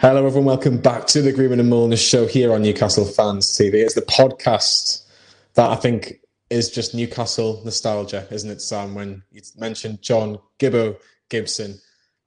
Hello, 0.00 0.24
everyone. 0.24 0.46
Welcome 0.46 0.78
back 0.78 1.06
to 1.08 1.20
the 1.20 1.30
Greenwood 1.30 1.58
and 1.58 1.70
Mulliner 1.70 1.98
show 1.98 2.26
here 2.26 2.54
on 2.54 2.62
Newcastle 2.62 3.04
Fans 3.04 3.54
TV. 3.54 3.74
It's 3.74 3.92
the 3.92 4.00
podcast 4.00 5.06
that 5.56 5.68
I 5.68 5.76
think 5.76 6.22
is 6.48 6.70
just 6.70 6.94
Newcastle 6.94 7.60
nostalgia, 7.66 8.26
isn't 8.30 8.48
it, 8.48 8.62
Sam? 8.62 8.94
When 8.94 9.22
you 9.30 9.42
mentioned 9.58 10.00
John 10.00 10.38
Gibbo 10.58 10.96
Gibson 11.28 11.78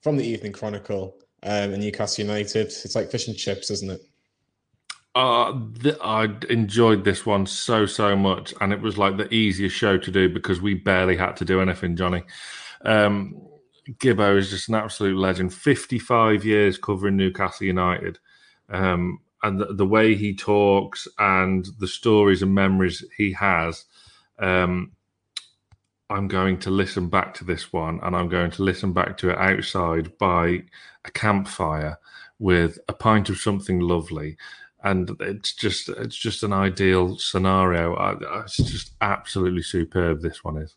from 0.01 0.17
the 0.17 0.23
Evening 0.23 0.51
Chronicle 0.51 1.15
um, 1.41 1.73
and 1.73 1.79
Newcastle 1.79 2.23
United, 2.23 2.67
it's 2.67 2.95
like 2.95 3.09
fish 3.09 3.27
and 3.27 3.35
chips, 3.35 3.71
isn't 3.71 3.89
it? 3.89 4.01
Uh, 5.15 5.59
th- 5.81 5.97
I 5.99 6.29
enjoyed 6.51 7.03
this 7.03 7.25
one 7.25 7.47
so 7.47 7.87
so 7.87 8.15
much, 8.15 8.53
and 8.61 8.71
it 8.71 8.81
was 8.81 8.99
like 8.99 9.17
the 9.17 9.33
easiest 9.33 9.75
show 9.75 9.97
to 9.97 10.11
do 10.11 10.29
because 10.29 10.61
we 10.61 10.75
barely 10.75 11.17
had 11.17 11.37
to 11.37 11.45
do 11.45 11.59
anything, 11.59 11.95
Johnny. 11.95 12.21
Um, 12.85 13.41
Gibbo 13.91 14.37
is 14.37 14.49
just 14.49 14.69
an 14.69 14.75
absolute 14.75 15.17
legend. 15.17 15.53
Fifty-five 15.53 16.45
years 16.45 16.77
covering 16.77 17.17
Newcastle 17.17 17.67
United, 17.67 18.19
um, 18.69 19.19
and 19.41 19.59
the, 19.59 19.73
the, 19.73 19.85
way 19.85 20.15
he 20.15 20.35
talks 20.35 21.07
and 21.19 21.67
the 21.79 21.87
stories 21.87 22.41
and 22.41 22.53
memories 22.53 23.03
he 23.17 23.33
has. 23.33 23.85
Um, 24.39 24.93
I'm 26.09 26.27
going 26.27 26.59
to 26.59 26.69
listen 26.69 27.09
back 27.09 27.33
to 27.35 27.43
this 27.43 27.73
one, 27.73 27.99
and 28.03 28.15
I'm 28.15 28.29
going 28.29 28.51
to 28.51 28.63
listen 28.63 28.93
back 28.93 29.17
to 29.17 29.31
it 29.31 29.37
outside 29.37 30.17
by 30.17 30.63
a 31.05 31.11
campfire 31.11 31.97
with 32.39 32.79
a 32.87 32.93
pint 32.93 33.29
of 33.29 33.37
something 33.37 33.79
lovely 33.79 34.37
and 34.83 35.15
it's 35.21 35.53
just 35.53 35.89
it's 35.89 36.17
just 36.17 36.43
an 36.43 36.51
ideal 36.51 37.17
scenario. 37.17 37.95
It's 38.43 38.57
just 38.57 38.93
absolutely 39.01 39.63
superb. 39.63 40.21
This 40.21 40.43
one 40.43 40.57
is. 40.57 40.75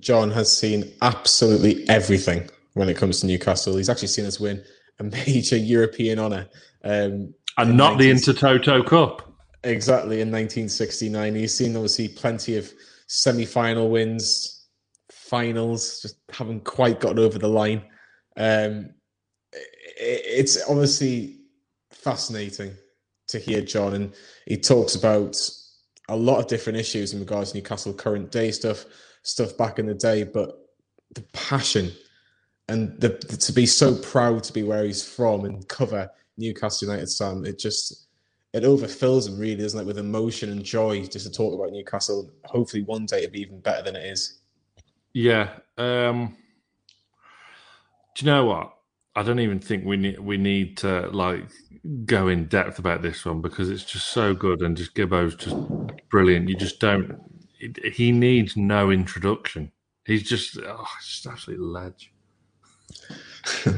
John 0.00 0.30
has 0.30 0.56
seen 0.56 0.92
absolutely 1.02 1.88
everything 1.88 2.48
when 2.74 2.88
it 2.88 2.96
comes 2.96 3.20
to 3.20 3.26
Newcastle. 3.26 3.76
He's 3.76 3.88
actually 3.88 4.08
seen 4.08 4.26
us 4.26 4.38
win 4.38 4.62
a 4.98 5.04
major 5.04 5.56
European 5.74 6.18
honour, 6.18 6.48
um, 6.84 7.34
and 7.58 7.76
not 7.76 7.96
19... 7.96 7.98
the 7.98 8.10
Intertoto 8.10 8.86
Cup. 8.86 9.32
Exactly 9.64 10.20
in 10.20 10.28
1969. 10.28 11.34
He's 11.34 11.54
seen 11.54 11.74
obviously 11.74 12.08
plenty 12.08 12.56
of 12.56 12.72
semi-final 13.08 13.90
wins, 13.90 14.66
finals, 15.10 16.00
just 16.02 16.16
haven't 16.30 16.64
quite 16.64 17.00
gotten 17.00 17.18
over 17.18 17.38
the 17.38 17.48
line. 17.48 17.82
Um, 18.36 18.90
it's 19.98 20.62
obviously 20.68 21.40
fascinating 21.90 22.72
to 23.28 23.38
hear 23.38 23.62
John, 23.62 23.94
and 23.94 24.14
he 24.46 24.56
talks 24.56 24.94
about 24.94 25.36
a 26.08 26.16
lot 26.16 26.38
of 26.38 26.46
different 26.46 26.78
issues 26.78 27.12
in 27.12 27.20
regards 27.20 27.50
to 27.50 27.58
Newcastle 27.58 27.92
current 27.92 28.30
day 28.30 28.52
stuff, 28.52 28.84
stuff 29.26 29.56
back 29.56 29.78
in 29.78 29.86
the 29.86 29.94
day, 29.94 30.22
but 30.22 30.58
the 31.14 31.22
passion 31.32 31.92
and 32.68 33.00
the, 33.00 33.10
to 33.10 33.52
be 33.52 33.66
so 33.66 33.94
proud 33.94 34.42
to 34.44 34.52
be 34.52 34.62
where 34.62 34.84
he's 34.84 35.06
from 35.06 35.44
and 35.44 35.66
cover 35.68 36.10
Newcastle 36.36 36.88
United, 36.88 37.08
Sam, 37.08 37.44
it 37.44 37.58
just 37.58 38.06
it 38.52 38.62
overfills 38.62 39.28
him 39.28 39.38
really, 39.38 39.56
doesn't 39.56 39.80
it, 39.80 39.86
with 39.86 39.98
emotion 39.98 40.50
and 40.50 40.64
joy 40.64 41.04
just 41.04 41.26
to 41.26 41.32
talk 41.32 41.54
about 41.54 41.72
Newcastle. 41.72 42.30
Hopefully, 42.44 42.82
one 42.82 43.06
day 43.06 43.18
it'll 43.18 43.32
be 43.32 43.40
even 43.40 43.60
better 43.60 43.82
than 43.82 43.96
it 43.96 44.06
is. 44.06 44.40
Yeah. 45.12 45.50
Um, 45.76 46.36
do 48.14 48.24
you 48.24 48.30
know 48.30 48.46
what? 48.46 48.72
I 49.14 49.22
don't 49.22 49.40
even 49.40 49.60
think 49.60 49.84
we 49.84 49.96
need 49.96 50.18
we 50.18 50.36
need 50.36 50.76
to 50.78 51.08
like 51.08 51.44
go 52.04 52.28
in 52.28 52.46
depth 52.46 52.78
about 52.78 53.02
this 53.02 53.24
one 53.24 53.40
because 53.40 53.70
it's 53.70 53.84
just 53.84 54.08
so 54.08 54.34
good 54.34 54.60
and 54.60 54.76
just 54.76 54.94
Gibbo's 54.94 55.34
just 55.34 55.56
brilliant. 56.10 56.48
You 56.48 56.56
just 56.56 56.80
don't. 56.80 57.18
He 57.58 58.12
needs 58.12 58.56
no 58.56 58.90
introduction. 58.90 59.72
He's 60.04 60.22
just, 60.22 60.58
oh, 60.58 60.86
just 61.04 61.26
absolutely 61.26 61.66
ledge. 61.66 62.12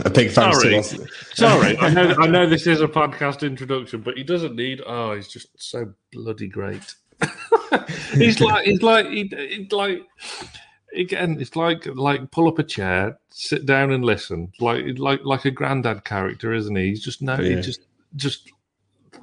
a 0.04 0.10
big 0.10 0.30
thanks 0.30 0.60
Sorry. 0.60 0.82
to 0.82 1.08
Sorry, 1.34 1.78
I 1.78 1.90
know 1.90 2.14
I 2.18 2.26
know 2.26 2.46
this 2.46 2.66
is 2.66 2.80
a 2.80 2.88
podcast 2.88 3.46
introduction, 3.46 4.00
but 4.00 4.16
he 4.16 4.24
doesn't 4.24 4.56
need. 4.56 4.82
Oh, 4.86 5.14
he's 5.14 5.28
just 5.28 5.48
so 5.56 5.92
bloody 6.12 6.48
great. 6.48 6.94
he's 8.12 8.40
like 8.40 8.66
he's 8.66 8.82
like 8.82 9.06
he, 9.06 9.30
he's 9.34 9.72
like 9.72 10.02
again. 10.94 11.38
It's 11.40 11.56
like 11.56 11.86
like 11.86 12.30
pull 12.30 12.48
up 12.48 12.58
a 12.58 12.62
chair, 12.62 13.18
sit 13.30 13.66
down 13.66 13.92
and 13.92 14.04
listen. 14.04 14.52
Like 14.60 14.98
like 14.98 15.20
like 15.24 15.44
a 15.44 15.50
granddad 15.50 16.04
character, 16.04 16.52
isn't 16.52 16.76
he? 16.76 16.88
He's 16.88 17.02
just 17.02 17.22
no. 17.22 17.38
Yeah. 17.38 17.56
He 17.56 17.62
just 17.62 17.80
just 18.16 18.50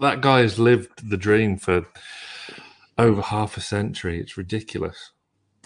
that 0.02 0.22
guy 0.22 0.42
has 0.42 0.60
lived 0.60 1.10
the 1.10 1.18
dream 1.18 1.58
for 1.58 1.86
over 2.98 3.22
half 3.22 3.58
a 3.58 3.62
century. 3.62 4.20
It's 4.20 4.38
ridiculous. 4.38 5.12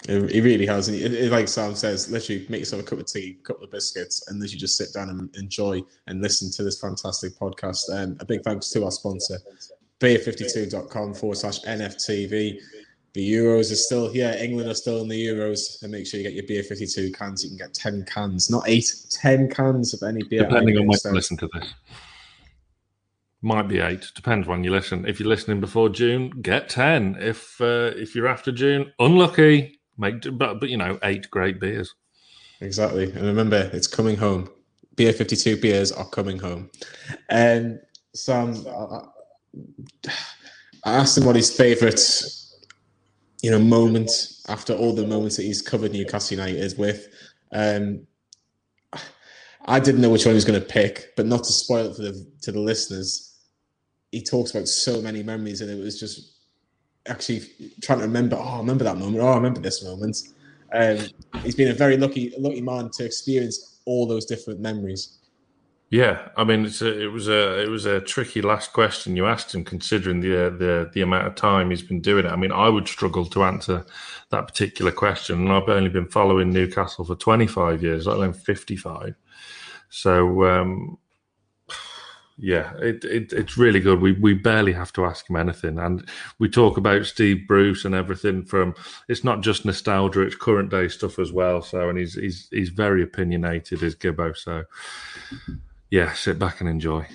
It 0.08 0.42
really 0.42 0.66
has. 0.66 0.88
And 0.88 0.96
it, 0.96 1.30
like 1.30 1.46
Sam 1.46 1.74
says, 1.74 2.10
literally 2.10 2.46
make 2.48 2.60
yourself 2.60 2.82
a 2.82 2.84
cup 2.84 3.00
of 3.00 3.06
tea, 3.06 3.36
a 3.38 3.46
couple 3.46 3.64
of 3.64 3.70
biscuits, 3.70 4.28
and 4.28 4.40
literally 4.40 4.58
just 4.58 4.76
sit 4.76 4.92
down 4.94 5.10
and 5.10 5.34
enjoy 5.36 5.82
and 6.06 6.22
listen 6.22 6.50
to 6.52 6.62
this 6.62 6.80
fantastic 6.80 7.38
podcast. 7.38 7.90
And 7.90 8.20
a 8.20 8.24
big 8.24 8.42
thanks 8.42 8.70
to 8.70 8.84
our 8.84 8.90
sponsor, 8.90 9.38
beer52.com 10.00 11.14
forward 11.14 11.36
slash 11.36 11.60
NFTV. 11.62 12.58
The 13.12 13.32
Euros 13.32 13.72
are 13.72 13.76
still 13.76 14.08
here. 14.08 14.34
England 14.38 14.70
are 14.70 14.74
still 14.74 15.02
in 15.02 15.08
the 15.08 15.26
Euros. 15.26 15.82
And 15.82 15.92
make 15.92 16.06
sure 16.06 16.18
you 16.18 16.24
get 16.24 16.34
your 16.34 16.46
beer 16.46 16.62
52 16.62 17.12
cans. 17.12 17.42
You 17.44 17.50
can 17.50 17.58
get 17.58 17.74
10 17.74 18.04
cans, 18.04 18.50
not 18.50 18.62
eight, 18.66 18.94
10 19.10 19.50
cans 19.50 19.92
of 19.92 20.08
any 20.08 20.22
beer. 20.22 20.44
Depending 20.44 20.78
on 20.78 20.86
when 20.86 20.98
you 21.04 21.10
listen 21.10 21.36
to 21.38 21.50
this. 21.52 21.74
Might 23.42 23.68
be 23.68 23.80
eight. 23.80 24.12
Depends 24.14 24.46
when 24.46 24.64
you 24.64 24.70
listen. 24.70 25.06
If 25.08 25.18
you're 25.18 25.28
listening 25.28 25.60
before 25.60 25.88
June, 25.88 26.28
get 26.42 26.68
ten. 26.68 27.16
If 27.18 27.58
uh, 27.58 27.92
if 27.96 28.14
you're 28.14 28.28
after 28.28 28.52
June, 28.52 28.92
unlucky. 28.98 29.80
Make 29.96 30.22
but 30.36 30.60
but 30.60 30.68
you 30.68 30.76
know 30.76 30.98
eight 31.02 31.30
great 31.30 31.58
beers. 31.58 31.94
Exactly, 32.60 33.04
and 33.04 33.22
remember, 33.22 33.70
it's 33.72 33.86
coming 33.86 34.16
home. 34.16 34.50
Beer 34.94 35.14
fifty 35.14 35.36
two 35.36 35.56
beers 35.56 35.90
are 35.90 36.06
coming 36.10 36.38
home. 36.38 36.70
And 37.30 37.80
Sam, 38.14 38.62
I, 38.68 40.10
I 40.84 40.92
asked 40.92 41.16
him 41.16 41.24
what 41.24 41.36
his 41.36 41.50
favourite, 41.50 42.00
you 43.42 43.50
know, 43.50 43.58
moment 43.58 44.10
after 44.48 44.74
all 44.74 44.94
the 44.94 45.06
moments 45.06 45.38
that 45.38 45.44
he's 45.44 45.62
covered 45.62 45.92
Newcastle 45.92 46.36
United 46.36 46.58
is 46.58 46.76
with. 46.76 47.08
Um, 47.52 48.06
I 49.64 49.80
didn't 49.80 50.02
know 50.02 50.10
which 50.10 50.26
one 50.26 50.32
he 50.32 50.36
was 50.36 50.44
going 50.44 50.60
to 50.60 50.66
pick, 50.66 51.16
but 51.16 51.24
not 51.24 51.44
to 51.44 51.52
spoil 51.52 51.86
it 51.86 51.96
for 51.96 52.02
the 52.02 52.26
to 52.42 52.52
the 52.52 52.60
listeners 52.60 53.29
he 54.12 54.22
talks 54.22 54.50
about 54.50 54.68
so 54.68 55.00
many 55.00 55.22
memories, 55.22 55.60
and 55.60 55.70
it 55.70 55.82
was 55.82 55.98
just 55.98 56.32
actually 57.06 57.42
trying 57.80 57.98
to 57.98 58.04
remember. 58.04 58.36
Oh, 58.36 58.42
I 58.42 58.58
remember 58.58 58.84
that 58.84 58.96
moment. 58.96 59.22
Oh, 59.22 59.28
I 59.28 59.36
remember 59.36 59.60
this 59.60 59.84
moment. 59.84 60.18
Um, 60.72 60.98
he's 61.42 61.54
been 61.54 61.70
a 61.70 61.74
very 61.74 61.96
lucky, 61.96 62.32
lucky 62.38 62.60
man 62.60 62.90
to 62.90 63.04
experience 63.04 63.80
all 63.86 64.06
those 64.06 64.24
different 64.24 64.60
memories. 64.60 65.18
Yeah, 65.90 66.28
I 66.36 66.44
mean, 66.44 66.66
a, 66.66 67.02
it 67.02 67.12
was 67.12 67.26
a 67.26 67.60
it 67.62 67.68
was 67.68 67.84
a 67.84 68.00
tricky 68.00 68.42
last 68.42 68.72
question 68.72 69.16
you 69.16 69.26
asked 69.26 69.52
him, 69.52 69.64
considering 69.64 70.20
the 70.20 70.54
the 70.56 70.90
the 70.94 71.00
amount 71.00 71.26
of 71.26 71.34
time 71.34 71.70
he's 71.70 71.82
been 71.82 72.00
doing 72.00 72.26
it. 72.26 72.30
I 72.30 72.36
mean, 72.36 72.52
I 72.52 72.68
would 72.68 72.86
struggle 72.86 73.26
to 73.26 73.42
answer 73.42 73.84
that 74.30 74.46
particular 74.46 74.92
question, 74.92 75.40
and 75.40 75.52
I've 75.52 75.68
only 75.68 75.88
been 75.88 76.06
following 76.06 76.50
Newcastle 76.50 77.04
for 77.04 77.16
twenty 77.16 77.48
five 77.48 77.82
years, 77.82 78.06
let 78.06 78.18
alone 78.18 78.34
fifty 78.34 78.76
five. 78.76 79.16
So 79.88 80.44
um, 80.44 80.98
yeah, 82.42 82.72
it, 82.78 83.04
it, 83.04 83.32
it's 83.34 83.58
really 83.58 83.80
good. 83.80 84.00
We 84.00 84.12
we 84.12 84.32
barely 84.32 84.72
have 84.72 84.92
to 84.94 85.04
ask 85.04 85.28
him 85.28 85.36
anything, 85.36 85.78
and 85.78 86.08
we 86.38 86.48
talk 86.48 86.78
about 86.78 87.04
Steve 87.04 87.46
Bruce 87.46 87.84
and 87.84 87.94
everything. 87.94 88.44
From 88.44 88.74
it's 89.08 89.24
not 89.24 89.42
just 89.42 89.66
nostalgia; 89.66 90.22
it's 90.22 90.36
current 90.36 90.70
day 90.70 90.88
stuff 90.88 91.18
as 91.18 91.32
well. 91.32 91.60
So, 91.60 91.90
and 91.90 91.98
he's 91.98 92.14
he's 92.14 92.48
he's 92.50 92.70
very 92.70 93.02
opinionated, 93.02 93.82
is 93.82 93.94
Gibbo. 93.94 94.34
So, 94.34 94.64
yeah, 95.90 96.14
sit 96.14 96.38
back 96.38 96.60
and 96.60 96.68
enjoy. 96.68 97.06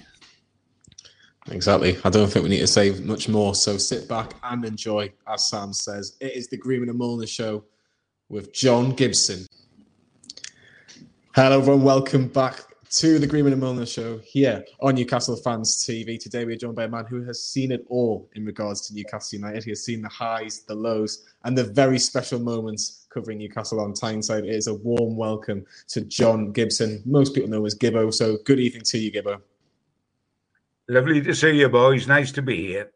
Exactly. 1.50 1.98
I 2.04 2.10
don't 2.12 2.32
think 2.32 2.44
we 2.44 2.50
need 2.50 2.60
to 2.60 2.68
say 2.68 2.92
much 3.02 3.28
more. 3.28 3.56
So 3.56 3.78
sit 3.78 4.08
back 4.08 4.34
and 4.44 4.64
enjoy, 4.64 5.12
as 5.28 5.48
Sam 5.48 5.74
says. 5.74 6.18
It 6.20 6.34
is 6.34 6.48
the 6.48 6.58
Greenwood 6.58 6.90
and 6.90 7.00
Mulliner 7.00 7.28
show 7.28 7.66
with 8.30 8.54
John 8.54 8.92
Gibson. 8.92 9.46
Hello, 11.36 11.60
everyone. 11.60 11.84
Welcome 11.84 12.28
back 12.28 12.75
to 12.96 13.20
the 13.20 13.28
Greenwood 13.28 13.52
and 13.52 13.62
Mulliner 13.62 13.86
show 13.86 14.20
here 14.20 14.64
on 14.80 14.96
Newcastle 14.96 15.36
Fans 15.36 15.86
TV. 15.86 16.18
Today 16.18 16.46
we're 16.46 16.56
joined 16.56 16.78
by 16.78 16.86
a 16.86 16.88
man 16.88 17.04
who 17.06 17.24
has 17.24 17.44
seen 17.44 17.74
it 17.74 17.86
all 17.90 18.30
in 18.36 18.46
regards 18.46 18.88
to 18.88 18.94
Newcastle 18.94 19.38
United. 19.38 19.66
He 19.66 19.72
has 19.72 19.84
seen 19.84 20.02
the 20.02 20.08
highs, 20.08 20.62
the 20.62 20.76
lows, 20.76 21.26
and 21.44 21.58
the 21.58 21.66
very 21.66 22.00
special 22.00 22.40
moments 22.40 23.06
covering 23.10 23.40
Newcastle 23.40 23.82
on 23.82 23.94
Tyneside. 23.94 24.46
It 24.46 24.56
is 24.56 24.68
a 24.68 24.76
warm 24.76 25.18
welcome 25.18 25.66
to 25.90 26.06
John 26.06 26.54
Gibson. 26.54 27.02
Most 27.06 27.36
people 27.36 27.50
know 27.50 27.66
as 27.66 27.76
Gibbo, 27.76 28.14
so 28.14 28.38
good 28.46 28.62
evening 28.62 28.84
to 28.84 28.98
you, 28.98 29.12
Gibbo. 29.12 29.42
Lovely 30.88 31.22
to 31.22 31.36
see 31.36 31.60
you, 31.60 31.68
boys. 31.68 32.08
Nice 32.08 32.32
to 32.32 32.42
be 32.42 32.66
here. 32.66 32.92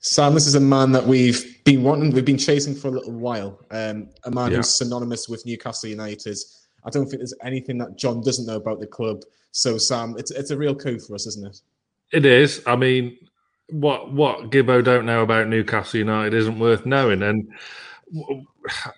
Sam, 0.00 0.32
this 0.32 0.46
is 0.46 0.54
a 0.54 0.60
man 0.60 0.92
that 0.92 1.06
we've 1.06 1.62
been 1.64 1.82
wanting, 1.82 2.10
we've 2.10 2.24
been 2.24 2.38
chasing 2.38 2.74
for 2.74 2.88
a 2.88 2.92
little 2.92 3.12
while. 3.12 3.60
Um, 3.70 4.08
a 4.24 4.30
man 4.30 4.50
yeah. 4.50 4.56
who's 4.56 4.74
synonymous 4.74 5.28
with 5.28 5.44
Newcastle 5.44 5.90
United 5.90 6.38
I 6.84 6.90
don't 6.90 7.06
think 7.06 7.18
there's 7.18 7.34
anything 7.42 7.78
that 7.78 7.96
John 7.96 8.22
doesn't 8.22 8.46
know 8.46 8.56
about 8.56 8.80
the 8.80 8.86
club. 8.86 9.22
So, 9.52 9.78
Sam, 9.78 10.14
it's 10.18 10.30
it's 10.30 10.50
a 10.50 10.56
real 10.56 10.74
coup 10.74 10.98
for 10.98 11.14
us, 11.14 11.26
isn't 11.26 11.46
it? 11.46 11.60
It 12.12 12.24
is. 12.24 12.62
I 12.66 12.76
mean, 12.76 13.18
what 13.70 14.12
what 14.12 14.50
Gibbo 14.50 14.82
don't 14.82 15.06
know 15.06 15.22
about 15.22 15.48
Newcastle 15.48 15.98
United 15.98 16.34
isn't 16.34 16.58
worth 16.58 16.86
knowing. 16.86 17.22
And 17.22 17.48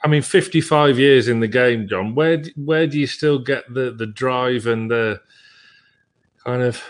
I 0.05 0.09
mean, 0.09 0.23
55 0.23 0.99
years 0.99 1.29
in 1.29 1.41
the 1.41 1.49
game, 1.49 1.89
John. 1.89 2.15
Where 2.15 2.43
where 2.57 2.87
do 2.87 2.99
you 2.99 3.07
still 3.07 3.39
get 3.39 3.73
the 3.73 3.93
the 3.93 4.07
drive 4.07 4.67
and 4.67 4.91
the 4.91 5.21
kind 6.45 6.63
of 6.63 6.83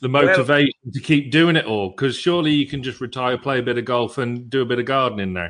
the 0.00 0.08
motivation 0.08 0.72
well, 0.84 0.92
to 0.92 1.00
keep 1.00 1.30
doing 1.30 1.56
it 1.56 1.66
all? 1.66 1.90
Because 1.90 2.16
surely 2.16 2.52
you 2.52 2.66
can 2.66 2.82
just 2.82 3.00
retire, 3.00 3.38
play 3.38 3.58
a 3.58 3.62
bit 3.62 3.78
of 3.78 3.84
golf, 3.84 4.18
and 4.18 4.48
do 4.50 4.62
a 4.62 4.66
bit 4.66 4.78
of 4.78 4.86
gardening 4.86 5.32
now. 5.32 5.48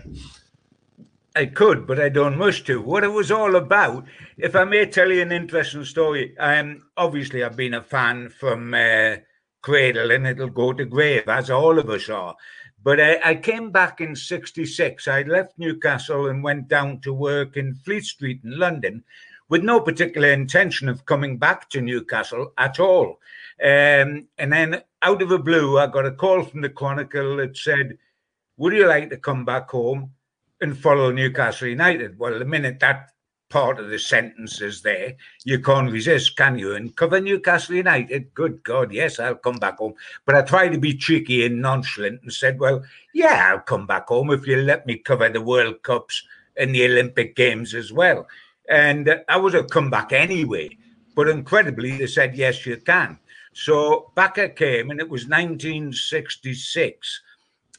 I 1.37 1.45
could, 1.45 1.87
but 1.87 2.01
I 2.01 2.09
don't 2.09 2.39
wish 2.39 2.65
to. 2.65 2.81
What 2.81 3.05
it 3.05 3.13
was 3.13 3.31
all 3.31 3.57
about, 3.57 4.07
if 4.39 4.57
I 4.57 4.65
may 4.65 4.87
tell 4.87 5.13
you 5.13 5.21
an 5.21 5.33
interesting 5.33 5.85
story, 5.85 6.37
um, 6.39 6.87
obviously 6.97 7.45
I've 7.45 7.59
been 7.59 7.75
a 7.75 7.83
fan 7.83 8.31
from 8.31 8.73
uh, 8.73 9.17
cradle 9.61 10.13
and 10.13 10.27
it'll 10.27 10.49
go 10.49 10.73
to 10.73 10.87
grave, 10.87 11.29
as 11.29 11.51
all 11.51 11.79
of 11.79 11.91
us 11.91 12.09
are. 12.09 12.35
But 12.83 13.01
I, 13.01 13.21
I 13.23 13.35
came 13.35 13.71
back 13.71 14.01
in 14.01 14.17
66. 14.17 15.07
I 15.07 15.23
left 15.23 15.59
Newcastle 15.59 16.29
and 16.29 16.43
went 16.43 16.69
down 16.69 17.01
to 17.01 17.13
work 17.13 17.59
in 17.59 17.75
Fleet 17.75 18.05
Street 18.05 18.41
in 18.43 18.59
London 18.59 19.05
with 19.51 19.63
no 19.63 19.81
particular 19.81 20.33
intention 20.33 20.89
of 20.89 21.05
coming 21.05 21.37
back 21.37 21.69
to 21.71 21.83
Newcastle 21.83 22.55
at 22.57 22.81
all. 22.81 23.21
Um, 23.63 24.29
and 24.39 24.53
then 24.53 24.83
out 25.03 25.21
of 25.21 25.29
the 25.29 25.39
blue, 25.39 25.79
I 25.79 25.87
got 25.89 26.07
a 26.07 26.13
call 26.13 26.45
from 26.45 26.63
the 26.63 26.71
Chronicle 26.71 27.37
that 27.37 27.59
said, 27.59 27.99
Would 28.57 28.73
you 28.73 28.87
like 28.87 29.11
to 29.11 29.19
come 29.19 29.45
back 29.45 29.69
home 29.69 30.13
and 30.61 30.77
follow 30.77 31.11
Newcastle 31.11 31.69
United? 31.69 32.19
Well, 32.19 32.39
the 32.39 32.45
minute 32.45 32.81
that 32.81 33.11
part 33.49 33.79
of 33.79 33.89
the 33.89 33.99
sentence 33.99 34.61
is 34.61 34.83
there, 34.83 35.15
you 35.45 35.61
can't 35.61 35.91
resist, 35.91 36.37
can 36.37 36.59
you? 36.59 36.75
And 36.75 36.97
cover 36.97 37.21
Newcastle 37.21 37.77
United, 37.77 38.35
good 38.35 38.63
God, 38.63 38.93
yes, 38.93 39.19
I'll 39.19 39.37
come 39.37 39.59
back 39.59 39.79
home. 39.79 39.95
But 40.25 40.35
I 40.35 40.43
tried 40.43 40.71
to 40.71 40.79
be 40.79 40.97
cheeky 40.97 41.47
and 41.47 41.63
nonchalant 41.63 42.23
and 42.23 42.33
said, 42.33 42.59
Well, 42.59 42.83
yeah, 43.15 43.51
I'll 43.51 43.61
come 43.61 43.87
back 43.87 44.09
home 44.09 44.31
if 44.31 44.47
you 44.47 44.57
let 44.57 44.87
me 44.87 44.97
cover 44.97 45.29
the 45.29 45.41
World 45.41 45.83
Cups 45.83 46.23
and 46.57 46.75
the 46.75 46.85
Olympic 46.87 47.37
Games 47.37 47.75
as 47.75 47.93
well. 47.93 48.27
And 48.69 49.23
I 49.29 49.37
would 49.37 49.55
have 49.55 49.71
come 49.71 49.91
back 49.91 50.13
anyway. 50.13 50.77
But 51.15 51.29
incredibly, 51.29 51.97
they 51.97 52.07
said, 52.07 52.37
yes, 52.37 52.67
you 52.67 52.77
can. 52.77 53.19
So 53.55 54.13
back 54.15 54.39
I 54.39 54.49
came, 54.49 54.91
and 54.91 55.01
it 55.01 55.09
was 55.09 55.29
1966. 55.29 57.23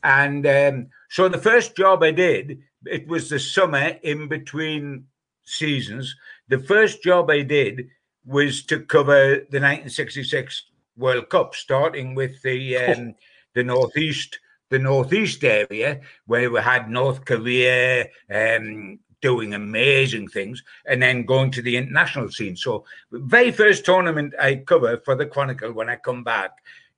And 0.04 0.48
um, 0.48 0.88
so 1.10 1.30
the 1.30 1.38
first 1.38 1.76
job 1.76 2.02
I 2.02 2.12
did, 2.12 2.64
it 2.89 3.07
was 3.07 3.30
the 3.30 3.39
summer 3.39 3.98
in 4.04 4.28
between 4.28 5.06
seasons. 5.44 6.16
The 6.48 6.60
first 6.60 7.04
job 7.04 7.30
I 7.30 7.42
did 7.42 7.89
was 8.25 8.63
to 8.66 8.80
cover 8.80 9.36
the 9.36 9.62
1966 9.62 10.63
World 10.98 11.30
Cup, 11.30 11.56
starting 11.56 12.16
with 12.16 12.42
the 12.42 12.78
um, 12.78 13.16
the 13.54 13.63
northeast 13.63 14.39
the 14.69 14.80
northeast 14.80 15.44
area 15.44 16.01
where 16.25 16.51
we 16.51 16.60
had 16.60 16.89
North 16.89 17.24
Korea, 17.24 18.07
um, 18.30 19.00
doing 19.22 19.54
amazing 19.54 20.28
things 20.28 20.63
and 20.86 21.01
then 21.01 21.25
going 21.25 21.51
to 21.51 21.62
the 21.62 21.78
international 21.78 22.30
scene. 22.30 22.56
So, 22.56 22.86
very 23.12 23.51
first 23.51 23.86
tournament 23.86 24.33
I 24.40 24.56
cover 24.56 24.98
for 25.06 25.16
the 25.16 25.25
Chronicle 25.25 25.72
when 25.72 25.90
I 25.90 25.95
come 25.95 26.24
back, 26.24 26.51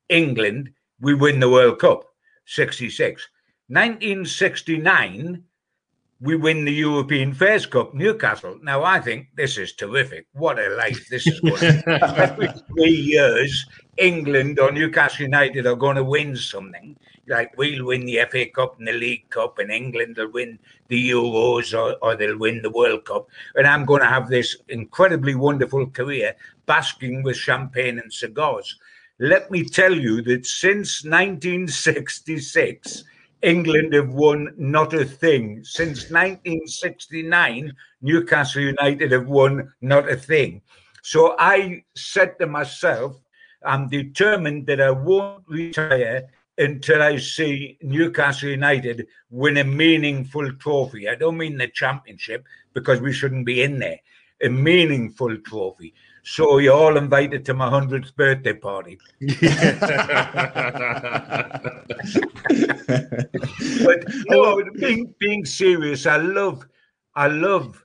England, 0.08 0.70
we 1.00 1.14
win 1.14 1.40
the 1.40 1.48
World 1.48 1.78
Cup, 1.78 2.04
66. 2.46 3.28
1969, 3.68 5.44
we 6.20 6.36
win 6.36 6.66
the 6.66 6.72
European 6.72 7.32
Fairs 7.32 7.64
Cup, 7.64 7.94
Newcastle. 7.94 8.58
Now, 8.62 8.84
I 8.84 9.00
think 9.00 9.28
this 9.36 9.56
is 9.56 9.72
terrific. 9.72 10.26
What 10.32 10.58
a 10.58 10.68
life 10.76 11.08
this 11.08 11.26
is 11.26 11.40
going 11.40 11.56
to 11.60 12.18
Every 12.18 12.48
three 12.68 12.90
years, 12.90 13.66
England 13.96 14.58
or 14.58 14.70
Newcastle 14.70 15.22
United 15.22 15.66
are 15.66 15.76
going 15.76 15.96
to 15.96 16.04
win 16.04 16.36
something. 16.36 16.96
Like 17.26 17.56
we'll 17.56 17.86
win 17.86 18.04
the 18.04 18.20
FA 18.30 18.46
Cup 18.46 18.78
and 18.78 18.88
the 18.88 18.92
League 18.92 19.30
Cup, 19.30 19.58
and 19.58 19.70
England 19.70 20.16
will 20.18 20.30
win 20.30 20.58
the 20.88 21.10
Euros 21.10 21.78
or, 21.78 21.96
or 22.02 22.16
they'll 22.16 22.38
win 22.38 22.60
the 22.60 22.70
World 22.70 23.06
Cup. 23.06 23.28
And 23.54 23.66
I'm 23.66 23.86
going 23.86 24.02
to 24.02 24.06
have 24.06 24.28
this 24.28 24.56
incredibly 24.68 25.34
wonderful 25.34 25.86
career 25.86 26.34
basking 26.66 27.22
with 27.22 27.36
champagne 27.36 27.98
and 27.98 28.12
cigars. 28.12 28.78
Let 29.20 29.50
me 29.50 29.64
tell 29.64 29.94
you 29.94 30.22
that 30.22 30.44
since 30.44 31.04
1966, 31.04 33.04
England 33.42 33.94
have 33.94 34.10
won 34.10 34.52
not 34.56 34.92
a 34.92 35.04
thing. 35.04 35.64
Since 35.64 36.10
1969, 36.10 37.72
Newcastle 38.02 38.62
United 38.62 39.12
have 39.12 39.26
won 39.26 39.72
not 39.80 40.10
a 40.10 40.16
thing. 40.16 40.62
So 41.02 41.36
I 41.38 41.84
said 41.94 42.38
to 42.38 42.46
myself, 42.46 43.16
I'm 43.64 43.88
determined 43.88 44.66
that 44.66 44.80
I 44.80 44.90
won't 44.90 45.44
retire 45.48 46.28
until 46.58 47.02
I 47.02 47.16
see 47.16 47.78
Newcastle 47.82 48.50
United 48.50 49.06
win 49.30 49.56
a 49.56 49.64
meaningful 49.64 50.52
trophy. 50.54 51.08
I 51.08 51.14
don't 51.14 51.38
mean 51.38 51.56
the 51.56 51.68
championship 51.68 52.44
because 52.74 53.00
we 53.00 53.12
shouldn't 53.12 53.46
be 53.46 53.62
in 53.62 53.78
there. 53.78 53.98
A 54.42 54.48
meaningful 54.48 55.36
trophy. 55.38 55.94
So 56.22 56.58
you're 56.58 56.74
all 56.74 56.96
invited 56.96 57.44
to 57.46 57.54
my 57.54 57.68
hundredth 57.68 58.14
birthday 58.16 58.52
party. 58.52 58.98
but 63.84 64.04
no, 64.28 64.62
being 64.78 65.14
being 65.18 65.44
serious, 65.44 66.06
I 66.06 66.16
love 66.16 66.66
I 67.14 67.28
love 67.28 67.82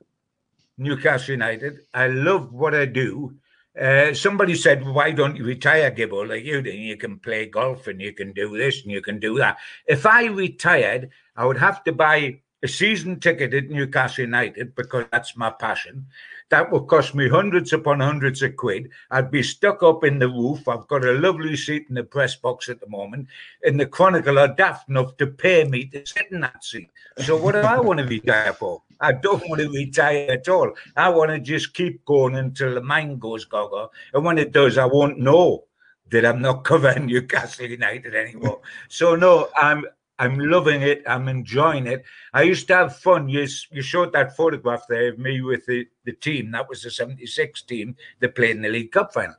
Newcastle 0.77 1.33
United. 1.33 1.79
I 1.93 2.07
love 2.07 2.53
what 2.53 2.75
I 2.75 2.85
do. 2.85 3.35
Uh, 3.79 4.13
somebody 4.13 4.55
said, 4.55 4.85
"Why 4.85 5.11
don't 5.11 5.35
you 5.35 5.43
retire, 5.45 5.91
Gibbo? 5.91 6.27
Like 6.27 6.43
you 6.43 6.61
do, 6.61 6.71
you 6.71 6.97
can 6.97 7.19
play 7.19 7.45
golf 7.45 7.87
and 7.87 8.01
you 8.01 8.13
can 8.13 8.31
do 8.33 8.57
this 8.57 8.83
and 8.83 8.91
you 8.91 9.01
can 9.01 9.19
do 9.19 9.37
that." 9.37 9.57
If 9.85 10.05
I 10.05 10.25
retired, 10.25 11.09
I 11.35 11.45
would 11.45 11.57
have 11.57 11.83
to 11.85 11.91
buy 11.91 12.39
a 12.63 12.67
season 12.67 13.19
ticket 13.19 13.53
at 13.53 13.69
Newcastle 13.69 14.23
United 14.23 14.75
because 14.75 15.05
that's 15.11 15.35
my 15.35 15.49
passion. 15.51 16.07
That 16.49 16.71
would 16.71 16.87
cost 16.87 17.15
me 17.15 17.27
hundreds 17.27 17.73
upon 17.73 17.99
hundreds 17.99 18.43
of 18.43 18.55
quid. 18.55 18.89
I'd 19.09 19.31
be 19.31 19.41
stuck 19.41 19.81
up 19.81 20.03
in 20.03 20.19
the 20.19 20.27
roof. 20.27 20.67
I've 20.67 20.87
got 20.87 21.03
a 21.03 21.13
lovely 21.13 21.57
seat 21.57 21.87
in 21.89 21.95
the 21.95 22.03
press 22.03 22.35
box 22.35 22.69
at 22.69 22.79
the 22.79 22.87
moment. 22.87 23.27
And 23.63 23.79
the 23.79 23.87
Chronicle 23.87 24.37
are 24.37 24.53
daft 24.53 24.87
enough 24.87 25.17
to 25.17 25.27
pay 25.27 25.63
me 25.63 25.85
to 25.87 26.05
sit 26.05 26.31
in 26.31 26.41
that 26.41 26.63
seat. 26.63 26.89
So 27.17 27.35
what 27.35 27.53
do 27.53 27.61
I 27.61 27.79
want 27.79 27.99
to 27.99 28.05
retire 28.05 28.53
for? 28.53 28.83
I 29.01 29.13
don't 29.13 29.47
want 29.49 29.61
to 29.61 29.69
retire 29.69 30.31
at 30.31 30.47
all. 30.47 30.71
I 30.95 31.09
want 31.09 31.31
to 31.31 31.39
just 31.39 31.73
keep 31.73 32.05
going 32.05 32.35
until 32.35 32.75
the 32.75 32.81
mind 32.81 33.19
goes 33.19 33.45
gaga. 33.45 33.89
And 34.13 34.23
when 34.23 34.37
it 34.37 34.51
does, 34.51 34.77
I 34.77 34.85
won't 34.85 35.19
know 35.19 35.65
that 36.11 36.25
I'm 36.25 36.41
not 36.41 36.63
covering 36.63 37.07
Newcastle 37.07 37.65
United 37.65 38.13
anymore. 38.13 38.61
so 38.87 39.15
no, 39.15 39.49
I'm 39.57 39.85
I'm 40.17 40.39
loving 40.39 40.81
it. 40.81 41.03
I'm 41.07 41.27
enjoying 41.27 41.87
it. 41.87 42.03
I 42.33 42.43
used 42.43 42.67
to 42.67 42.75
have 42.75 42.95
fun. 42.97 43.27
You, 43.27 43.47
you 43.71 43.81
showed 43.81 44.13
that 44.13 44.35
photograph 44.35 44.83
there 44.87 45.09
of 45.09 45.19
me 45.19 45.41
with 45.41 45.65
the, 45.65 45.85
the 46.05 46.13
team. 46.13 46.51
That 46.51 46.69
was 46.69 46.81
the 46.81 46.91
76 46.91 47.61
team 47.63 47.95
that 48.19 48.35
played 48.35 48.55
in 48.55 48.61
the 48.61 48.69
League 48.69 48.91
Cup 48.91 49.13
final. 49.13 49.35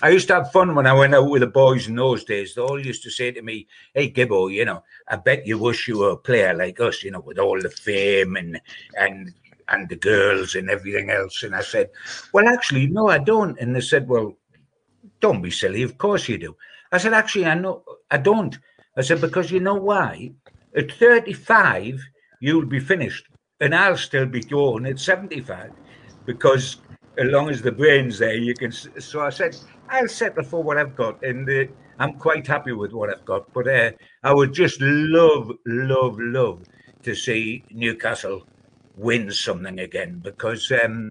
I 0.00 0.10
used 0.10 0.28
to 0.28 0.34
have 0.34 0.52
fun 0.52 0.74
when 0.76 0.86
I 0.86 0.92
went 0.92 1.14
out 1.14 1.28
with 1.28 1.40
the 1.40 1.48
boys 1.48 1.88
in 1.88 1.96
those 1.96 2.24
days. 2.24 2.54
They 2.54 2.62
all 2.62 2.84
used 2.84 3.02
to 3.02 3.10
say 3.10 3.32
to 3.32 3.42
me, 3.42 3.66
Hey, 3.94 4.10
Gibbo, 4.10 4.52
you 4.52 4.64
know, 4.64 4.84
I 5.08 5.16
bet 5.16 5.46
you 5.46 5.58
wish 5.58 5.88
you 5.88 5.98
were 5.98 6.10
a 6.10 6.16
player 6.16 6.54
like 6.54 6.78
us, 6.78 7.02
you 7.02 7.10
know, 7.10 7.20
with 7.20 7.38
all 7.38 7.60
the 7.60 7.70
fame 7.70 8.36
and, 8.36 8.60
and, 8.96 9.34
and 9.68 9.88
the 9.88 9.96
girls 9.96 10.54
and 10.54 10.70
everything 10.70 11.10
else. 11.10 11.42
And 11.42 11.56
I 11.56 11.62
said, 11.62 11.90
Well, 12.32 12.46
actually, 12.46 12.86
no, 12.86 13.08
I 13.08 13.18
don't. 13.18 13.58
And 13.58 13.74
they 13.74 13.80
said, 13.80 14.08
Well, 14.08 14.36
don't 15.20 15.42
be 15.42 15.50
silly. 15.50 15.82
Of 15.82 15.98
course 15.98 16.28
you 16.28 16.38
do. 16.38 16.54
I 16.92 16.98
said, 16.98 17.12
Actually, 17.12 17.46
I 17.46 17.54
know 17.54 17.82
I 18.10 18.18
don't. 18.18 18.56
I 18.98 19.02
said, 19.02 19.20
because 19.20 19.52
you 19.52 19.60
know 19.60 19.76
why? 19.76 20.32
At 20.76 20.90
35, 20.90 22.00
you'll 22.40 22.66
be 22.66 22.80
finished. 22.80 23.28
And 23.60 23.72
I'll 23.74 23.96
still 23.96 24.26
be 24.26 24.40
going 24.40 24.86
at 24.86 24.98
75 24.98 25.70
because 26.26 26.78
as 27.16 27.30
long 27.30 27.48
as 27.48 27.62
the 27.62 27.72
brain's 27.72 28.18
there, 28.18 28.36
you 28.36 28.54
can. 28.54 28.72
So 28.72 29.20
I 29.20 29.30
said, 29.30 29.56
I'll 29.88 30.08
settle 30.08 30.44
for 30.44 30.62
what 30.62 30.78
I've 30.78 30.96
got. 30.96 31.22
And 31.22 31.48
uh, 31.48 31.72
I'm 32.00 32.14
quite 32.14 32.46
happy 32.46 32.72
with 32.72 32.92
what 32.92 33.10
I've 33.10 33.24
got. 33.24 33.52
But 33.52 33.68
uh, 33.68 33.90
I 34.24 34.34
would 34.34 34.52
just 34.52 34.80
love, 34.80 35.52
love, 35.64 36.16
love 36.18 36.64
to 37.04 37.14
see 37.14 37.64
Newcastle 37.70 38.46
win 38.96 39.30
something 39.30 39.78
again 39.78 40.20
because 40.24 40.72
um, 40.72 41.10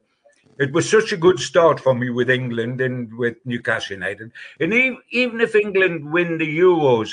it 0.60 0.74
was 0.74 0.90
such 0.90 1.14
a 1.14 1.18
good 1.18 1.40
start 1.40 1.80
for 1.80 1.96
me 1.96 2.10
with 2.10 2.30
England 2.30 2.82
and 2.82 3.14
with 3.18 3.38
Newcastle 3.46 3.96
United. 3.96 4.32
And 4.60 4.74
even, 4.74 4.98
even 5.12 5.42
if 5.42 5.56
England 5.56 6.12
win 6.12 6.38
the 6.38 6.60
Euros, 6.60 7.12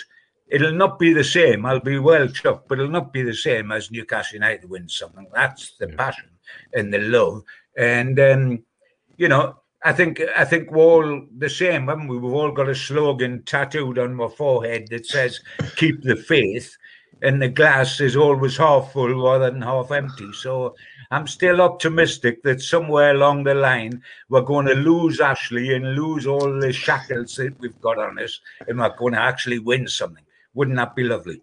it'll 0.49 0.73
not 0.73 0.99
be 0.99 1.13
the 1.13 1.25
same. 1.25 1.65
I'll 1.67 1.81
be 1.81 1.99
well 1.99 2.29
chuffed, 2.29 2.69
but 2.69 2.79
it'll 2.79 2.91
not 2.91 3.13
be 3.13 3.23
the 3.23 3.35
same 3.35 3.73
as 3.73 3.91
Newcastle 3.91 4.35
United 4.35 4.69
win 4.69 4.89
something. 4.89 5.27
That's 5.33 5.77
the 5.79 5.89
passion 5.89 6.31
and 6.75 6.93
the 6.93 6.99
love. 6.99 7.43
And 7.77 8.19
um, 8.21 8.65
you 9.17 9.29
know, 9.29 9.57
I 9.85 9.93
think 9.93 10.23
I 10.37 10.45
think 10.45 10.71
we're 10.71 10.85
all 10.85 11.27
the 11.37 11.51
same, 11.51 11.89
haven't 11.89 12.09
we? 12.09 12.19
We've 12.19 12.33
all 12.33 12.53
got 12.53 12.69
a 12.69 12.75
slogan 12.75 13.43
tattooed 13.45 13.99
on 13.99 14.15
my 14.15 14.29
forehead 14.29 14.89
that 14.91 15.07
says 15.07 15.41
"Keep 15.77 16.03
the 16.03 16.17
faith," 16.17 16.77
and 17.23 17.41
the 17.41 17.49
glass 17.49 18.01
is 18.01 18.17
always 18.17 18.57
half 18.57 18.93
full 18.93 19.23
rather 19.23 19.51
than 19.51 19.63
half 19.63 19.91
empty. 19.91 20.33
So 20.33 20.75
I'm 21.11 21.27
still 21.27 21.61
optimistic 21.61 22.43
that 22.45 22.63
somewhere 22.63 23.11
along 23.11 23.45
the 23.45 23.55
line 23.55 24.03
we're 24.31 24.41
going 24.41 24.67
to 24.67 24.75
lose 24.75 25.21
Ashley 25.21 25.75
and 25.75 25.95
lose 25.95 26.27
all 26.27 26.59
the 26.59 26.73
shackles 26.73 27.37
that 27.37 27.59
we've 27.61 27.81
got 27.81 27.99
on 27.99 28.19
us, 28.19 28.41
and 28.67 28.79
we're 28.79 28.97
going 28.97 29.13
to 29.13 29.21
actually 29.21 29.59
win 29.59 29.87
something. 29.87 30.24
Wouldn't 30.55 30.77
that 30.77 30.95
be 30.95 31.05
lovely? 31.05 31.43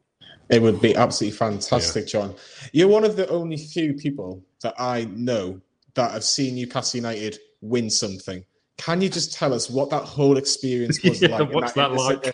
It 0.49 0.61
would 0.61 0.81
be 0.81 0.95
absolutely 0.95 1.37
fantastic, 1.37 2.05
yeah. 2.05 2.21
John. 2.21 2.35
You're 2.73 2.87
one 2.89 3.03
of 3.05 3.15
the 3.15 3.27
only 3.29 3.57
few 3.57 3.93
people 3.93 4.43
that 4.61 4.73
I 4.77 5.05
know 5.05 5.61
that 5.93 6.11
have 6.11 6.23
seen 6.23 6.55
Newcastle 6.55 6.97
United 6.99 7.37
win 7.61 7.89
something. 7.89 8.43
can 8.77 9.01
you 9.01 9.09
just 9.09 9.33
tell 9.33 9.53
us 9.53 9.69
what 9.69 9.89
that 9.91 10.03
whole 10.03 10.37
experience 10.37 11.01
was 11.05 11.21
Yeah, 11.21 11.37
like? 11.37 11.53
what's 11.53 11.73
that 11.73 11.91
like? 11.93 12.25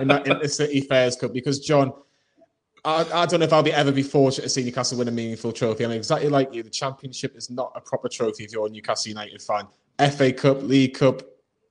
in 0.00 0.08
that 0.08 0.24
Intercity 0.24 0.86
Fairs 0.86 1.16
Cup? 1.16 1.32
Because 1.32 1.60
John, 1.60 1.92
I, 2.84 3.06
I 3.12 3.26
don't 3.26 3.40
know 3.40 3.46
if 3.46 3.52
I'll 3.52 3.62
be 3.62 3.72
ever 3.72 3.92
be 3.92 4.02
fortunate 4.02 4.44
to 4.44 4.48
see 4.50 4.64
Newcastle 4.64 4.98
win 4.98 5.08
a 5.08 5.12
meaningful 5.12 5.52
trophy. 5.52 5.84
I 5.84 5.88
mean, 5.88 5.96
exactly 5.98 6.28
like 6.28 6.52
you, 6.54 6.62
the 6.62 6.70
Championship 6.70 7.36
is 7.36 7.48
not 7.50 7.72
a 7.76 7.80
proper 7.80 8.08
trophy 8.08 8.44
if 8.44 8.52
you're 8.52 8.66
a 8.66 8.70
Newcastle 8.70 9.08
United 9.10 9.40
fan. 9.42 9.66
FA 10.12 10.32
Cup, 10.32 10.62
League 10.62 10.94
Cup, 10.94 11.22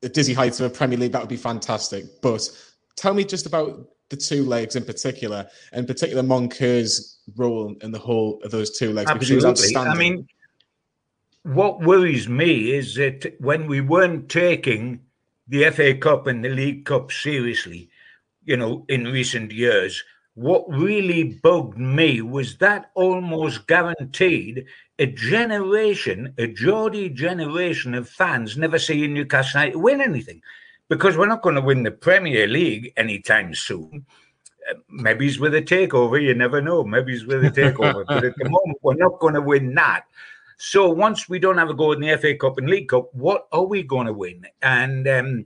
the 0.02 0.10
dizzy 0.10 0.34
heights 0.34 0.60
of 0.60 0.72
a 0.72 0.74
Premier 0.74 0.98
League, 0.98 1.12
that 1.14 1.22
would 1.22 1.30
be 1.30 1.38
fantastic. 1.38 2.22
But 2.22 2.50
tell 2.96 3.14
me 3.14 3.24
just 3.24 3.46
about 3.46 3.88
the 4.10 4.18
two 4.18 4.44
legs 4.44 4.76
in 4.76 4.84
particular, 4.84 5.48
and 5.72 5.82
in 5.82 5.86
particular 5.86 6.24
Moncur's 6.24 7.18
role 7.36 7.76
in 7.82 7.92
the 7.92 8.00
whole 8.00 8.40
of 8.44 8.52
those 8.52 8.78
two 8.78 8.94
legs. 8.94 9.12
because 9.12 9.28
he 9.28 9.36
was 9.36 9.46
Absolutely. 9.46 9.92
I 9.92 9.96
mean, 9.96 10.28
what 11.44 11.82
worries 11.82 12.28
me 12.28 12.72
is 12.72 12.96
that 12.96 13.36
when 13.40 13.68
we 13.68 13.82
weren't 13.82 14.30
taking 14.30 15.02
the 15.48 15.70
FA 15.72 15.96
Cup 15.96 16.28
and 16.28 16.44
the 16.44 16.50
League 16.50 16.86
Cup 16.86 17.12
seriously, 17.12 17.90
you 18.44 18.58
know, 18.58 18.86
in 18.90 19.06
recent 19.06 19.52
years, 19.52 20.04
what 20.36 20.66
really 20.70 21.24
bugged 21.24 21.78
me 21.78 22.22
was 22.22 22.58
that 22.58 22.92
almost 22.94 23.66
guaranteed 23.66 24.66
a 25.00 25.06
generation, 25.08 26.34
a 26.38 26.48
Geordie 26.48 27.10
generation 27.10 27.94
of 27.94 28.10
fans 28.10 28.58
never 28.58 28.78
seeing 28.78 29.14
Newcastle 29.14 29.62
United 29.62 29.80
win 29.80 30.02
anything. 30.02 30.42
Because 30.90 31.18
we're 31.18 31.28
not 31.28 31.42
going 31.42 31.56
to 31.56 31.62
win 31.62 31.84
the 31.84 31.92
Premier 31.92 32.48
League 32.48 32.94
anytime 32.96 33.54
soon. 33.54 34.06
Uh, 34.70 34.76
Maybe 34.90 35.28
it's 35.28 35.40
with 35.40 35.54
a 35.56 35.62
takeover, 35.62 36.22
you 36.22 36.34
never 36.34 36.62
know. 36.62 36.84
Maybe 36.84 37.14
it's 37.14 37.26
with 37.26 37.44
a 37.44 37.50
takeover. 37.50 38.06
but 38.06 38.24
at 38.24 38.36
the 38.38 38.46
moment, 38.50 38.78
we're 38.82 38.96
not 38.96 39.20
going 39.20 39.34
to 39.34 39.42
win 39.42 39.76
that. 39.76 40.06
So 40.58 40.90
once 40.90 41.30
we 41.30 41.40
don't 41.40 41.60
have 41.60 41.70
a 41.70 41.74
go 41.74 41.92
in 41.92 42.02
the 42.02 42.18
FA 42.18 42.36
Cup 42.36 42.58
and 42.58 42.70
League 42.70 42.90
Cup, 42.90 43.14
what 43.14 43.48
are 43.52 43.66
we 43.66 43.84
going 43.84 44.08
to 44.08 44.14
win? 44.14 44.46
And 44.62 45.08
um, 45.08 45.46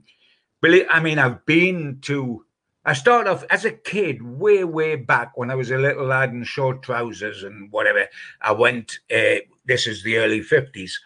believe, 0.60 0.86
I 0.90 1.00
mean, 1.00 1.18
I've 1.18 1.44
been 1.44 1.98
to. 2.02 2.44
I 2.84 2.94
started 2.94 3.30
off 3.30 3.44
as 3.48 3.64
a 3.64 3.70
kid, 3.70 4.22
way, 4.22 4.64
way 4.64 4.96
back 4.96 5.36
when 5.36 5.52
I 5.52 5.54
was 5.54 5.70
a 5.70 5.78
little 5.78 6.06
lad 6.06 6.30
in 6.30 6.42
short 6.42 6.82
trousers 6.82 7.44
and 7.44 7.70
whatever. 7.70 8.08
I 8.40 8.52
went. 8.52 8.98
Uh, 9.14 9.44
this 9.66 9.86
is 9.86 10.02
the 10.02 10.16
early 10.16 10.40
fifties. 10.40 10.98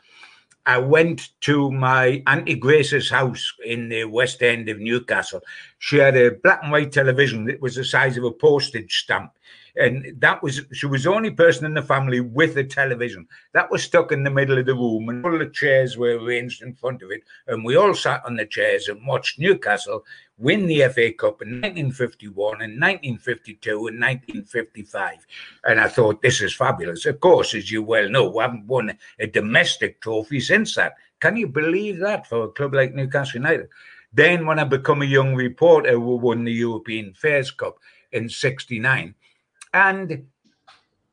I 0.67 0.79
went 0.79 1.31
to 1.43 1.71
my 1.71 2.23
Auntie 2.27 2.57
Grace's 2.57 3.09
house 3.09 3.53
in 3.65 3.89
the 3.89 4.05
West 4.05 4.43
End 4.43 4.69
of 4.69 4.81
Newcastle. 4.81 5.41
She 5.79 5.97
had 5.99 6.17
a 6.17 6.33
black 6.33 6.61
and 6.63 6.73
white 6.73 6.91
television 6.91 7.45
that 7.47 7.63
was 7.63 7.77
the 7.77 7.85
size 7.85 8.17
of 8.17 8.25
a 8.25 8.33
postage 8.33 8.93
stamp. 9.03 9.31
And 9.77 10.15
that 10.21 10.43
was, 10.43 10.63
she 10.73 10.87
was 10.87 11.05
the 11.05 11.13
only 11.13 11.31
person 11.31 11.67
in 11.67 11.75
the 11.75 11.83
family 11.83 12.21
with 12.21 12.57
a 12.57 12.65
television. 12.65 13.29
That 13.53 13.71
was 13.71 13.83
stuck 13.83 14.11
in 14.11 14.25
the 14.25 14.31
middle 14.31 14.59
of 14.59 14.67
the 14.67 14.75
room, 14.75 15.09
and 15.09 15.25
all 15.25 15.39
the 15.39 15.51
chairs 15.51 15.99
were 15.99 16.19
arranged 16.19 16.63
in 16.63 16.75
front 16.75 17.03
of 17.03 17.11
it. 17.11 17.23
And 17.47 17.65
we 17.65 17.77
all 17.77 17.95
sat 17.95 18.25
on 18.25 18.37
the 18.37 18.47
chairs 18.47 18.89
and 18.89 19.07
watched 19.07 19.39
Newcastle 19.39 20.05
win 20.39 20.67
the 20.67 20.89
FA 20.89 21.13
Cup 21.13 21.41
in 21.43 21.61
1951 21.61 22.63
and 22.63 22.81
1952 22.81 23.71
and 23.89 24.01
1955. 24.01 25.27
And 25.65 25.81
I 25.81 25.89
thought, 25.89 26.23
this 26.23 26.41
is 26.41 26.55
fabulous. 26.55 27.07
Of 27.07 27.21
course, 27.21 27.55
as 27.55 27.71
you 27.71 27.83
well 27.83 28.09
know, 28.09 28.29
we 28.29 28.43
haven't 28.43 28.67
won 28.67 28.97
a 29.19 29.27
domestic 29.27 30.01
trophy 30.01 30.41
since 30.41 30.75
that. 30.75 30.95
Can 31.21 31.37
you 31.37 31.49
believe 31.49 31.99
that 32.01 32.27
for 32.27 32.45
a 32.45 32.49
club 32.49 32.75
like 32.75 32.95
Newcastle 32.95 33.41
United? 33.41 33.69
Then, 34.13 34.47
when 34.47 34.59
I 34.59 34.65
become 34.65 35.03
a 35.03 35.07
young 35.07 35.35
reporter, 35.35 35.99
we 35.99 36.17
won 36.17 36.45
the 36.45 36.53
European 36.53 37.13
Fairs 37.15 37.51
Cup 37.51 37.79
in 38.13 38.29
69. 38.29 39.15
And 39.77 40.29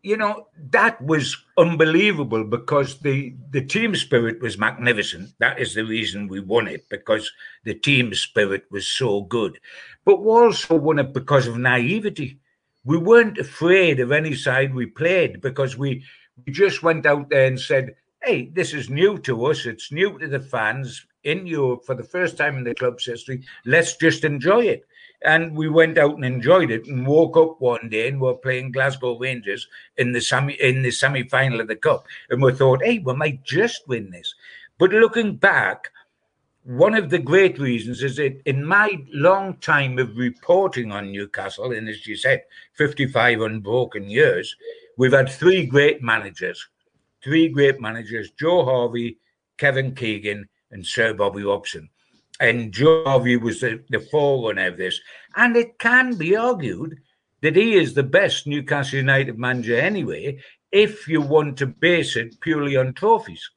you 0.04 0.16
know 0.16 0.48
that 0.72 1.02
was 1.02 1.36
unbelievable 1.58 2.46
because 2.46 3.00
the 3.00 3.36
the 3.52 3.66
team 3.66 3.94
spirit 3.94 4.42
was 4.42 4.58
magnificent. 4.58 5.32
That 5.40 5.60
is 5.60 5.76
the 5.76 5.84
reason 5.84 6.30
we 6.30 6.40
won 6.40 6.70
it 6.70 6.88
because 6.88 7.30
the 7.66 7.74
team 7.74 8.14
spirit 8.14 8.64
was 8.72 8.88
so 8.88 9.22
good. 9.24 9.60
But 10.06 10.22
we 10.22 10.30
also 10.30 10.76
won 10.76 11.00
it 11.00 11.12
because 11.14 11.46
of 11.46 11.58
naivety. 11.58 12.40
We 12.86 12.98
weren't 12.98 13.38
afraid 13.38 14.00
of 14.00 14.14
any 14.14 14.34
side 14.34 14.74
we 14.74 14.86
played 14.86 15.42
because 15.42 15.78
we 15.78 16.06
we 16.46 16.54
just 16.54 16.84
went 16.84 17.06
out 17.06 17.30
there 17.30 17.48
and 17.48 17.60
said 17.60 17.96
hey 18.24 18.46
this 18.46 18.74
is 18.74 18.90
new 18.90 19.18
to 19.28 19.46
us. 19.48 19.66
It's 19.66 19.92
new 19.92 20.18
to 20.20 20.28
the 20.30 20.40
fans 20.40 21.06
in 21.26 21.48
Europe 21.48 21.84
for 21.86 21.96
the 21.96 22.10
first 22.16 22.38
time 22.38 22.58
in 22.58 22.64
the 22.64 22.76
club's 22.76 23.06
history. 23.06 23.44
Let's 23.66 23.98
just 23.98 24.24
enjoy 24.24 24.64
it 24.76 24.86
and 25.24 25.56
we 25.56 25.70
went 25.70 25.98
out 25.98 26.16
and 26.16 26.26
enjoyed 26.26 26.70
it 26.70 26.88
and 26.88 27.08
woke 27.08 27.38
up 27.38 27.60
one 27.60 27.90
day 27.90 28.08
and 28.08 28.20
we're 28.20 28.34
playing 28.34 28.72
Glasgow 28.72 29.18
Rangers 29.18 29.68
in 29.98 30.12
the 30.12 30.22
semi 30.22 30.54
in 30.54 30.82
the 30.82 30.92
semi 30.92 31.24
final 31.24 31.62
of 31.62 31.68
the 31.68 31.76
cup. 31.76 32.06
And 32.30 32.42
we 32.42 32.54
thought 32.54 32.84
hey 32.84 33.00
we 33.00 33.14
might 33.14 33.44
just 33.44 33.88
win 33.88 34.10
this. 34.10 34.34
But 34.78 34.92
looking 34.92 35.36
back 35.36 35.92
one 36.64 36.96
of 36.96 37.10
the 37.10 37.20
great 37.20 37.60
reasons 37.60 38.04
is 38.04 38.18
that 38.18 38.42
in 38.46 38.64
my 38.64 39.04
long 39.12 39.58
time 39.58 40.00
of 40.00 40.18
reporting 40.18 40.92
on 40.92 41.12
Newcastle 41.12 41.72
and 41.72 41.90
as 41.90 42.08
you 42.08 42.16
said 42.16 42.44
55 42.74 43.42
unbroken 43.42 44.10
years 44.10 44.56
we've 44.98 45.12
had 45.12 45.30
three 45.30 45.66
great 45.66 46.02
managers. 46.02 46.68
Three 47.24 47.48
great 47.48 47.80
managers 47.80 48.32
Joe 48.32 48.66
Harvey 48.66 49.18
Kevin 49.58 49.96
Keegan 49.96 50.48
and 50.72 50.86
Sir 50.86 51.14
Bobby 51.14 51.44
Robson 51.44 51.90
and 52.44 52.76
Harvey 52.78 53.38
was 53.38 53.62
the, 53.62 53.82
the 53.90 54.02
forerunner 54.02 54.68
of 54.68 54.78
this. 54.78 55.00
And 55.38 55.56
it 55.56 55.80
can 55.80 56.16
be 56.16 56.36
argued 56.36 57.00
that 57.42 57.56
he 57.56 57.76
is 57.76 57.94
the 57.94 58.04
best 58.04 58.46
Newcastle 58.46 59.00
United 59.00 59.40
manager 59.40 59.78
anyway, 59.78 60.40
if 60.72 61.08
you 61.08 61.22
want 61.22 61.58
to 61.58 61.68
base 61.68 62.18
it 62.18 62.40
purely 62.42 62.76
on 62.76 62.94
trophies, 62.94 63.50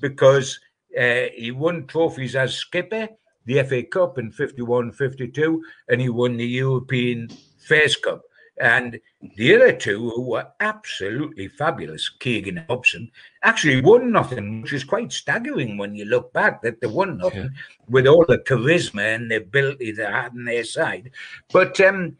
because 0.00 0.58
uh, 0.98 1.26
he 1.36 1.50
won 1.50 1.86
trophies 1.86 2.34
as 2.34 2.54
skipper, 2.54 3.08
the 3.44 3.62
FA 3.62 3.82
Cup 3.82 4.16
in 4.18 4.32
51 4.32 4.92
52, 4.92 5.62
and 5.88 6.00
he 6.00 6.08
won 6.08 6.38
the 6.38 6.46
European 6.46 7.28
Fairs 7.58 7.96
Cup. 7.96 8.22
And 8.58 9.00
the 9.36 9.54
other 9.56 9.72
two, 9.72 10.10
who 10.10 10.22
were 10.22 10.46
absolutely 10.60 11.48
fabulous, 11.48 12.08
Keegan 12.08 12.58
and 12.58 12.66
Robson, 12.68 13.10
actually 13.42 13.80
won 13.80 14.12
nothing, 14.12 14.62
which 14.62 14.72
is 14.72 14.84
quite 14.84 15.12
staggering 15.12 15.76
when 15.76 15.94
you 15.94 16.04
look 16.04 16.32
back 16.32 16.62
that 16.62 16.80
they 16.80 16.86
won 16.86 17.18
nothing 17.18 17.42
Yeah. 17.42 17.48
with 17.88 18.06
all 18.06 18.24
the 18.28 18.38
charisma 18.38 19.14
and 19.16 19.30
the 19.30 19.36
ability 19.36 19.90
they 19.92 20.04
had 20.04 20.32
on 20.32 20.44
their 20.44 20.62
side. 20.64 21.10
But 21.52 21.80
um, 21.80 22.16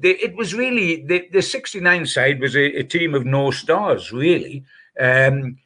the, 0.00 0.10
it 0.10 0.34
was 0.36 0.52
really 0.54 1.04
the, 1.06 1.28
the 1.32 1.42
69 1.42 2.06
side 2.06 2.40
was 2.40 2.56
a, 2.56 2.78
a 2.78 2.82
team 2.82 3.14
of 3.14 3.24
no 3.24 3.50
stars, 3.52 4.10
really. 4.12 4.64
Um, 4.98 5.58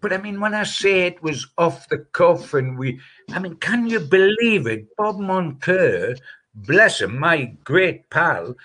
but 0.00 0.12
I 0.14 0.16
mean, 0.18 0.40
when 0.40 0.54
I 0.54 0.64
say 0.64 1.02
it 1.02 1.22
was 1.22 1.46
off 1.58 1.88
the 1.88 1.98
cuff 1.98 2.54
and 2.54 2.78
we, 2.78 2.98
I 3.32 3.38
mean, 3.38 3.56
can 3.56 3.86
you 3.86 4.00
believe 4.00 4.66
it? 4.66 4.86
Bob 4.96 5.18
Moncur, 5.18 6.18
bless 6.54 7.00
him, 7.02 7.18
my 7.18 7.54
great 7.64 8.10
pal, 8.10 8.56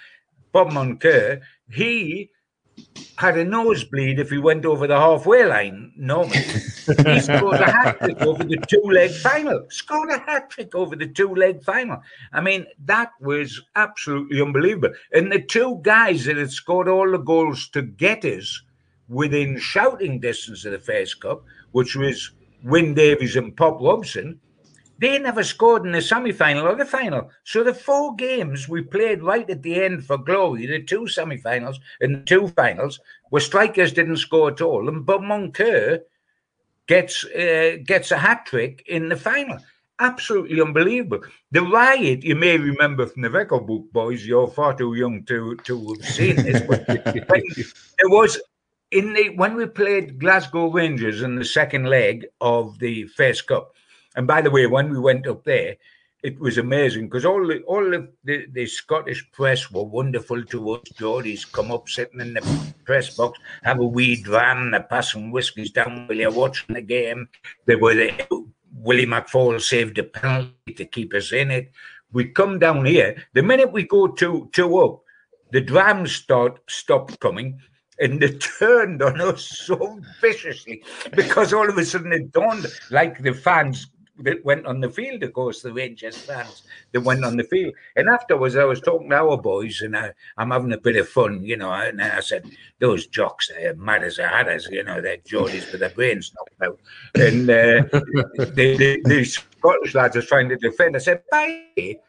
Bob 0.58 0.72
Moncur, 0.72 1.40
he 1.70 2.32
had 3.16 3.38
a 3.38 3.46
nosebleed 3.46 4.18
if 4.18 4.32
he 4.32 4.40
went 4.40 4.66
over 4.66 4.88
the 4.88 5.00
halfway 5.00 5.46
line 5.46 5.94
normally. 5.96 6.40
he 6.40 7.20
scored 7.20 7.62
a 7.62 7.72
hat 7.72 8.00
trick 8.00 8.20
over 8.22 8.44
the 8.44 8.58
two 8.68 8.82
leg 8.86 9.12
final. 9.12 9.68
Scored 9.70 10.10
a 10.10 10.18
hat 10.18 10.50
trick 10.50 10.74
over 10.74 10.96
the 10.96 11.06
two 11.06 11.36
leg 11.36 11.64
final. 11.64 12.02
I 12.34 12.42
mean, 12.42 12.66
that 12.86 13.12
was 13.22 13.62
absolutely 13.76 14.42
unbelievable. 14.42 14.96
And 15.14 15.32
the 15.32 15.44
two 15.44 15.80
guys 15.84 16.26
that 16.26 16.38
had 16.38 16.50
scored 16.50 16.90
all 16.90 17.12
the 17.12 17.20
goals 17.20 17.70
to 17.70 17.84
get 17.84 18.26
us 18.26 18.60
within 19.08 19.60
shouting 19.60 20.20
distance 20.20 20.66
of 20.66 20.72
the 20.72 20.80
Fairs 20.80 21.14
Cup, 21.14 21.44
which 21.72 21.96
was 21.96 22.32
Wyn 22.64 22.96
Davies 22.96 23.36
and 23.36 23.56
Pop 23.56 23.80
Robson, 23.80 24.40
they 25.00 25.20
never 25.20 25.44
scored 25.44 25.86
in 25.86 25.92
the 25.92 26.02
semi 26.02 26.32
final 26.32 26.68
or 26.68 26.76
the 26.76 26.86
final. 26.86 27.30
So 27.44 27.64
the 27.64 27.74
four 27.74 28.16
games 28.16 28.68
we 28.68 28.82
played 28.82 29.24
right 29.24 29.50
at 29.50 29.64
the 29.64 29.84
end 29.84 30.06
for 30.06 30.18
glory, 30.18 30.66
the 30.66 30.82
two 30.82 31.08
semi 31.08 31.38
finals 31.38 31.80
and 32.02 32.16
the 32.16 32.22
two 32.22 32.48
finals, 32.50 33.00
where 33.30 33.42
strikers 33.42 33.94
didn't 33.94 34.18
score 34.18 34.50
at 34.52 34.62
all. 34.62 34.88
And 34.88 35.06
Bob 35.06 35.22
Moncur 35.22 36.02
gets 36.88 37.26
uh, 37.26 37.78
gets 37.86 38.12
a 38.12 38.18
hat 38.18 38.46
trick 38.46 38.84
in 38.88 39.10
the 39.10 39.16
final. 39.16 39.60
Absolutely 40.00 40.62
unbelievable. 40.62 41.22
The 41.52 41.64
riot, 41.64 42.24
you 42.24 42.36
may 42.36 42.58
remember 42.58 43.08
from 43.08 43.24
the 43.24 43.32
record 43.32 43.66
book, 43.66 43.92
boys, 43.92 44.26
you're 44.26 44.48
far 44.48 44.76
too 44.76 44.94
young 44.94 45.24
to, 45.24 45.56
to 45.64 45.88
have 45.88 46.06
seen 46.06 46.36
this, 46.36 46.62
but 46.62 46.86
there 46.88 48.10
was 48.10 48.40
in 48.92 49.14
the 49.14 49.30
when 49.30 49.56
we 49.56 49.66
played 49.66 50.20
Glasgow 50.20 50.72
Rangers 50.72 51.22
in 51.22 51.36
the 51.36 51.46
second 51.46 51.86
leg 51.86 52.26
of 52.42 52.78
the 52.80 53.06
Fairs 53.08 53.42
Cup, 53.42 53.74
and 54.18 54.28
by 54.28 54.42
the 54.42 54.52
way, 54.52 54.66
when 54.66 54.90
we 54.90 55.00
went 55.00 55.28
up 55.28 55.44
there, 55.46 55.78
it 56.24 56.40
was 56.40 56.58
amazing 56.58 57.06
because 57.06 57.24
all 57.24 57.46
the 57.46 57.62
all 57.62 57.84
the, 57.90 58.10
the, 58.24 58.48
the 58.52 58.66
Scottish 58.66 59.32
press 59.32 59.72
were 59.72 59.84
wonderful 59.84 60.44
to 60.44 60.72
us. 60.72 60.82
Geordies 61.00 61.50
come 61.50 61.72
up, 61.72 61.88
sitting 61.88 62.20
in 62.20 62.34
the 62.34 62.74
press 62.84 63.16
box, 63.16 63.40
have 63.64 63.80
a 63.80 63.86
wee 63.86 64.22
dram, 64.22 64.72
they're 64.72 64.82
passing 64.82 65.32
whiskies 65.32 65.72
down 65.72 66.08
while 66.08 66.18
you're 66.18 66.32
watching 66.32 66.74
the 66.74 66.82
game. 66.82 67.30
They 67.66 67.76
were 67.76 67.94
the, 67.94 68.12
Willie 68.74 69.06
McFaul 69.06 69.62
saved 69.62 70.00
a 70.00 70.04
penalty 70.04 70.74
to 70.76 70.86
keep 70.86 71.14
us 71.14 71.32
in 71.32 71.52
it. 71.52 71.72
We 72.12 72.26
come 72.26 72.58
down 72.58 72.86
here. 72.86 73.24
The 73.34 73.44
minute 73.44 73.72
we 73.72 73.84
go 73.84 74.08
two 74.08 74.50
two 74.52 74.80
up, 74.80 75.04
the 75.52 75.62
drams 75.62 76.12
start 76.12 76.60
stopped 76.68 77.20
coming. 77.20 77.60
And 78.00 78.22
they 78.22 78.30
turned 78.60 79.02
on 79.02 79.20
us 79.22 79.44
so 79.66 80.00
viciously 80.22 80.84
because 81.16 81.52
all 81.52 81.68
of 81.68 81.78
a 81.80 81.86
sudden 81.86 82.14
it 82.14 82.32
dawned 82.32 82.68
like 82.92 83.24
the 83.24 83.34
fans 83.34 83.88
went 84.44 84.66
on 84.66 84.80
the 84.80 84.90
field, 84.90 85.24
of 85.24 85.34
course, 85.34 85.62
the 85.62 85.72
Rangers 85.72 86.18
fans 86.18 86.64
that 86.92 87.02
went 87.02 87.24
on 87.24 87.38
the 87.38 87.44
field. 87.44 87.74
And 87.96 88.10
afterwards, 88.10 88.56
I 88.56 88.64
was 88.64 88.82
talking 88.82 89.10
to 89.10 89.16
our 89.16 89.38
boys, 89.38 89.82
and 89.82 89.98
I, 89.98 90.14
am 90.38 90.52
having 90.52 90.74
a 90.74 90.78
bit 90.78 90.96
of 90.96 91.08
fun, 91.10 91.44
you 91.44 91.58
know. 91.58 91.72
And 91.72 92.02
I 92.02 92.20
said, 92.22 92.46
"Those 92.80 93.08
jocks, 93.08 93.50
they're 93.50 93.76
mad 93.76 94.04
as 94.04 94.20
a 94.20 94.28
hatters, 94.28 94.68
you 94.72 94.84
know. 94.84 95.02
They're 95.02 95.18
Geordies 95.18 95.72
with 95.72 95.82
their 95.82 95.90
brains 95.90 96.34
knocked 96.36 96.62
out." 96.62 96.80
And 97.16 97.50
uh, 97.50 97.84
the, 97.92 98.76
the, 98.78 99.02
the 99.06 99.24
Scottish 99.24 99.96
lads 99.96 100.16
are 100.16 100.22
trying 100.22 100.50
to 100.50 100.58
defend. 100.58 100.96
I 100.96 101.00
said, 101.00 101.24
"Bye." 101.32 102.00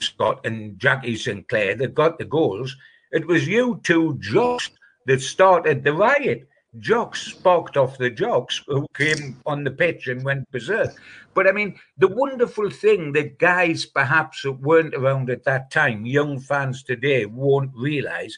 Scott 0.00 0.44
and 0.44 0.78
Jackie 0.78 1.16
Sinclair 1.16 1.74
that 1.76 1.94
got 1.94 2.18
the 2.18 2.24
goals. 2.24 2.76
It 3.12 3.26
was 3.26 3.46
you 3.46 3.80
two 3.82 4.18
jocks 4.20 4.70
that 5.06 5.22
started 5.22 5.84
the 5.84 5.92
riot. 5.92 6.48
Jocks 6.78 7.22
sparked 7.22 7.76
off 7.76 7.98
the 7.98 8.10
jocks 8.10 8.62
who 8.66 8.86
came 8.94 9.40
on 9.46 9.64
the 9.64 9.70
pitch 9.70 10.08
and 10.08 10.24
went 10.24 10.50
berserk. 10.50 10.90
But 11.34 11.46
I 11.46 11.52
mean, 11.52 11.78
the 11.98 12.08
wonderful 12.08 12.70
thing 12.70 13.12
that 13.12 13.38
guys 13.38 13.84
perhaps 13.86 14.42
that 14.42 14.52
weren't 14.52 14.94
around 14.94 15.30
at 15.30 15.44
that 15.44 15.70
time, 15.70 16.06
young 16.06 16.40
fans 16.40 16.82
today, 16.82 17.26
won't 17.26 17.70
realize 17.74 18.36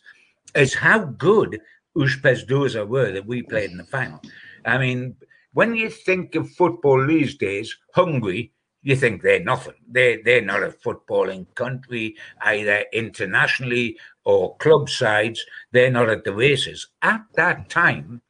is 0.54 0.74
how 0.74 1.04
good 1.04 1.60
Ujpest 1.96 2.46
Dozsa 2.46 2.86
were 2.86 3.12
that 3.12 3.26
we 3.26 3.42
played 3.42 3.70
in 3.70 3.76
the 3.76 3.84
final. 3.84 4.20
I 4.64 4.78
mean, 4.78 5.16
when 5.52 5.74
you 5.74 5.90
think 5.90 6.34
of 6.34 6.50
football 6.50 7.06
these 7.06 7.36
days, 7.36 7.76
Hungary 7.94 8.52
you 8.82 8.96
think 8.96 9.22
they're 9.22 9.44
nothing. 9.44 9.74
They 9.90 10.22
they're 10.24 10.40
not 10.40 10.62
a 10.62 10.68
footballing 10.68 11.52
country 11.54 12.16
either 12.40 12.84
internationally 12.92 13.98
or 14.24 14.56
club 14.56 14.88
sides. 14.88 15.44
They're 15.72 15.90
not 15.90 16.08
at 16.08 16.24
the 16.24 16.32
races. 16.32 16.88
At 17.02 17.22
that 17.34 17.68
time, 17.68 18.22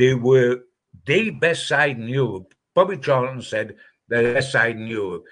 they 0.00 0.14
were 0.14 0.62
the 1.04 1.28
best 1.28 1.68
side 1.68 1.98
in 1.98 2.08
Europe. 2.08 2.54
Bobby 2.74 2.96
Charlton 2.96 3.42
said 3.42 3.76
the 4.08 4.22
best 4.34 4.50
side 4.50 4.76
in 4.76 4.86
Europe. 4.86 5.24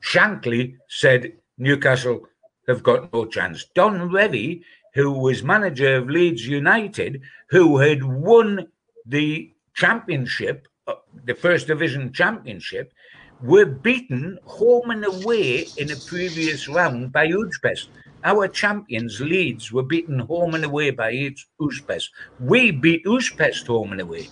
Shankly 0.00 0.76
said 0.88 1.34
Newcastle 1.58 2.26
have 2.68 2.82
got 2.82 3.12
no 3.12 3.26
chance. 3.26 3.66
Don 3.74 4.08
Revie, 4.08 4.62
who 4.94 5.10
was 5.10 5.42
manager 5.42 5.96
of 5.96 6.08
Leeds 6.08 6.46
United, 6.48 7.20
who 7.50 7.76
had 7.76 8.02
won 8.02 8.66
the 9.04 9.52
championship, 9.74 10.68
uh, 10.86 10.94
the 11.26 11.34
first 11.34 11.66
division 11.66 12.14
championship, 12.14 12.94
were 13.42 13.66
beaten 13.66 14.38
home 14.46 14.88
and 14.90 15.04
away 15.04 15.66
in 15.76 15.90
a 15.92 15.96
previous 15.96 16.66
round 16.66 17.12
by 17.12 17.26
Ujpest. 17.26 17.88
Our 18.24 18.48
champions, 18.48 19.20
Leeds, 19.20 19.72
were 19.72 19.82
beaten 19.82 20.20
home 20.20 20.54
and 20.54 20.64
away 20.64 20.90
by 20.90 21.12
Ujpest. 21.60 22.08
We 22.38 22.70
beat 22.70 23.04
Ujpest 23.04 23.66
home 23.66 23.92
and 23.92 24.00
away 24.00 24.28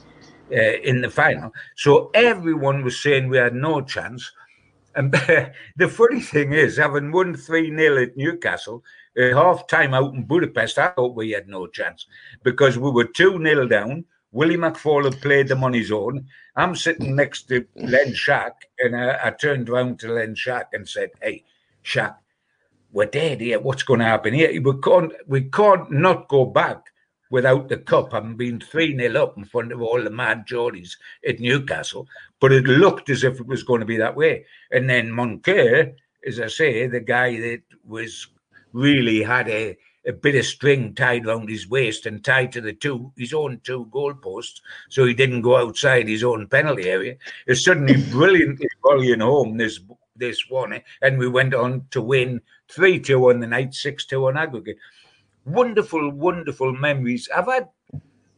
uh, 0.53 0.79
in 0.83 1.01
the 1.01 1.11
final. 1.11 1.53
So 1.77 2.11
everyone 2.15 2.85
was 2.85 3.01
saying 3.01 3.29
we 3.29 3.39
had 3.39 3.55
no 3.55 3.81
chance. 3.81 4.31
And 4.95 5.13
the 5.77 5.89
funny 5.89 6.21
thing 6.21 6.53
is, 6.53 6.77
having 6.77 7.13
won 7.13 7.35
3 7.35 7.77
0 7.77 8.03
at 8.03 8.17
Newcastle, 8.17 8.83
uh, 9.21 9.35
half 9.35 9.67
time 9.67 9.95
out 9.95 10.15
in 10.15 10.25
Budapest, 10.25 10.79
I 10.79 10.89
thought 10.89 11.17
we 11.17 11.31
had 11.31 11.49
no 11.49 11.67
chance 11.67 12.07
because 12.43 12.79
we 12.79 12.91
were 12.91 13.05
2 13.05 13.43
0 13.43 13.67
down. 13.67 14.05
Willie 14.33 14.57
McFaul 14.57 15.05
had 15.05 15.21
played 15.21 15.49
them 15.49 15.65
on 15.65 15.73
his 15.73 15.91
own. 15.91 16.27
I'm 16.55 16.77
sitting 16.77 17.17
next 17.17 17.49
to 17.49 17.67
Len 17.75 18.15
Shack, 18.15 18.67
and 18.79 18.97
I, 18.97 19.19
I 19.25 19.31
turned 19.31 19.69
round 19.69 19.99
to 20.01 20.13
Len 20.13 20.37
Shack 20.37 20.69
and 20.73 20.89
said, 20.89 21.11
Hey, 21.21 21.45
Shack, 21.83 22.17
we're 22.93 23.07
dead 23.07 23.41
here. 23.41 23.61
What's 23.61 23.83
going 23.83 24.01
to 24.01 24.07
happen 24.07 24.35
here? 24.35 24.61
We 24.61 24.81
can't, 24.81 25.13
we 25.27 25.43
can't 25.43 25.91
not 25.91 26.29
go 26.29 26.45
back 26.45 26.87
without 27.31 27.69
the 27.69 27.77
cup, 27.77 28.13
having 28.13 28.37
been 28.37 28.61
3 28.61 28.97
0 28.99 29.23
up 29.23 29.37
in 29.37 29.45
front 29.45 29.73
of 29.73 29.81
all 29.81 30.03
the 30.03 30.11
mad 30.11 30.47
Geordies 30.47 30.97
at 31.27 31.41
Newcastle. 31.41 32.07
But 32.41 32.53
it 32.53 32.65
looked 32.65 33.09
as 33.09 33.25
if 33.25 33.41
it 33.41 33.47
was 33.47 33.63
going 33.63 33.81
to 33.81 33.87
be 33.87 33.97
that 33.97 34.17
way. 34.17 34.45
And 34.73 34.91
then 34.91 35.11
Moncur, 35.11 35.95
as 36.27 36.41
I 36.41 36.49
say, 36.49 36.87
the 36.87 37.01
guy 37.01 37.41
that 37.41 37.63
was 37.85 38.27
really 38.73 39.23
had 39.23 39.49
a 39.49 39.77
a 40.07 40.13
bit 40.13 40.35
of 40.35 40.47
string 40.47 40.95
tied 40.95 41.27
round 41.27 41.49
his 41.49 41.69
waist 41.69 42.07
and 42.07 42.25
tied 42.25 42.51
to 42.53 42.61
the 42.61 42.73
two 42.73 43.13
his 43.17 43.35
own 43.35 43.61
two 43.65 43.87
goalposts, 43.91 44.61
so 44.89 45.05
he 45.05 45.15
didn't 45.15 45.43
go 45.43 45.57
outside 45.57 46.09
his 46.09 46.25
own 46.25 46.47
penalty 46.47 46.89
area. 46.89 47.17
Is 47.47 47.65
suddenly 47.65 48.03
brilliantly 48.11 48.69
volleying 48.83 49.21
home 49.21 49.59
this 49.59 49.79
this 50.21 50.49
one, 50.49 50.81
and 51.03 51.19
we 51.19 51.29
went 51.29 51.55
on 51.55 51.87
to 51.91 52.01
win 52.01 52.41
three 52.69 53.01
two 53.01 53.31
on 53.31 53.41
the 53.41 53.47
night, 53.49 53.75
six 53.75 54.05
two 54.05 54.27
on 54.27 54.37
aggregate. 54.37 54.79
Wonderful, 55.45 56.11
wonderful 56.13 56.73
memories. 56.73 57.29
I've 57.35 57.47
had 57.47 57.69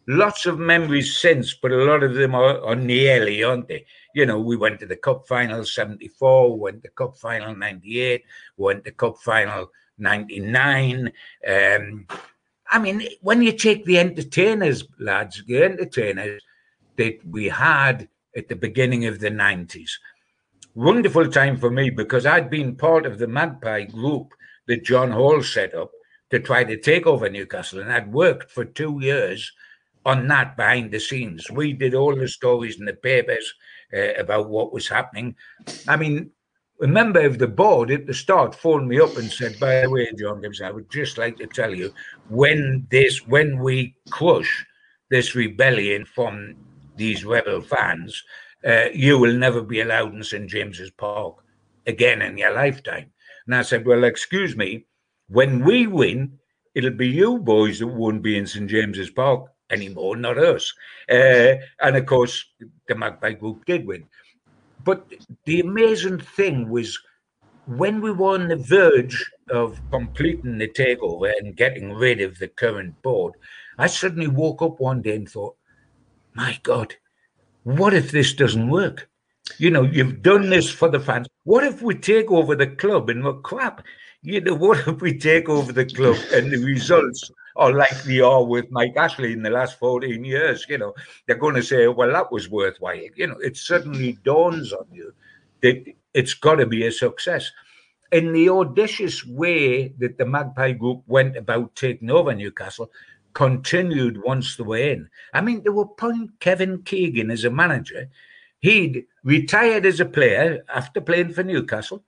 lots 0.07 0.47
of 0.47 0.59
memories 0.59 1.17
since, 1.17 1.55
but 1.55 1.73
a 1.73 1.85
lot 1.85 2.03
of 2.03 2.15
them 2.15 2.35
are, 2.35 2.65
are 2.65 2.77
nearly, 2.77 3.43
aren't 3.43 3.69
they? 3.69 3.85
You 4.15 4.27
know, 4.27 4.41
we 4.41 4.57
went 4.57 4.81
to 4.81 4.87
the 4.87 4.97
cup 4.97 5.27
final 5.27 5.65
74, 5.65 6.59
went 6.59 6.83
to 6.83 6.91
cup 6.91 7.17
final 7.17 7.55
98, 7.55 8.25
went 8.57 8.85
to 8.85 8.93
cup 8.93 9.19
final 9.19 9.71
99. 9.99 11.13
Um, 11.47 12.07
I 12.71 12.79
mean, 12.79 13.07
when 13.21 13.43
you 13.43 13.53
take 13.53 13.85
the 13.85 13.99
entertainers, 13.99 14.85
lads, 14.99 15.43
the 15.47 15.63
entertainers 15.63 16.43
that 16.97 17.19
we 17.29 17.49
had 17.49 18.09
at 18.37 18.49
the 18.49 18.57
beginning 18.57 19.07
of 19.07 19.21
the 19.21 19.31
90s, 19.31 19.91
wonderful 20.75 21.29
time 21.29 21.57
for 21.57 21.71
me 21.71 21.91
because 21.91 22.27
I'd 22.27 22.51
been 22.51 22.77
part 22.77 23.07
of 23.07 23.19
the 23.19 23.27
Magpie 23.27 23.85
group 23.85 24.35
that 24.67 24.85
John 24.85 25.11
Hall 25.11 25.43
set 25.43 25.75
up 25.75 25.91
to 26.31 26.41
try 26.41 26.65
to 26.65 26.79
take 26.79 27.07
over 27.07 27.29
Newcastle, 27.29 27.81
and 27.81 27.93
I'd 27.93 28.13
worked 28.13 28.51
for 28.51 28.65
two 28.65 28.99
years 29.01 29.53
on 30.05 30.27
that 30.29 30.57
behind 30.57 30.91
the 30.91 30.99
scenes. 30.99 31.51
We 31.51 31.73
did 31.73 31.95
all 31.95 32.17
the 32.17 32.29
stories 32.29 32.79
in 32.79 32.87
the 32.87 32.95
papers 32.95 33.53
uh, 33.95 34.15
about 34.15 34.49
what 34.49 34.73
was 34.73 34.89
happening. 34.89 35.37
I 35.87 35.97
mean, 35.97 36.31
a 36.83 36.87
member 36.87 37.21
of 37.21 37.39
the 37.39 37.47
board 37.47 37.91
at 37.91 38.07
the 38.07 38.15
start 38.15 38.55
phoned 38.55 38.89
me 38.89 38.99
up 38.99 39.17
and 39.17 39.31
said, 39.31 39.61
"By 39.61 39.83
the 39.83 39.91
way, 39.91 40.09
John 40.19 40.41
Gibbs, 40.41 40.61
I 40.61 40.71
would 40.71 40.91
just 40.91 41.19
like 41.19 41.37
to 41.37 41.47
tell 41.47 41.73
you 41.73 41.93
when 42.29 42.87
this 42.91 43.27
when 43.27 43.59
we 43.59 43.95
crush 44.11 44.67
this 45.11 45.35
rebellion 45.35 46.05
from 46.05 46.57
these 46.97 47.25
rebel 47.25 47.61
fans, 47.61 48.23
uh, 48.67 48.87
you 48.93 49.19
will 49.19 49.35
never 49.35 49.63
be 49.63 49.81
allowed 49.81 50.15
in 50.15 50.23
St 50.23 50.49
James's 50.49 50.91
Park 50.91 51.37
again 51.87 52.23
in 52.23 52.39
your 52.39 52.53
lifetime." 52.53 53.11
And 53.47 53.55
I 53.55 53.63
said, 53.63 53.87
"Well, 53.87 54.05
excuse 54.05 54.57
me, 54.57 54.87
when 55.29 55.65
we 55.65 55.87
win, 55.87 56.39
it'll 56.75 56.91
be 56.91 57.09
you 57.09 57.39
boys 57.39 57.79
that 57.79 57.87
won't 57.87 58.23
be 58.23 58.37
in 58.37 58.47
St 58.47 58.69
James's 58.71 59.11
Park." 59.11 59.49
Anymore, 59.71 60.17
not 60.17 60.37
us. 60.37 60.71
Uh, 61.09 61.55
and 61.81 61.97
of 61.97 62.05
course, 62.05 62.45
the 62.89 62.95
Magpie 62.95 63.33
Group 63.33 63.65
did 63.65 63.87
win. 63.87 64.05
But 64.85 65.11
the 65.47 65.61
amazing 65.61 66.19
thing 66.19 66.69
was 66.69 66.99
when 67.67 68.01
we 68.01 68.11
were 68.11 68.35
on 68.35 68.49
the 68.49 68.57
verge 68.57 69.25
of 69.51 69.81
completing 69.91 70.59
the 70.59 70.69
takeover 70.69 71.33
and 71.39 71.57
getting 71.57 71.93
rid 71.93 72.21
of 72.21 72.39
the 72.39 72.49
current 72.49 73.01
board, 73.03 73.35
I 73.79 73.87
suddenly 73.87 74.27
woke 74.27 74.63
up 74.63 74.81
one 74.81 75.03
day 75.03 75.17
and 75.17 75.29
thought, 75.29 75.57
my 76.35 76.59
God, 76.63 76.95
what 77.65 77.95
if 77.95 78.11
this 78.11 78.33
doesn't 78.33 78.69
work? 78.69 79.09
You 79.59 79.71
know, 79.71 79.83
you've 79.83 80.23
done 80.23 80.51
this 80.51 80.71
for 80.71 80.89
the 80.89 81.01
fans. 81.01 81.29
What 81.45 81.65
if 81.65 81.83
we 81.83 81.95
take 81.95 82.31
over 82.31 82.55
the 82.55 82.67
club 82.67 83.11
and 83.11 83.25
we're 83.25 83.41
crap? 83.41 83.85
You 84.23 84.41
know, 84.41 84.55
what 84.67 84.87
if 84.87 85.01
we 85.01 85.19
take 85.19 85.49
over 85.49 85.73
the 85.73 85.87
club 85.87 86.17
and 86.33 86.51
the 86.51 86.59
results 86.59 87.31
are 87.57 87.73
like 87.73 88.03
they 88.05 88.21
are 88.21 88.45
with 88.45 88.71
Mike 88.71 88.97
Ashley 88.97 89.33
in 89.33 89.43
the 89.43 89.51
last 89.51 89.79
14 89.79 90.25
years, 90.25 90.65
you 90.69 90.79
know, 90.79 90.95
they're 91.27 91.37
going 91.37 91.55
to 91.55 91.63
say, 91.63 91.87
well, 91.89 92.11
that 92.11 92.33
was 92.33 92.49
worthwhile. 92.49 92.97
You 93.15 93.27
know, 93.27 93.39
it 93.39 93.57
suddenly 93.57 94.19
dawns 94.25 94.73
on 94.73 94.87
you 94.91 95.13
that 95.61 95.85
it's 96.15 96.35
got 96.35 96.57
to 96.57 96.67
be 96.67 96.87
a 96.87 96.93
success. 96.93 97.51
In 98.11 98.33
the 98.33 98.51
audacious 98.51 99.25
way 99.25 99.89
that 99.99 100.19
the 100.19 100.27
Magpie 100.27 100.73
Group 100.73 101.03
went 101.07 101.37
about 101.37 101.75
taking 101.75 102.11
over 102.11 102.35
Newcastle, 102.35 102.91
continued 103.35 104.23
once 104.23 104.57
they 104.57 104.65
were 104.65 104.77
in. 104.77 105.09
I 105.33 105.41
mean, 105.41 105.63
they 105.63 105.71
were 105.71 105.87
putting 105.87 106.31
Kevin 106.41 106.83
Keegan 106.83 107.31
as 107.31 107.45
a 107.45 107.51
manager. 107.51 108.09
He'd 108.61 109.05
retired 109.25 109.87
as 109.87 110.01
a 110.01 110.05
player 110.05 110.65
after 110.73 111.01
playing 111.01 111.33
for 111.33 111.43
Newcastle, 111.43 112.05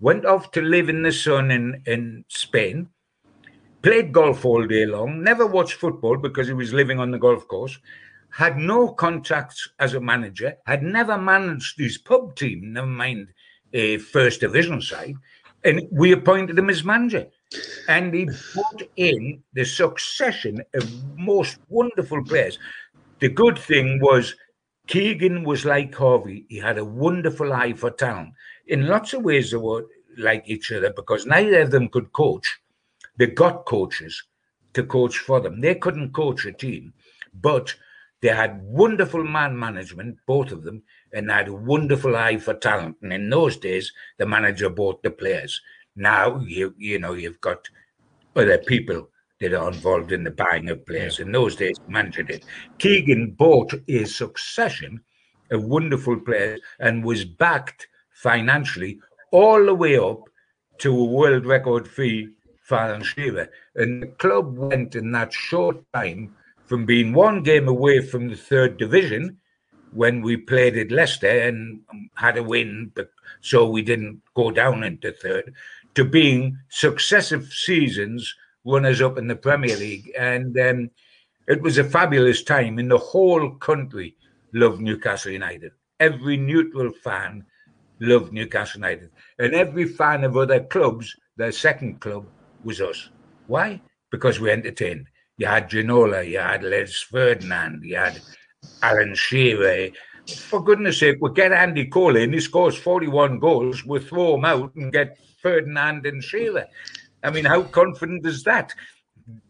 went 0.00 0.26
off 0.26 0.50
to 0.52 0.62
live 0.62 0.88
in 0.88 1.02
the 1.02 1.12
sun 1.12 1.50
in, 1.50 1.82
in 1.86 2.24
Spain, 2.28 2.88
played 3.82 4.12
golf 4.12 4.44
all 4.44 4.66
day 4.66 4.86
long, 4.86 5.22
never 5.22 5.46
watched 5.46 5.74
football 5.74 6.16
because 6.16 6.46
he 6.46 6.54
was 6.54 6.72
living 6.72 6.98
on 6.98 7.10
the 7.10 7.18
golf 7.18 7.46
course, 7.46 7.78
had 8.30 8.56
no 8.56 8.88
contacts 8.88 9.68
as 9.78 9.94
a 9.94 10.00
manager, 10.00 10.56
had 10.66 10.82
never 10.82 11.18
managed 11.18 11.78
his 11.78 11.98
pub 11.98 12.34
team, 12.34 12.72
never 12.72 12.86
mind 12.86 13.28
a 13.72 13.98
first 13.98 14.40
division 14.40 14.80
side, 14.80 15.14
and 15.64 15.82
we 15.90 16.12
appointed 16.12 16.58
him 16.58 16.70
as 16.70 16.84
manager. 16.84 17.26
And 17.88 18.14
he 18.14 18.26
put 18.26 18.88
in 18.96 19.42
the 19.52 19.64
succession 19.64 20.62
of 20.74 20.90
most 21.16 21.58
wonderful 21.68 22.24
players. 22.24 22.58
The 23.20 23.28
good 23.28 23.58
thing 23.58 24.00
was 24.00 24.34
Keegan 24.86 25.44
was 25.44 25.64
like 25.64 25.94
Harvey. 25.94 26.46
He 26.48 26.58
had 26.58 26.78
a 26.78 26.84
wonderful 26.84 27.52
eye 27.52 27.72
for 27.72 27.90
talent. 27.90 28.34
In 28.66 28.86
lots 28.86 29.12
of 29.12 29.22
ways, 29.22 29.50
they 29.50 29.56
were 29.56 29.86
like 30.18 30.44
each 30.46 30.72
other 30.72 30.92
because 30.94 31.26
neither 31.26 31.60
of 31.62 31.70
them 31.70 31.88
could 31.88 32.12
coach 32.12 32.46
they 33.16 33.26
got 33.26 33.66
coaches 33.66 34.22
to 34.74 34.84
coach 34.84 35.18
for 35.18 35.40
them. 35.40 35.60
They 35.60 35.74
couldn't 35.74 36.12
coach 36.12 36.46
a 36.46 36.52
team, 36.52 36.94
but 37.34 37.74
they 38.20 38.28
had 38.28 38.62
wonderful 38.62 39.24
man 39.24 39.58
management, 39.58 40.18
both 40.26 40.52
of 40.52 40.62
them, 40.62 40.82
and 41.12 41.30
had 41.30 41.48
a 41.48 41.52
wonderful 41.52 42.16
eye 42.16 42.38
for 42.38 42.54
talent. 42.54 42.96
And 43.02 43.12
in 43.12 43.28
those 43.28 43.56
days, 43.56 43.92
the 44.18 44.26
manager 44.26 44.70
bought 44.70 45.02
the 45.02 45.10
players. 45.10 45.60
Now 45.96 46.40
you 46.40 46.74
you 46.78 46.98
know 46.98 47.14
you've 47.14 47.40
got 47.40 47.68
other 48.34 48.58
people 48.58 49.08
that 49.40 49.54
are 49.54 49.68
involved 49.68 50.12
in 50.12 50.24
the 50.24 50.30
buying 50.30 50.70
of 50.70 50.86
players. 50.86 51.18
In 51.18 51.32
those 51.32 51.56
days, 51.56 51.76
manager 51.88 52.22
did. 52.22 52.44
Keegan 52.78 53.32
bought 53.32 53.74
a 53.88 54.04
succession 54.04 55.00
of 55.50 55.64
wonderful 55.64 56.18
players 56.20 56.60
and 56.78 57.04
was 57.04 57.24
backed 57.24 57.88
financially 58.12 59.00
all 59.32 59.66
the 59.66 59.74
way 59.74 59.98
up 59.98 60.20
to 60.78 60.96
a 60.96 61.04
world 61.04 61.44
record 61.44 61.88
fee 61.88 62.28
for 62.62 62.78
Alan 62.78 63.02
Shearer. 63.02 63.48
And 63.74 64.02
the 64.02 64.06
club 64.06 64.56
went 64.56 64.94
in 64.94 65.10
that 65.12 65.32
short 65.32 65.84
time 65.92 66.34
from 66.66 66.86
being 66.86 67.12
one 67.12 67.42
game 67.42 67.68
away 67.68 68.00
from 68.00 68.28
the 68.28 68.36
third 68.36 68.76
division 68.76 69.38
when 69.92 70.22
we 70.22 70.36
played 70.36 70.76
at 70.78 70.90
Leicester 70.90 71.28
and 71.28 71.80
had 72.14 72.38
a 72.38 72.42
win, 72.42 72.90
but 72.94 73.10
so 73.40 73.68
we 73.68 73.82
didn't 73.82 74.22
go 74.34 74.50
down 74.50 74.82
into 74.82 75.12
third, 75.12 75.52
to 75.94 76.04
being 76.04 76.58
successive 76.68 77.46
seasons 77.52 78.34
runners 78.64 79.00
up 79.00 79.18
in 79.18 79.26
the 79.26 79.36
Premier 79.36 79.76
League. 79.76 80.12
And 80.18 80.58
um, 80.58 80.90
it 81.48 81.60
was 81.60 81.78
a 81.78 81.84
fabulous 81.84 82.42
time, 82.42 82.78
and 82.78 82.90
the 82.90 82.98
whole 82.98 83.50
country 83.56 84.16
loved 84.52 84.80
Newcastle 84.80 85.32
United. 85.32 85.72
Every 86.00 86.36
neutral 86.36 86.92
fan 87.02 87.44
loved 88.00 88.32
Newcastle 88.32 88.80
United, 88.80 89.10
and 89.38 89.54
every 89.54 89.86
fan 89.86 90.24
of 90.24 90.36
other 90.36 90.60
clubs, 90.60 91.14
their 91.36 91.52
second 91.52 92.00
club 92.00 92.26
was 92.64 92.80
us. 92.80 93.10
Why? 93.46 93.80
Because 94.10 94.40
we 94.40 94.50
entertained. 94.50 95.06
You 95.36 95.46
had 95.46 95.70
Ginola, 95.70 96.28
you 96.28 96.38
had 96.38 96.62
Les 96.62 97.02
Ferdinand, 97.02 97.82
you 97.84 97.96
had 97.96 98.20
Alan 98.82 99.14
Shearer. 99.14 99.90
For 100.26 100.62
goodness 100.62 101.00
sake, 101.00 101.18
we 101.20 101.32
get 101.32 101.52
Andy 101.52 101.86
Cole 101.86 102.16
in, 102.16 102.32
he 102.32 102.40
scores 102.40 102.76
41 102.76 103.40
goals, 103.40 103.84
we 103.84 103.98
throw 103.98 104.36
him 104.36 104.44
out 104.44 104.74
and 104.76 104.92
get 104.92 105.18
Ferdinand 105.42 106.06
and 106.06 106.22
Shearer. 106.22 106.66
I 107.22 107.30
mean, 107.30 107.44
how 107.44 107.62
confident 107.62 108.24
is 108.26 108.44
that? 108.44 108.74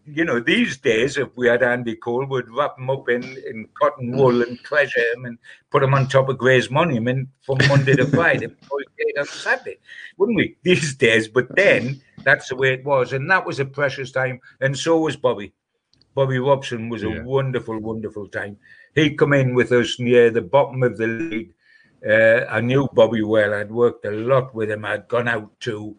You 0.05 0.24
know, 0.24 0.40
these 0.40 0.76
days, 0.76 1.16
if 1.16 1.28
we 1.37 1.46
had 1.46 1.62
Andy 1.62 1.94
Cole, 1.94 2.26
we'd 2.26 2.48
wrap 2.50 2.78
him 2.78 2.90
up 2.90 3.09
in, 3.09 3.22
in 3.22 3.68
cotton 3.81 4.16
wool 4.16 4.42
and 4.42 4.59
treasure 4.61 5.00
him 5.14 5.24
and 5.24 5.38
put 5.70 5.83
him 5.83 5.94
on 5.94 6.09
top 6.09 6.28
of 6.28 6.38
Grey's 6.38 6.70
monument 6.70 7.28
from 7.42 7.59
Monday 7.68 7.94
to 7.94 8.07
Friday 8.07 8.46
before 8.46 8.81
he 8.81 9.05
played 9.05 9.18
on 9.18 9.26
Saturday, 9.26 9.78
wouldn't 10.18 10.37
we? 10.37 10.57
These 10.62 10.96
days, 10.96 11.28
but 11.28 11.46
then 11.57 12.02
that's 12.24 12.48
the 12.48 12.57
way 12.57 12.74
it 12.74 12.85
was. 12.85 13.12
And 13.12 13.31
that 13.31 13.46
was 13.46 13.61
a 13.61 13.64
precious 13.64 14.11
time. 14.11 14.40
And 14.61 14.76
so 14.76 14.98
was 14.98 15.16
Bobby. 15.16 15.52
Bobby 16.14 16.38
Robson 16.38 16.88
was 16.88 17.02
yeah. 17.02 17.20
a 17.20 17.24
wonderful, 17.24 17.78
wonderful 17.78 18.28
time. 18.28 18.59
He 18.94 19.14
come 19.14 19.33
in 19.33 19.55
with 19.55 19.72
us 19.72 19.98
near 19.98 20.31
the 20.31 20.42
bottom 20.42 20.83
of 20.83 20.98
the 20.98 21.07
league. 21.07 21.55
Uh, 22.09 22.45
I 22.49 22.61
knew 22.61 22.88
Bobby 22.93 23.23
well. 23.23 23.55
I'd 23.55 23.71
worked 23.71 24.05
a 24.05 24.11
lot 24.11 24.55
with 24.55 24.71
him. 24.71 24.85
I'd 24.85 25.09
gone 25.09 25.29
out 25.29 25.59
to 25.61 25.97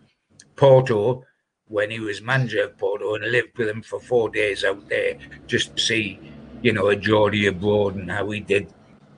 Porto 0.55 1.23
when 1.67 1.89
he 1.89 1.99
was 1.99 2.21
manager 2.21 2.63
of 2.63 2.77
Porto 2.77 3.15
and 3.15 3.31
lived 3.31 3.57
with 3.57 3.69
him 3.69 3.81
for 3.81 3.99
four 3.99 4.29
days 4.29 4.63
out 4.63 4.87
there 4.89 5.17
just 5.47 5.75
to 5.75 5.81
see, 5.81 6.19
you 6.61 6.73
know, 6.73 6.87
a 6.87 6.95
Geordie 6.95 7.47
abroad 7.47 7.95
and 7.95 8.11
how 8.11 8.29
he 8.29 8.41
did 8.41 8.73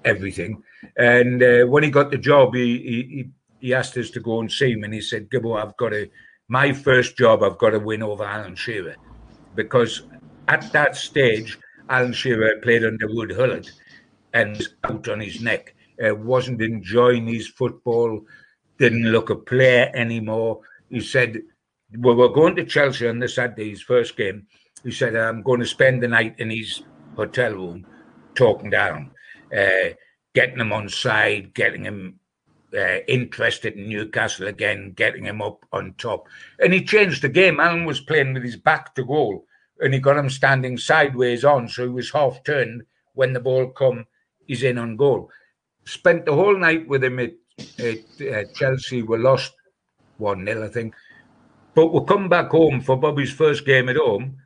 everything. 0.05 0.63
And 0.97 1.41
uh, 1.41 1.65
when 1.65 1.83
he 1.83 1.89
got 1.89 2.11
the 2.11 2.17
job, 2.17 2.53
he, 2.53 2.77
he 2.77 3.29
he 3.59 3.73
asked 3.73 3.97
us 3.97 4.11
to 4.11 4.19
go 4.19 4.39
and 4.39 4.51
see 4.51 4.73
him, 4.73 4.83
and 4.83 4.93
he 4.93 5.01
said, 5.01 5.29
"Gibbo, 5.29 5.59
I've 5.61 5.75
got 5.77 5.89
to 5.89 6.07
my 6.47 6.71
first 6.71 7.17
job. 7.17 7.43
I've 7.43 7.57
got 7.57 7.71
to 7.71 7.79
win 7.79 8.03
over 8.03 8.23
Alan 8.23 8.55
Shearer 8.55 8.95
because 9.55 10.03
at 10.47 10.71
that 10.73 10.95
stage, 10.95 11.57
Alan 11.89 12.13
Shearer 12.13 12.59
played 12.61 12.85
under 12.85 13.07
Ruud 13.07 13.35
Gullit 13.35 13.71
and 14.33 14.57
was 14.57 14.69
out 14.83 15.07
on 15.09 15.19
his 15.19 15.41
neck. 15.41 15.74
Uh, 16.03 16.15
wasn't 16.15 16.61
enjoying 16.61 17.27
his 17.27 17.47
football, 17.47 18.25
didn't 18.77 19.11
look 19.11 19.29
a 19.29 19.35
player 19.35 19.91
anymore. 19.93 20.59
He 20.89 20.99
said, 20.99 21.41
well, 21.97 22.15
we're 22.15 22.29
going 22.29 22.55
to 22.57 22.65
Chelsea 22.65 23.07
on 23.07 23.19
the 23.19 23.27
Saturday, 23.27 23.69
his 23.69 23.81
first 23.81 24.17
game. 24.17 24.47
He 24.83 24.91
said, 24.91 25.15
I'm 25.15 25.41
going 25.41 25.61
to 25.61 25.65
spend 25.65 26.03
the 26.03 26.07
night 26.07 26.35
in 26.37 26.49
his 26.49 26.83
hotel 27.15 27.53
room 27.53 27.85
talking 28.35 28.69
down, 28.69 29.11
uh, 29.55 29.93
getting 30.33 30.59
him 30.59 30.73
on 30.73 30.89
side, 30.89 31.53
getting 31.53 31.85
him 31.85 32.19
uh, 32.77 32.99
interested 33.07 33.75
in 33.75 33.89
Newcastle 33.89 34.47
again, 34.47 34.91
getting 34.95 35.23
him 35.23 35.41
up 35.41 35.65
on 35.71 35.93
top. 35.97 36.27
And 36.59 36.73
he 36.73 36.83
changed 36.83 37.21
the 37.21 37.29
game. 37.29 37.59
Alan 37.59 37.85
was 37.85 38.01
playing 38.01 38.33
with 38.33 38.43
his 38.43 38.57
back 38.57 38.93
to 38.95 39.05
goal 39.05 39.45
and 39.79 39.93
he 39.93 39.99
got 39.99 40.17
him 40.17 40.29
standing 40.29 40.77
sideways 40.77 41.43
on, 41.43 41.67
so 41.67 41.83
he 41.83 41.89
was 41.89 42.11
half 42.11 42.43
turned 42.43 42.83
when 43.13 43.33
the 43.33 43.39
ball 43.39 43.67
come. 43.69 44.05
He's 44.45 44.63
in 44.63 44.77
on 44.77 44.95
goal. 44.95 45.29
Spent 45.85 46.25
the 46.25 46.33
whole 46.33 46.57
night 46.57 46.87
with 46.87 47.03
him 47.03 47.19
at, 47.19 47.33
at 47.79 48.21
uh, 48.21 48.43
Chelsea. 48.55 49.03
We 49.03 49.17
lost 49.17 49.53
one 50.17 50.45
0 50.45 50.65
I 50.65 50.69
think. 50.69 50.95
But 51.73 51.87
we 51.87 52.05
come 52.05 52.29
back 52.29 52.49
home 52.51 52.81
for 52.81 52.95
Bobby's 52.95 53.33
first 53.33 53.65
game 53.65 53.89
at 53.89 53.97
home. 53.97 54.37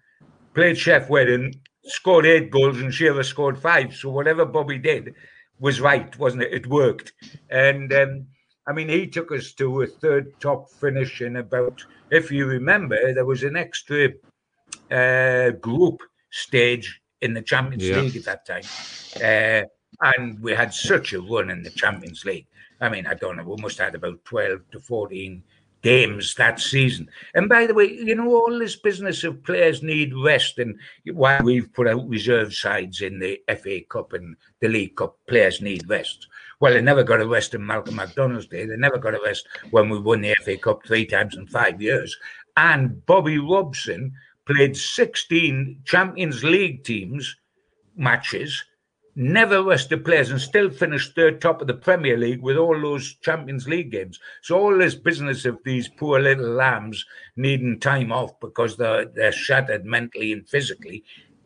Played 0.55 0.77
Sheff 0.77 1.09
Wednesday, 1.09 1.59
scored 1.83 2.25
eight 2.25 2.49
goals, 2.49 2.81
and 2.81 2.93
Shearer 2.93 3.23
scored 3.23 3.57
five. 3.57 3.95
So 3.95 4.09
whatever 4.09 4.45
Bobby 4.45 4.79
did 4.79 5.13
was 5.59 5.79
right, 5.79 6.17
wasn't 6.17 6.43
it? 6.43 6.53
It 6.53 6.67
worked. 6.67 7.13
And 7.49 7.93
um, 7.93 8.25
I 8.67 8.73
mean, 8.73 8.89
he 8.89 9.07
took 9.07 9.31
us 9.31 9.53
to 9.53 9.83
a 9.83 9.87
third 9.87 10.39
top 10.39 10.69
finish 10.71 11.21
in 11.21 11.37
about. 11.37 11.85
If 12.11 12.31
you 12.31 12.47
remember, 12.47 13.13
there 13.13 13.25
was 13.25 13.43
an 13.43 13.55
extra 13.55 14.09
uh, 14.91 15.51
group 15.51 16.01
stage 16.31 16.99
in 17.21 17.33
the 17.33 17.41
Champions 17.41 17.87
yeah. 17.87 17.99
League 17.99 18.15
at 18.15 18.25
that 18.25 18.45
time. 18.45 18.63
Uh, 19.23 19.67
and 20.01 20.39
we 20.41 20.53
had 20.53 20.73
such 20.73 21.13
a 21.13 21.21
run 21.21 21.49
in 21.49 21.63
the 21.63 21.69
Champions 21.69 22.25
League. 22.25 22.47
I 22.81 22.89
mean, 22.89 23.05
I 23.05 23.13
don't 23.13 23.37
know, 23.37 23.43
we 23.43 23.61
must 23.61 23.77
have 23.79 23.87
had 23.87 23.95
about 23.95 24.23
12 24.25 24.61
to 24.71 24.79
14 24.79 25.43
games 25.81 26.35
that 26.35 26.59
season. 26.59 27.09
And 27.33 27.47
by 27.47 27.65
the 27.65 27.73
way, 27.73 27.91
you 27.91 28.15
know, 28.15 28.29
all 28.29 28.57
this 28.57 28.75
business 28.75 29.23
of 29.23 29.43
players 29.43 29.81
need 29.81 30.13
rest 30.13 30.59
and 30.59 30.77
why 31.13 31.39
we've 31.41 31.71
put 31.73 31.87
out 31.87 32.07
reserve 32.07 32.53
sides 32.53 33.01
in 33.01 33.19
the 33.19 33.41
FA 33.57 33.81
Cup 33.89 34.13
and 34.13 34.35
the 34.59 34.67
League 34.67 34.95
Cup, 34.95 35.17
players 35.27 35.61
need 35.61 35.89
rest. 35.89 36.27
Well, 36.59 36.73
they 36.73 36.81
never 36.81 37.03
got 37.03 37.21
a 37.21 37.27
rest 37.27 37.53
in 37.53 37.65
Malcolm 37.65 37.95
McDonald's 37.95 38.47
day. 38.47 38.65
They 38.65 38.75
never 38.75 38.97
got 38.97 39.15
a 39.15 39.21
rest 39.23 39.47
when 39.71 39.89
we 39.89 39.99
won 39.99 40.21
the 40.21 40.35
FA 40.43 40.57
Cup 40.57 40.85
three 40.85 41.05
times 41.05 41.35
in 41.35 41.47
five 41.47 41.81
years. 41.81 42.15
And 42.57 43.05
Bobby 43.05 43.37
Robson 43.37 44.11
played 44.45 44.75
16 44.75 45.81
Champions 45.85 46.43
League 46.43 46.83
teams 46.83 47.37
matches, 47.95 48.63
never 49.19 49.61
rested 49.61 50.05
players, 50.05 50.31
and 50.31 50.39
still 50.39 50.69
finished 50.69 51.13
third 51.13 51.41
top 51.41 51.59
of 51.61 51.67
the 51.67 51.73
Premier 51.73 52.17
League 52.17 52.41
with 52.41 52.55
all 52.55 52.79
those 52.79 53.15
Champions 53.15 53.67
League 53.67 53.91
games. 53.91 54.17
So 54.41 54.57
all 54.57 54.77
this 54.77 54.95
business 54.95 55.45
of 55.45 55.59
these 55.65 55.89
poor 55.89 56.19
little 56.21 56.49
lambs 56.49 57.05
needing 57.35 57.79
time 57.79 58.13
off 58.13 58.39
because 58.39 58.77
they're 58.77 59.05
they're 59.05 59.33
shattered 59.33 59.85
mentally 59.85 60.31
and 60.31 60.47
physically, 60.47 61.03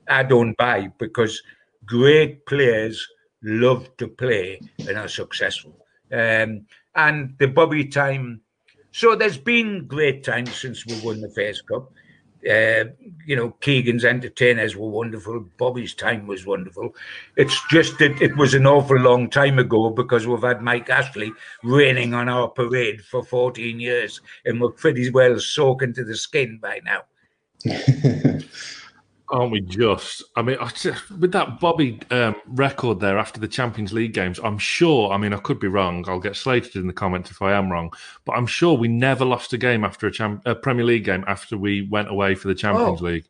I 0.08 0.24
don't 0.24 0.56
buy 0.56 0.90
because 1.00 1.42
great 1.86 2.46
players 2.46 3.08
love 3.42 3.90
to 3.98 4.08
play 4.08 4.62
and 4.88 4.98
are 4.98 5.08
successful. 5.08 5.76
Um, 6.12 6.68
and 6.96 7.36
the 7.40 7.48
Bobby 7.48 7.86
time. 7.86 8.42
So 8.92 9.16
there's 9.16 9.40
been 9.40 9.88
great 9.88 10.24
times 10.24 10.54
since 10.56 10.86
we 10.86 11.00
won 11.02 11.22
the 11.22 11.30
FA 11.30 11.54
Cup. 11.68 11.92
Uh, 12.50 12.86
you 13.26 13.36
know, 13.36 13.52
Keegan's 13.62 14.04
entertainers 14.04 14.76
were 14.76 14.90
wonderful. 14.90 15.46
Bobby's 15.58 15.94
time 15.94 16.28
was 16.28 16.46
wonderful. 16.46 16.96
It's 17.38 17.60
just 17.70 17.98
that 18.00 18.22
it 18.22 18.36
was 18.38 18.54
an 18.54 18.68
awful 18.68 18.98
long 18.98 19.30
time 19.30 19.60
ago 19.60 19.90
because 19.90 20.28
we've 20.28 20.42
had 20.42 20.62
Mike 20.62 20.90
Ashley 20.90 21.32
raining 21.64 22.14
on 22.14 22.28
our 22.28 22.50
parade 22.50 23.02
for 23.02 23.24
14 23.24 23.80
years 23.80 24.20
and 24.46 24.60
we're 24.60 24.72
pretty 24.72 25.10
well 25.10 25.40
soaking 25.40 25.94
to 25.94 26.04
the 26.04 26.18
skin 26.18 26.60
by 26.62 26.82
now. 26.84 27.04
aren't 29.34 29.52
we 29.52 29.62
just? 29.62 30.24
I 30.36 30.44
mean, 30.44 30.58
I 30.62 30.68
just, 30.70 31.10
with 31.10 31.32
that 31.32 31.60
Bobby 31.60 32.00
um, 32.12 32.36
record 32.48 33.00
there 33.00 33.18
after 33.18 33.40
the 33.40 33.48
Champions 33.48 33.92
League 33.92 34.14
games, 34.14 34.40
I'm 34.44 34.58
sure. 34.58 35.12
I 35.12 35.18
mean, 35.18 35.34
I 35.34 35.38
could 35.38 35.60
be 35.60 35.68
wrong. 35.68 36.06
I'll 36.08 36.20
get 36.20 36.36
slated 36.36 36.76
in 36.76 36.88
the 36.88 36.94
comments 36.94 37.32
if 37.32 37.42
I 37.42 37.54
am 37.54 37.72
wrong. 37.72 37.92
But 38.26 38.34
I'm 38.34 38.46
sure 38.46 38.78
we 38.78 38.88
never 38.88 39.26
lost 39.26 39.52
a 39.52 39.58
game 39.58 39.84
after 39.84 40.08
a, 40.08 40.12
Cham- 40.12 40.42
a 40.46 40.54
Premier 40.56 40.86
League 40.86 41.06
game 41.06 41.26
after 41.28 41.58
we 41.58 41.88
went 41.90 42.10
away 42.10 42.36
for 42.36 42.48
the 42.48 42.56
Champions 42.56 43.02
oh. 43.02 43.06
League. 43.06 43.26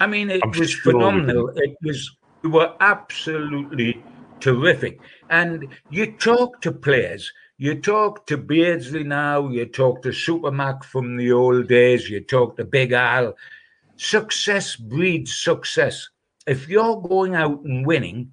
I 0.00 0.06
mean, 0.06 0.30
it 0.30 0.40
I'm 0.42 0.50
was 0.50 0.70
sure 0.70 0.92
phenomenal. 0.92 1.50
It 1.56 1.76
was 1.82 2.16
we 2.42 2.50
were 2.50 2.72
absolutely 2.80 4.02
terrific. 4.40 5.00
And 5.28 5.68
you 5.90 6.12
talk 6.12 6.60
to 6.62 6.72
players. 6.72 7.30
You 7.58 7.80
talk 7.80 8.26
to 8.26 8.36
Beardsley 8.36 9.04
now. 9.04 9.48
You 9.48 9.66
talk 9.66 10.02
to 10.02 10.10
Supermac 10.10 10.84
from 10.84 11.16
the 11.16 11.32
old 11.32 11.68
days. 11.68 12.08
You 12.08 12.20
talk 12.20 12.56
to 12.56 12.64
Big 12.64 12.92
Al 12.92 13.34
Success 13.96 14.76
breeds 14.76 15.34
success. 15.34 16.08
If 16.46 16.68
you're 16.68 17.00
going 17.00 17.34
out 17.34 17.64
and 17.64 17.86
winning, 17.86 18.32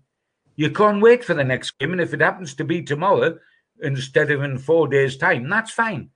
you 0.56 0.70
can't 0.70 1.02
wait 1.02 1.24
for 1.24 1.34
the 1.34 1.44
next 1.44 1.72
game. 1.80 1.94
And 1.94 2.02
if 2.02 2.14
it 2.14 2.22
happens 2.22 2.54
to 2.56 2.64
be 2.64 2.82
tomorrow 2.82 3.38
instead 3.82 4.30
of 4.32 4.44
in 4.44 4.58
four 4.58 4.88
days' 4.88 5.18
time, 5.18 5.50
that's 5.50 5.72
fine. 5.72 6.10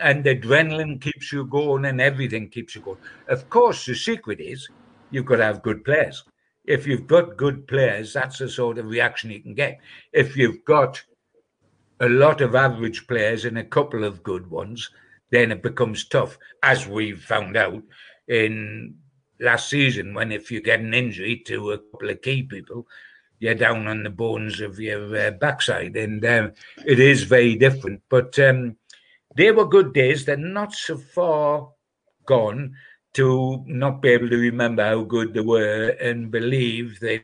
And 0.00 0.24
the 0.24 0.36
adrenaline 0.36 1.00
keeps 1.00 1.32
you 1.32 1.44
going 1.46 1.84
and 1.84 2.00
everything 2.00 2.48
keeps 2.48 2.74
you 2.74 2.80
going. 2.80 2.98
Of 3.28 3.48
course, 3.48 3.84
the 3.84 3.94
secret 3.94 4.40
is 4.40 4.68
you've 5.10 5.26
got 5.26 5.36
to 5.36 5.44
have 5.44 5.62
good 5.62 5.84
players. 5.84 6.24
if 6.66 6.86
you've 6.86 7.06
got 7.06 7.36
good 7.36 7.66
players, 7.68 8.12
that's 8.12 8.38
the 8.38 8.48
sort 8.48 8.78
of 8.78 8.86
reaction 8.86 9.30
you 9.30 9.40
can 9.40 9.54
get. 9.54 9.78
If 10.12 10.36
you've 10.36 10.64
got 10.64 11.02
a 12.00 12.08
lot 12.08 12.40
of 12.40 12.54
average 12.54 13.06
players 13.06 13.44
and 13.44 13.58
a 13.58 13.64
couple 13.64 14.04
of 14.04 14.22
good 14.22 14.50
ones, 14.50 14.90
then 15.30 15.52
it 15.52 15.62
becomes 15.62 16.08
tough, 16.08 16.38
as 16.62 16.86
we've 16.86 17.22
found 17.22 17.56
out 17.56 17.82
in 18.28 18.94
last 19.40 19.68
season 19.68 20.14
when 20.14 20.32
if 20.32 20.50
you 20.50 20.60
get 20.60 20.80
an 20.80 20.94
injury 20.94 21.42
to 21.46 21.72
a 21.72 21.78
couple 21.78 22.10
of 22.10 22.22
key 22.22 22.42
people, 22.42 22.86
you're 23.38 23.54
down 23.54 23.86
on 23.86 24.02
the 24.02 24.10
bones 24.10 24.60
of 24.60 24.78
your 24.78 25.14
uh, 25.16 25.30
backside, 25.32 25.96
and 25.96 26.24
um, 26.24 26.52
it 26.86 26.98
is 26.98 27.24
very 27.24 27.54
different. 27.54 28.02
But 28.08 28.38
um, 28.38 28.76
they 29.36 29.52
were 29.52 29.66
good 29.66 29.92
days. 29.92 30.24
They're 30.24 30.36
not 30.36 30.72
so 30.72 30.96
far 30.96 31.68
gone 32.24 32.74
to 33.14 33.62
not 33.66 34.02
be 34.02 34.10
able 34.10 34.28
to 34.28 34.36
remember 34.36 34.84
how 34.84 35.02
good 35.02 35.34
they 35.34 35.40
were 35.40 35.88
and 36.00 36.30
believe 36.30 37.00
that 37.00 37.22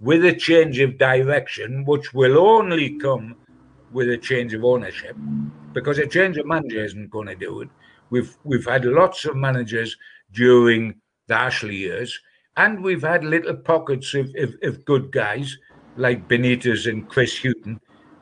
with 0.00 0.24
a 0.24 0.34
change 0.34 0.80
of 0.80 0.98
direction, 0.98 1.84
which 1.84 2.12
will 2.12 2.38
only 2.38 2.98
come 2.98 3.36
with 3.92 4.08
a 4.10 4.18
change 4.18 4.52
of 4.54 4.64
ownership, 4.64 5.16
because 5.72 5.98
a 5.98 6.06
change 6.06 6.36
of 6.38 6.46
manager 6.46 6.84
isn't 6.84 7.10
going 7.10 7.28
to 7.28 7.36
do 7.36 7.60
it. 7.60 7.68
We've 8.10 8.36
we've 8.44 8.66
had 8.66 8.84
lots 8.84 9.24
of 9.24 9.36
managers 9.36 9.96
during 10.32 10.94
the 11.26 11.34
Ashley 11.34 11.76
years, 11.76 12.18
and 12.56 12.82
we've 12.82 13.02
had 13.02 13.24
little 13.24 13.56
pockets 13.56 14.14
of, 14.14 14.30
of, 14.38 14.54
of 14.62 14.84
good 14.84 15.12
guys 15.12 15.56
like 15.96 16.28
Benitez 16.28 16.88
and 16.88 17.08
Chris 17.08 17.38
Hughton, 17.38 17.80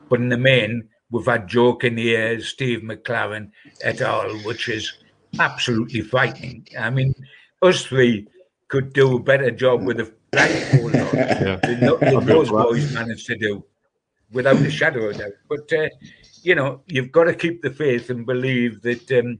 but 0.09 0.19
in 0.19 0.29
the 0.29 0.37
main, 0.37 0.87
we've 1.09 1.25
had 1.25 1.47
Joe 1.47 1.75
Kinnear, 1.75 2.41
Steve 2.41 2.79
McClaren 2.79 3.51
et 3.81 4.01
al., 4.01 4.29
which 4.39 4.69
is 4.69 4.93
absolutely 5.39 6.01
frightening. 6.01 6.67
I 6.77 6.89
mean, 6.89 7.13
us 7.61 7.83
three 7.85 8.27
could 8.67 8.93
do 8.93 9.17
a 9.17 9.19
better 9.19 9.51
job 9.51 9.83
with 9.83 9.99
a 9.99 10.13
blindfold 10.31 10.95
on 10.95 11.15
yeah. 11.15 11.55
than, 11.57 11.79
than 11.99 12.25
those 12.25 12.49
boys 12.49 12.93
managed 12.93 13.27
to 13.27 13.37
do, 13.37 13.63
without 14.31 14.61
a 14.61 14.71
shadow 14.71 15.09
of 15.09 15.17
doubt. 15.17 15.33
But 15.49 15.71
uh, 15.73 15.89
you 16.43 16.55
know, 16.55 16.81
you've 16.87 17.11
got 17.11 17.25
to 17.25 17.33
keep 17.33 17.61
the 17.61 17.69
faith 17.69 18.09
and 18.09 18.25
believe 18.25 18.81
that 18.81 19.11
um, 19.11 19.39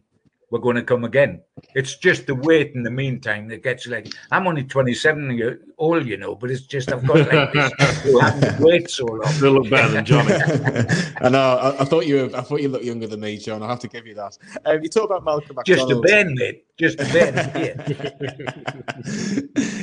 we're 0.51 0.59
going 0.59 0.75
to 0.75 0.83
come 0.83 1.05
again. 1.05 1.41
It's 1.75 1.95
just 1.95 2.27
the 2.27 2.35
wait 2.35 2.73
in 2.75 2.83
the 2.83 2.91
meantime 2.91 3.47
that 3.47 3.63
gets 3.63 3.87
like 3.87 4.13
I'm 4.31 4.47
only 4.47 4.65
27 4.65 5.31
years 5.37 5.61
old, 5.77 6.05
you 6.05 6.17
know, 6.17 6.35
but 6.35 6.51
it's 6.51 6.63
just 6.63 6.91
I've 6.91 7.07
got 7.07 7.31
like 7.33 7.53
this 7.53 7.71
to 8.03 8.19
have 8.19 8.39
to 8.41 8.57
wait 8.59 8.89
so 8.89 9.05
long. 9.05 9.31
Still 9.31 9.53
look 9.53 9.69
better 9.69 9.87
than 9.87 10.03
Johnny. 10.03 10.33
I 11.21 11.29
know. 11.29 11.57
I, 11.57 11.81
I, 11.81 11.85
thought 11.85 12.05
you 12.05 12.15
were, 12.15 12.37
I 12.37 12.41
thought 12.41 12.61
you 12.61 12.67
looked 12.67 12.83
younger 12.83 13.07
than 13.07 13.21
me, 13.21 13.37
John. 13.37 13.63
I 13.63 13.69
have 13.69 13.79
to 13.79 13.87
give 13.87 14.05
you 14.05 14.13
that. 14.15 14.37
Um, 14.65 14.83
you 14.83 14.89
talk 14.89 15.05
about 15.05 15.23
Malcolm 15.23 15.55
McDonald. 15.55 15.89
Just 15.89 15.91
a 15.91 16.01
bit, 16.01 16.27
mate. 16.27 16.65
Just 16.77 16.99
a 16.99 17.05
bit. 17.05 17.33
Yeah. 17.55 17.77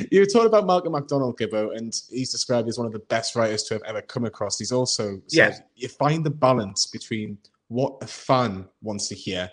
you 0.11 0.19
were 0.19 0.27
talking 0.27 0.47
about 0.47 0.67
Malcolm 0.67 0.91
McDonald, 0.91 1.39
Gibbo, 1.39 1.75
and 1.75 1.99
he's 2.11 2.31
described 2.31 2.69
as 2.69 2.77
one 2.77 2.85
of 2.85 2.93
the 2.93 2.99
best 2.99 3.35
writers 3.35 3.63
to 3.63 3.73
have 3.73 3.83
ever 3.87 4.03
come 4.03 4.25
across. 4.25 4.59
He's 4.59 4.71
also 4.71 5.19
said 5.25 5.53
yeah. 5.53 5.59
you 5.75 5.87
find 5.87 6.23
the 6.23 6.29
balance 6.29 6.85
between 6.85 7.39
what 7.69 7.97
a 8.01 8.07
fan 8.07 8.65
wants 8.83 9.07
to 9.07 9.15
hear 9.15 9.49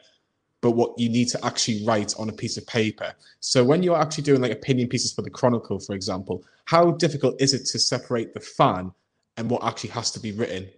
but 0.66 0.72
what 0.72 0.98
you 0.98 1.08
need 1.08 1.28
to 1.28 1.46
actually 1.46 1.84
write 1.84 2.12
on 2.18 2.28
a 2.28 2.32
piece 2.32 2.56
of 2.56 2.66
paper. 2.66 3.14
So 3.38 3.62
when 3.62 3.84
you're 3.84 3.96
actually 3.96 4.24
doing 4.24 4.40
like 4.40 4.50
opinion 4.50 4.88
pieces 4.88 5.12
for 5.12 5.22
the 5.22 5.30
Chronicle, 5.30 5.78
for 5.78 5.94
example, 5.94 6.42
how 6.64 6.90
difficult 6.90 7.40
is 7.40 7.54
it 7.54 7.66
to 7.66 7.78
separate 7.78 8.34
the 8.34 8.40
fan 8.40 8.90
and 9.36 9.48
what 9.48 9.62
actually 9.62 9.90
has 9.90 10.10
to 10.10 10.18
be 10.18 10.32
written? 10.32 10.68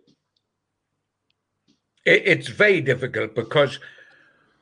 It's 2.04 2.48
very 2.48 2.82
difficult 2.82 3.34
because 3.34 3.78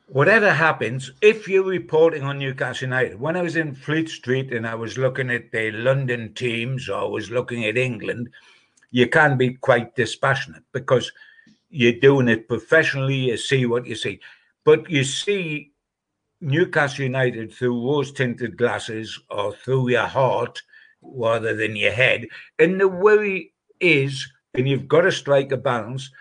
whatever 0.05 0.53
happens, 0.53 1.11
if 1.21 1.49
you're 1.49 1.65
reporting 1.65 2.23
on 2.23 2.39
Newcastle 2.39 2.85
United, 2.85 3.19
when 3.19 3.35
I 3.35 3.41
was 3.41 3.57
in 3.57 3.75
Fleet 3.75 4.07
Street 4.07 4.53
and 4.53 4.65
I 4.65 4.75
was 4.75 4.97
looking 4.97 5.29
at 5.29 5.51
the 5.51 5.71
London 5.71 6.33
teams 6.35 6.87
or 6.87 7.01
I 7.01 7.07
was 7.07 7.29
looking 7.29 7.65
at 7.65 7.75
England, 7.75 8.29
you 8.91 9.09
can 9.09 9.37
be 9.37 9.55
quite 9.55 9.93
dispassionate 9.93 10.63
because 10.71 11.11
you're 11.69 11.99
doing 11.99 12.29
it 12.29 12.47
professionally, 12.47 13.15
you 13.15 13.35
see 13.35 13.65
what 13.65 13.85
you 13.85 13.95
see. 13.95 14.21
But 14.67 14.89
you 14.89 15.05
see 15.05 15.71
Newcastle 16.41 17.05
United 17.05 17.53
through 17.53 17.87
rose 17.87 18.11
tinted 18.11 18.57
glasses 18.57 19.17
or 19.29 19.53
through 19.53 19.91
your 19.91 20.07
heart 20.07 20.61
rather 21.01 21.55
than 21.55 21.77
your 21.77 21.93
head. 21.93 22.27
And 22.59 22.77
the 22.77 22.89
worry 22.89 23.53
is, 23.79 24.29
and 24.55 24.67
you've 24.67 24.89
got 24.89 25.03
to 25.03 25.11
strike 25.13 25.53
a 25.53 25.55
balance, 25.55 26.11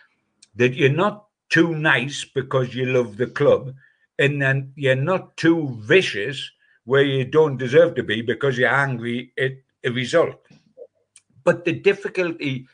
that 0.54 0.74
you're 0.74 0.90
not 0.90 1.26
too 1.48 1.74
nice 1.74 2.24
because 2.24 2.72
you 2.72 2.86
love 2.86 3.16
the 3.16 3.26
club, 3.26 3.74
and 4.20 4.40
then 4.40 4.72
you're 4.76 4.94
not 4.94 5.36
too 5.36 5.76
vicious 5.80 6.48
where 6.84 7.02
you 7.02 7.24
don't 7.24 7.56
deserve 7.56 7.96
to 7.96 8.04
be 8.04 8.22
because 8.22 8.56
you're 8.56 8.72
angry 8.72 9.32
at 9.40 9.54
a 9.82 9.90
result. 9.90 10.40
But 11.42 11.64
the 11.64 11.72
difficulty, 11.72 12.68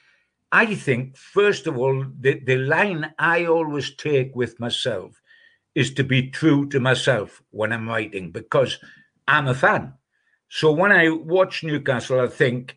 I 0.53 0.75
think, 0.75 1.17
first 1.17 1.67
of 1.67 1.79
all, 1.79 2.05
the, 2.21 2.41
the 2.41 2.57
line 2.57 3.15
I 3.19 3.47
always 3.47 3.95
take 3.95 4.37
with 4.37 4.61
myself 4.61 5.22
is 5.75 5.95
to 5.95 6.05
be 6.05 6.31
true 6.31 6.69
to 6.69 6.81
myself 6.81 7.43
when 7.51 7.73
I'm 7.73 7.89
writing 7.89 8.31
because 8.31 8.79
I'm 9.27 9.49
a 9.49 9.55
fan. 9.55 9.95
So 10.49 10.71
when 10.71 10.93
I 10.93 11.09
watch 11.09 11.65
Newcastle, 11.65 12.21
I 12.21 12.27
think, 12.27 12.77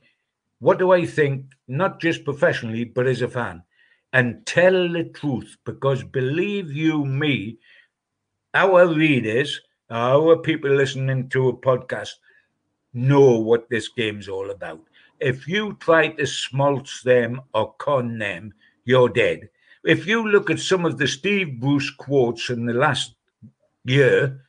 what 0.60 0.80
do 0.80 0.92
I 0.92 1.06
think, 1.06 1.46
not 1.68 2.00
just 2.00 2.24
professionally, 2.24 2.86
but 2.86 3.08
as 3.08 3.22
a 3.22 3.28
fan? 3.28 3.64
And 4.14 4.46
tell 4.46 4.88
the 4.90 5.04
truth 5.04 5.58
because 5.66 6.04
believe 6.04 6.72
you 6.72 7.06
me, 7.06 7.58
our 8.54 8.88
readers, 8.88 9.60
our 9.90 10.38
people 10.38 10.72
listening 10.72 11.28
to 11.30 11.50
a 11.50 11.58
podcast, 11.58 12.12
know 12.94 13.38
what 13.40 13.70
this 13.70 13.90
game's 13.90 14.30
all 14.30 14.52
about. 14.52 14.82
If 15.20 15.48
you 15.48 15.76
try 15.82 16.08
to 16.10 16.26
smulch 16.26 17.04
them 17.04 17.42
or 17.54 17.74
con 17.74 18.18
them, 18.18 18.54
you're 18.86 19.10
dead 19.10 19.50
if 19.86 20.08
you 20.08 20.28
look 20.28 20.50
at 20.50 20.60
some 20.60 20.86
of 20.86 20.98
the 20.98 21.08
Steve 21.08 21.60
Bruce 21.60 21.92
quotes 21.92 22.50
in 22.50 22.66
the 22.66 22.74
last 22.74 23.16
year, 23.84 24.42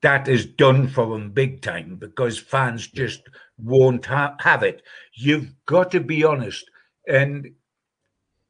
that 0.00 0.28
is 0.28 0.46
done 0.46 0.88
for 0.88 1.06
them 1.06 1.30
big 1.30 1.60
time 1.60 1.96
because 1.96 2.38
fans 2.38 2.86
just 2.86 3.20
won't 3.58 4.06
ha- 4.06 4.36
have 4.40 4.62
it. 4.62 4.82
You've 5.14 5.52
got 5.66 5.90
to 5.90 6.00
be 6.00 6.24
honest. 6.24 6.70
And 7.06 7.50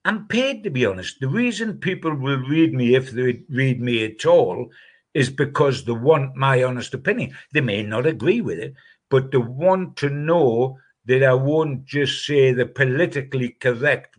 I'm 0.05 0.29
paid 0.29 0.63
to 0.65 0.71
be 0.71 0.87
honest. 0.87 1.21
The 1.21 1.29
reason 1.29 1.79
people 1.79 2.15
will 2.15 2.39
read 2.39 2.75
me, 2.75 2.95
if 2.95 3.11
they 3.11 3.43
read 3.49 3.81
me 3.81 4.05
at 4.05 4.27
all, 4.27 4.71
is 5.15 5.31
because 5.31 5.85
they 5.85 5.93
want 5.93 6.37
my 6.37 6.63
honest 6.63 6.95
opinion. 6.95 7.37
They 7.53 7.63
may 7.63 7.83
not 7.83 8.07
agree 8.07 8.41
with 8.41 8.59
it, 8.59 8.75
but 9.11 9.31
they 9.31 9.39
want 9.39 9.97
to 9.99 10.11
know 10.11 10.79
that 11.07 11.23
I 11.25 11.35
won't 11.35 11.87
just 11.87 12.25
say 12.27 12.53
the 12.53 12.67
politically 12.67 13.51
correct 13.51 14.17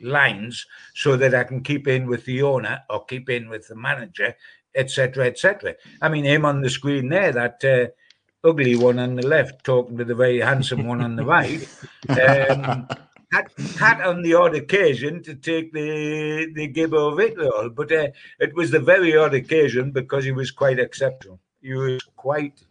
lines 0.00 0.66
so 0.94 1.16
that 1.16 1.34
I 1.34 1.44
can 1.44 1.62
keep 1.62 1.88
in 1.88 2.06
with 2.06 2.24
the 2.24 2.42
owner 2.42 2.82
or 2.90 3.04
keep 3.04 3.30
in 3.30 3.48
with 3.48 3.68
the 3.68 3.76
manager, 3.76 4.34
etc., 4.74 5.26
etc. 5.26 5.74
I 6.00 6.08
mean, 6.08 6.24
him 6.24 6.44
on 6.44 6.60
the 6.60 6.70
screen 6.70 7.08
there, 7.08 7.32
that 7.32 7.64
uh, 7.64 8.48
ugly 8.48 8.76
one 8.76 8.98
on 8.98 9.16
the 9.16 9.26
left 9.26 9.64
talking 9.64 9.98
to 9.98 10.04
the 10.04 10.14
very 10.14 10.40
handsome 10.40 10.86
one 10.86 11.00
on 11.00 11.16
the 11.16 11.24
right. 11.24 11.68
Um, 12.08 12.88
had, 13.32 13.46
had 13.78 14.00
on 14.00 14.22
the 14.22 14.34
odd 14.34 14.54
occasion 14.54 15.22
to 15.24 15.34
take 15.34 15.72
the 15.72 16.50
the 16.54 16.66
give 16.68 16.94
of 16.94 17.18
it 17.20 17.38
all, 17.38 17.68
but 17.70 17.90
uh, 17.92 18.08
it 18.38 18.54
was 18.54 18.70
the 18.70 18.80
very 18.80 19.16
odd 19.16 19.34
occasion 19.34 19.90
because 19.90 20.24
he 20.24 20.32
was 20.32 20.50
quite 20.50 20.78
exceptional. 20.78 21.40
He 21.60 21.74
was 21.74 22.02
quite 22.16 22.62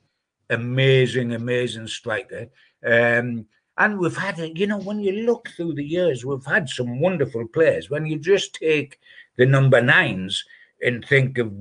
amazing, 0.49 1.33
amazing 1.33 1.87
striker. 1.87 2.47
Um, 2.85 3.47
and 3.77 3.99
we've 3.99 4.15
had, 4.17 4.39
you 4.57 4.67
know, 4.67 4.79
when 4.79 4.99
you 4.99 5.11
look 5.11 5.49
through 5.49 5.73
the 5.73 5.83
years, 5.83 6.25
we've 6.25 6.45
had 6.45 6.69
some 6.69 6.99
wonderful 6.99 7.47
players. 7.47 7.89
When 7.89 8.05
you 8.05 8.17
just 8.17 8.55
take 8.55 8.99
the 9.37 9.45
number 9.45 9.81
nines 9.81 10.43
and 10.81 11.05
think 11.05 11.37
of 11.37 11.51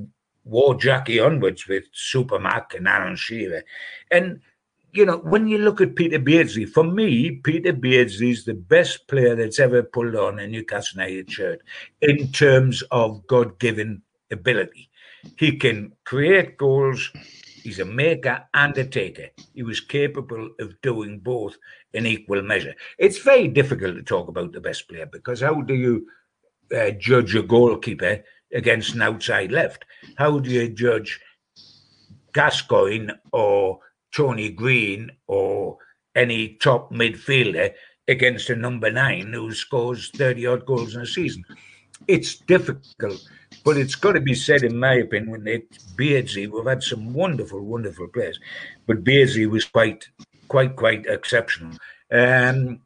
Wor 0.44 0.74
Jackie 0.74 1.20
onwards 1.20 1.66
with 1.66 1.84
Super 1.92 2.38
Mac 2.38 2.74
and 2.74 2.86
Alan 2.86 3.16
Shearer. 3.16 3.64
And, 4.10 4.40
you 4.92 5.06
know, 5.06 5.16
when 5.18 5.48
you 5.48 5.58
look 5.58 5.80
at 5.80 5.96
Peter 5.96 6.18
Beardsley, 6.18 6.66
for 6.66 6.84
me, 6.84 7.32
Peter 7.42 7.72
Beardsley 7.72 8.30
is 8.30 8.44
the 8.44 8.54
best 8.54 9.08
player 9.08 9.34
that's 9.34 9.58
ever 9.58 9.82
pulled 9.82 10.14
on 10.14 10.38
a 10.38 10.46
Newcastle 10.46 11.00
United 11.00 11.30
shirt 11.30 11.62
in 12.00 12.30
terms 12.30 12.82
of 12.90 13.26
God 13.26 13.58
given 13.58 14.02
ability. 14.30 14.90
He 15.38 15.56
can 15.56 15.92
create 16.04 16.58
goals, 16.58 17.10
He's 17.64 17.78
a 17.78 17.84
maker 17.86 18.44
and 18.52 18.76
a 18.76 18.84
taker. 18.84 19.30
He 19.54 19.62
was 19.62 19.80
capable 19.80 20.50
of 20.60 20.78
doing 20.82 21.18
both 21.18 21.56
in 21.94 22.04
equal 22.04 22.42
measure. 22.42 22.74
It's 22.98 23.16
very 23.16 23.48
difficult 23.48 23.96
to 23.96 24.02
talk 24.02 24.28
about 24.28 24.52
the 24.52 24.60
best 24.60 24.86
player 24.86 25.06
because 25.06 25.40
how 25.40 25.62
do 25.62 25.74
you 25.74 26.06
uh, 26.76 26.90
judge 26.90 27.34
a 27.34 27.42
goalkeeper 27.42 28.22
against 28.52 28.94
an 28.94 29.00
outside 29.00 29.50
left? 29.50 29.86
How 30.18 30.40
do 30.40 30.50
you 30.50 30.68
judge 30.68 31.18
Gascoigne 32.34 33.12
or 33.32 33.78
Tony 34.14 34.50
Green 34.50 35.10
or 35.26 35.78
any 36.14 36.58
top 36.60 36.92
midfielder 36.92 37.72
against 38.08 38.50
a 38.50 38.56
number 38.56 38.90
nine 38.90 39.32
who 39.32 39.54
scores 39.54 40.10
30 40.10 40.46
odd 40.48 40.66
goals 40.66 40.96
in 40.96 41.00
a 41.00 41.06
season? 41.06 41.42
It's 42.08 42.36
difficult. 42.36 43.26
But 43.64 43.78
it's 43.78 43.94
got 43.94 44.12
to 44.12 44.20
be 44.20 44.34
said, 44.34 44.62
in 44.62 44.78
my 44.78 44.94
opinion, 44.94 45.44
that 45.44 45.62
Beardsley, 45.96 46.46
we've 46.46 46.66
had 46.66 46.82
some 46.82 47.14
wonderful, 47.14 47.60
wonderful 47.60 48.08
players, 48.08 48.38
but 48.86 49.02
Beardsley 49.02 49.46
was 49.46 49.64
quite 49.64 50.08
quite, 50.48 50.76
quite 50.76 51.06
exceptional. 51.06 51.72
Um, 52.12 52.80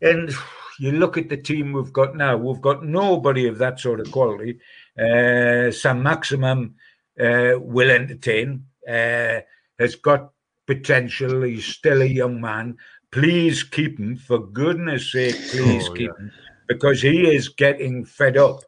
and 0.00 0.32
you 0.78 0.92
look 0.92 1.18
at 1.18 1.28
the 1.28 1.36
team 1.36 1.72
we've 1.72 1.92
got 1.92 2.16
now, 2.16 2.36
we've 2.36 2.60
got 2.60 2.84
nobody 2.84 3.46
of 3.46 3.58
that 3.58 3.80
sort 3.80 4.00
of 4.00 4.10
quality. 4.10 4.58
Uh, 4.98 5.70
Saint-Maximin 5.70 6.74
uh, 7.20 7.52
will 7.58 7.90
entertain, 7.90 8.64
uh, 8.88 9.40
has 9.78 9.94
got 9.96 10.32
potential. 10.66 11.42
He's 11.42 11.66
still 11.66 12.02
a 12.02 12.06
young 12.06 12.40
man. 12.40 12.78
Please 13.10 13.62
keep 13.62 13.98
him, 13.98 14.16
for 14.16 14.38
goodness 14.38 15.12
sake, 15.12 15.36
please 15.50 15.88
oh, 15.88 15.92
keep 15.92 16.10
yeah. 16.10 16.24
him, 16.24 16.32
because 16.68 17.02
he 17.02 17.34
is 17.34 17.48
getting 17.48 18.04
fed 18.04 18.36
up 18.36 18.60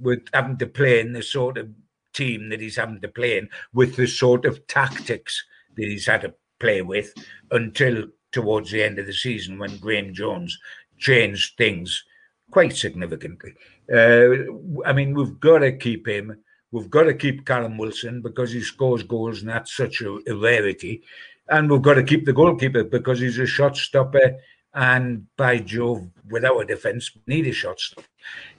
with 0.00 0.20
having 0.32 0.56
to 0.58 0.66
play 0.66 1.00
in 1.00 1.12
the 1.12 1.22
sort 1.22 1.58
of 1.58 1.68
team 2.12 2.48
that 2.48 2.60
he's 2.60 2.76
having 2.76 3.00
to 3.00 3.08
play 3.08 3.38
in, 3.38 3.48
with 3.72 3.96
the 3.96 4.06
sort 4.06 4.44
of 4.44 4.66
tactics 4.66 5.44
that 5.76 5.84
he's 5.84 6.06
had 6.06 6.22
to 6.22 6.34
play 6.58 6.82
with 6.82 7.12
until 7.50 8.04
towards 8.32 8.70
the 8.70 8.82
end 8.82 8.98
of 8.98 9.06
the 9.06 9.12
season 9.12 9.58
when 9.58 9.76
Graeme 9.78 10.12
Jones 10.14 10.58
changed 10.98 11.56
things 11.56 12.04
quite 12.50 12.76
significantly. 12.76 13.54
Uh, 13.92 14.52
I 14.84 14.92
mean, 14.92 15.14
we've 15.14 15.38
got 15.40 15.58
to 15.58 15.72
keep 15.72 16.06
him. 16.06 16.36
We've 16.72 16.90
got 16.90 17.04
to 17.04 17.14
keep 17.14 17.46
Callum 17.46 17.78
Wilson 17.78 18.22
because 18.22 18.52
he 18.52 18.60
scores 18.60 19.02
goals 19.02 19.40
and 19.40 19.48
that's 19.48 19.76
such 19.76 20.02
a, 20.02 20.18
a 20.28 20.34
rarity. 20.36 21.02
And 21.48 21.70
we've 21.70 21.82
got 21.82 21.94
to 21.94 22.04
keep 22.04 22.26
the 22.26 22.32
goalkeeper 22.32 22.84
because 22.84 23.18
he's 23.18 23.38
a 23.38 23.46
shot 23.46 23.76
stopper. 23.76 24.36
And 24.74 25.26
by 25.36 25.58
Jove, 25.58 26.08
without 26.28 26.60
a 26.60 26.64
defence, 26.64 27.10
we 27.14 27.22
need 27.26 27.46
a 27.46 27.52
shot 27.52 27.80
stopper. 27.80 28.06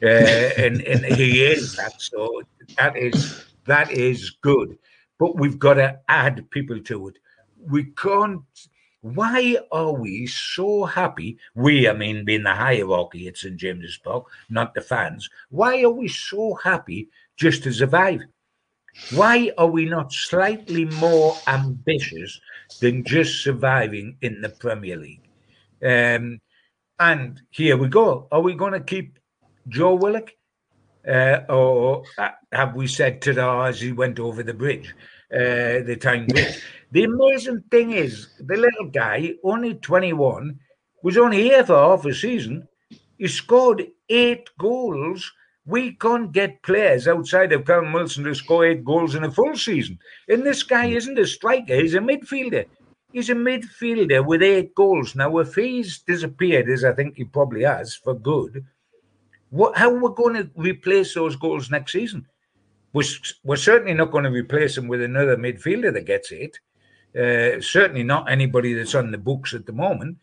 Uh, 0.03 0.51
and, 0.57 0.81
and 0.81 1.05
he 1.05 1.43
is 1.43 1.75
that. 1.77 2.01
So 2.01 2.41
that 2.77 2.97
is 2.97 3.45
that 3.65 3.91
is 3.91 4.31
good. 4.41 4.77
But 5.19 5.37
we've 5.37 5.59
got 5.59 5.75
to 5.75 5.99
add 6.09 6.49
people 6.49 6.79
to 6.81 7.07
it. 7.09 7.17
We 7.57 7.85
can't 7.85 8.41
why 9.01 9.57
are 9.71 9.93
we 9.93 10.27
so 10.27 10.85
happy? 10.85 11.39
We, 11.55 11.89
I 11.89 11.93
mean, 11.93 12.23
being 12.23 12.43
the 12.43 12.53
hierarchy 12.53 13.27
at 13.27 13.37
St 13.37 13.57
James's 13.57 13.97
Park, 13.97 14.25
not 14.49 14.75
the 14.75 14.81
fans. 14.81 15.27
Why 15.49 15.81
are 15.81 15.89
we 15.89 16.07
so 16.07 16.53
happy 16.63 17.09
just 17.35 17.63
to 17.63 17.73
survive? 17.73 18.21
Why 19.15 19.51
are 19.57 19.67
we 19.67 19.85
not 19.85 20.13
slightly 20.13 20.85
more 20.85 21.35
ambitious 21.47 22.39
than 22.79 23.03
just 23.03 23.43
surviving 23.43 24.17
in 24.21 24.41
the 24.41 24.49
Premier 24.49 24.97
League? 24.97 25.30
Um, 25.83 26.39
and 26.99 27.41
here 27.49 27.77
we 27.77 27.87
go. 27.87 28.27
Are 28.31 28.41
we 28.41 28.53
going 28.53 28.73
to 28.73 28.79
keep 28.79 29.17
Joe 29.67 29.95
Willock? 29.95 30.31
Uh, 31.07 31.39
or 31.49 32.03
have 32.51 32.75
we 32.75 32.85
said 32.85 33.21
to 33.23 33.33
ta 33.33 33.63
as 33.63 33.81
he 33.81 33.91
went 33.91 34.19
over 34.19 34.43
the 34.43 34.53
bridge, 34.53 34.93
uh, 35.33 35.81
the 35.85 35.97
Tyne 35.99 36.27
Bridge? 36.27 36.61
The 36.93 37.05
amazing 37.05 37.63
thing 37.71 37.91
is, 37.91 38.27
the 38.37 38.57
little 38.57 38.89
guy, 38.91 39.35
only 39.45 39.75
21, 39.75 40.59
was 41.03 41.17
only 41.17 41.41
here 41.43 41.65
for 41.65 41.75
half 41.75 42.03
a 42.03 42.13
season. 42.13 42.67
He 43.17 43.29
scored 43.29 43.87
eight 44.09 44.49
goals. 44.59 45.31
We 45.65 45.93
can't 45.93 46.33
get 46.33 46.61
players 46.63 47.07
outside 47.07 47.53
of 47.53 47.63
Callum 47.63 47.93
Wilson 47.93 48.25
to 48.25 48.35
score 48.35 48.65
eight 48.65 48.83
goals 48.83 49.15
in 49.15 49.23
a 49.23 49.31
full 49.31 49.55
season. 49.55 49.99
And 50.27 50.43
this 50.43 50.63
guy 50.63 50.89
hmm. 50.89 50.97
isn't 50.97 51.19
a 51.19 51.25
striker, 51.25 51.75
he's 51.75 51.95
a 51.95 51.99
midfielder. 51.99 52.65
He's 53.13 53.29
a 53.29 53.35
midfielder 53.35 54.25
with 54.25 54.41
eight 54.41 54.73
goals. 54.73 55.15
Now, 55.15 55.37
if 55.39 55.55
he's 55.55 55.99
disappeared, 55.99 56.69
as 56.69 56.83
I 56.83 56.93
think 56.93 57.17
he 57.17 57.25
probably 57.25 57.63
has 57.63 57.95
for 57.95 58.13
good, 58.13 58.65
what, 59.49 59.77
how 59.77 59.91
are 59.93 59.99
we 59.99 60.15
going 60.15 60.35
to 60.35 60.49
replace 60.55 61.13
those 61.13 61.35
goals 61.35 61.69
next 61.69 61.91
season? 61.91 62.25
We're, 62.93 63.03
we're 63.43 63.57
certainly 63.57 63.93
not 63.93 64.11
going 64.11 64.23
to 64.23 64.31
replace 64.31 64.77
him 64.77 64.87
with 64.87 65.01
another 65.01 65.37
midfielder 65.37 65.93
that 65.93 66.05
gets 66.05 66.31
it. 66.31 66.59
Uh, 67.13 67.61
certainly 67.61 68.03
not 68.03 68.31
anybody 68.31 68.73
that's 68.73 68.95
on 68.95 69.11
the 69.11 69.17
books 69.17 69.53
at 69.53 69.65
the 69.65 69.73
moment. 69.73 70.17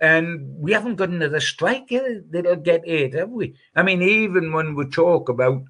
And 0.00 0.58
we 0.58 0.72
haven't 0.72 0.96
got 0.96 1.10
another 1.10 1.40
striker 1.40 2.22
that'll 2.30 2.56
get 2.56 2.82
eight, 2.86 3.12
have 3.14 3.28
we? 3.28 3.54
I 3.76 3.82
mean, 3.82 4.00
even 4.00 4.50
when 4.52 4.74
we 4.74 4.86
talk 4.86 5.28
about 5.28 5.62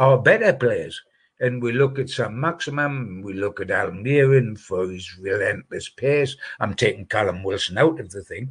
our 0.00 0.18
better 0.18 0.52
players, 0.52 1.00
and 1.44 1.62
we 1.62 1.72
look 1.72 1.98
at 1.98 2.08
Saint-Maximin, 2.08 3.20
we 3.22 3.34
look 3.34 3.60
at 3.60 3.68
Almiron 3.68 4.58
for 4.58 4.88
his 4.88 5.18
relentless 5.18 5.90
pace. 5.90 6.36
I'm 6.58 6.72
taking 6.72 7.04
Callum 7.04 7.42
Wilson 7.42 7.76
out 7.76 8.00
of 8.00 8.10
the 8.10 8.22
thing. 8.22 8.50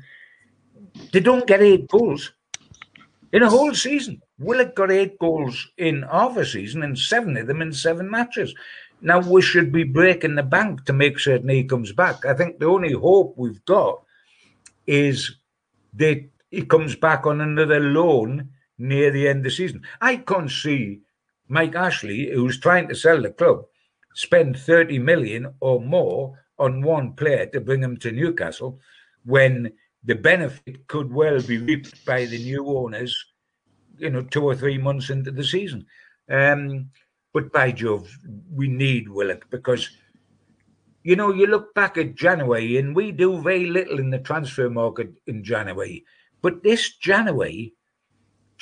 They 1.11 1.19
don't 1.19 1.47
get 1.47 1.63
eight 1.63 1.87
goals 1.87 2.33
in 3.31 3.41
a 3.41 3.49
whole 3.49 3.73
season. 3.73 4.21
Willock 4.37 4.75
got 4.75 4.91
eight 4.91 5.17
goals 5.17 5.67
in 5.77 6.03
half 6.03 6.37
a 6.37 6.45
season 6.45 6.83
and 6.83 6.97
seven 6.97 7.35
of 7.35 7.47
them 7.47 7.63
in 7.63 7.73
seven 7.73 8.07
matches. 8.09 8.53
Now 9.01 9.19
we 9.19 9.41
should 9.41 9.71
be 9.71 9.83
breaking 9.83 10.35
the 10.35 10.43
bank 10.43 10.85
to 10.85 10.93
make 10.93 11.17
certain 11.17 11.49
he 11.49 11.63
comes 11.63 11.91
back. 11.93 12.25
I 12.25 12.35
think 12.35 12.59
the 12.59 12.67
only 12.67 12.93
hope 12.93 13.33
we've 13.37 13.65
got 13.65 14.03
is 14.85 15.35
that 15.95 16.23
he 16.51 16.61
comes 16.61 16.95
back 16.95 17.25
on 17.25 17.41
another 17.41 17.79
loan 17.79 18.49
near 18.77 19.09
the 19.09 19.27
end 19.27 19.39
of 19.39 19.45
the 19.45 19.51
season. 19.51 19.81
I 19.99 20.17
can't 20.17 20.51
see 20.51 21.01
Mike 21.53 21.75
Ashley, 21.75 22.31
who's 22.33 22.59
trying 22.59 22.87
to 22.87 22.95
sell 22.95 23.21
the 23.21 23.29
club, 23.29 23.65
spend 24.15 24.57
30 24.57 24.97
million 24.97 25.53
or 25.59 25.79
more 25.79 26.39
on 26.57 26.81
one 26.81 27.13
player 27.13 27.45
to 27.45 27.61
bring 27.61 27.83
him 27.83 27.95
to 27.97 28.11
Newcastle 28.11 28.79
when 29.23 29.71
the 30.03 30.15
benefit 30.15 30.87
could 30.87 31.13
well 31.13 31.39
be 31.43 31.59
reaped 31.59 32.03
by 32.05 32.25
the 32.25 32.39
new 32.39 32.65
owners, 32.67 33.15
you 33.99 34.09
know, 34.09 34.23
two 34.23 34.43
or 34.43 34.55
three 34.55 34.79
months 34.79 35.11
into 35.11 35.29
the 35.29 35.43
season. 35.43 35.85
Um, 36.27 36.89
but 37.33 37.53
by 37.53 37.71
Jove, 37.71 38.09
we 38.51 38.67
need 38.67 39.07
Willock 39.07 39.47
because, 39.51 39.87
you 41.03 41.15
know, 41.15 41.31
you 41.31 41.45
look 41.45 41.75
back 41.75 41.99
at 41.99 42.15
January 42.15 42.77
and 42.77 42.95
we 42.95 43.11
do 43.11 43.39
very 43.39 43.67
little 43.67 43.99
in 43.99 44.09
the 44.09 44.17
transfer 44.17 44.71
market 44.71 45.11
in 45.27 45.43
January. 45.43 46.03
But 46.41 46.63
this 46.63 46.97
January 46.97 47.75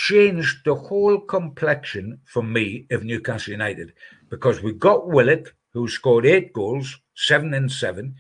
changed 0.02 0.58
the 0.66 0.74
whole 0.74 1.20
complexion 1.20 2.20
for 2.26 2.42
me 2.42 2.88
of 2.90 3.04
Newcastle 3.04 3.52
United 3.52 3.94
because 4.32 4.64
we 4.64 4.74
got 4.74 5.08
Willock, 5.08 5.54
who 5.74 5.88
scored 5.88 6.26
eight 6.26 6.54
goals, 6.54 7.00
seven 7.16 7.54
and 7.54 7.72
seven, 7.72 8.16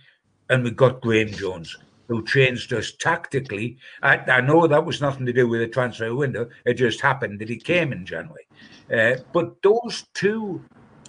and 0.47 0.63
we 0.63 0.69
got 0.69 1.01
Graeme 1.01 1.31
Jones 1.31 1.75
who 2.07 2.23
changed 2.23 2.71
us 2.71 2.91
tactically. 2.99 3.77
I, 4.03 4.17
I, 4.17 4.41
know 4.41 4.67
that 4.67 4.85
was 4.85 5.01
nothing 5.01 5.25
to 5.25 5.33
do 5.33 5.47
with 5.47 5.61
the 5.61 5.67
transfer 5.67 6.13
window. 6.13 6.49
It 6.65 6.75
just 6.75 7.01
happened 7.01 7.39
that 7.39 7.49
he 7.49 7.57
came 7.57 7.91
in 7.91 8.05
January. 8.05 8.45
Uh, 8.93 9.23
but 9.33 9.59
those 9.63 10.03
two 10.13 10.63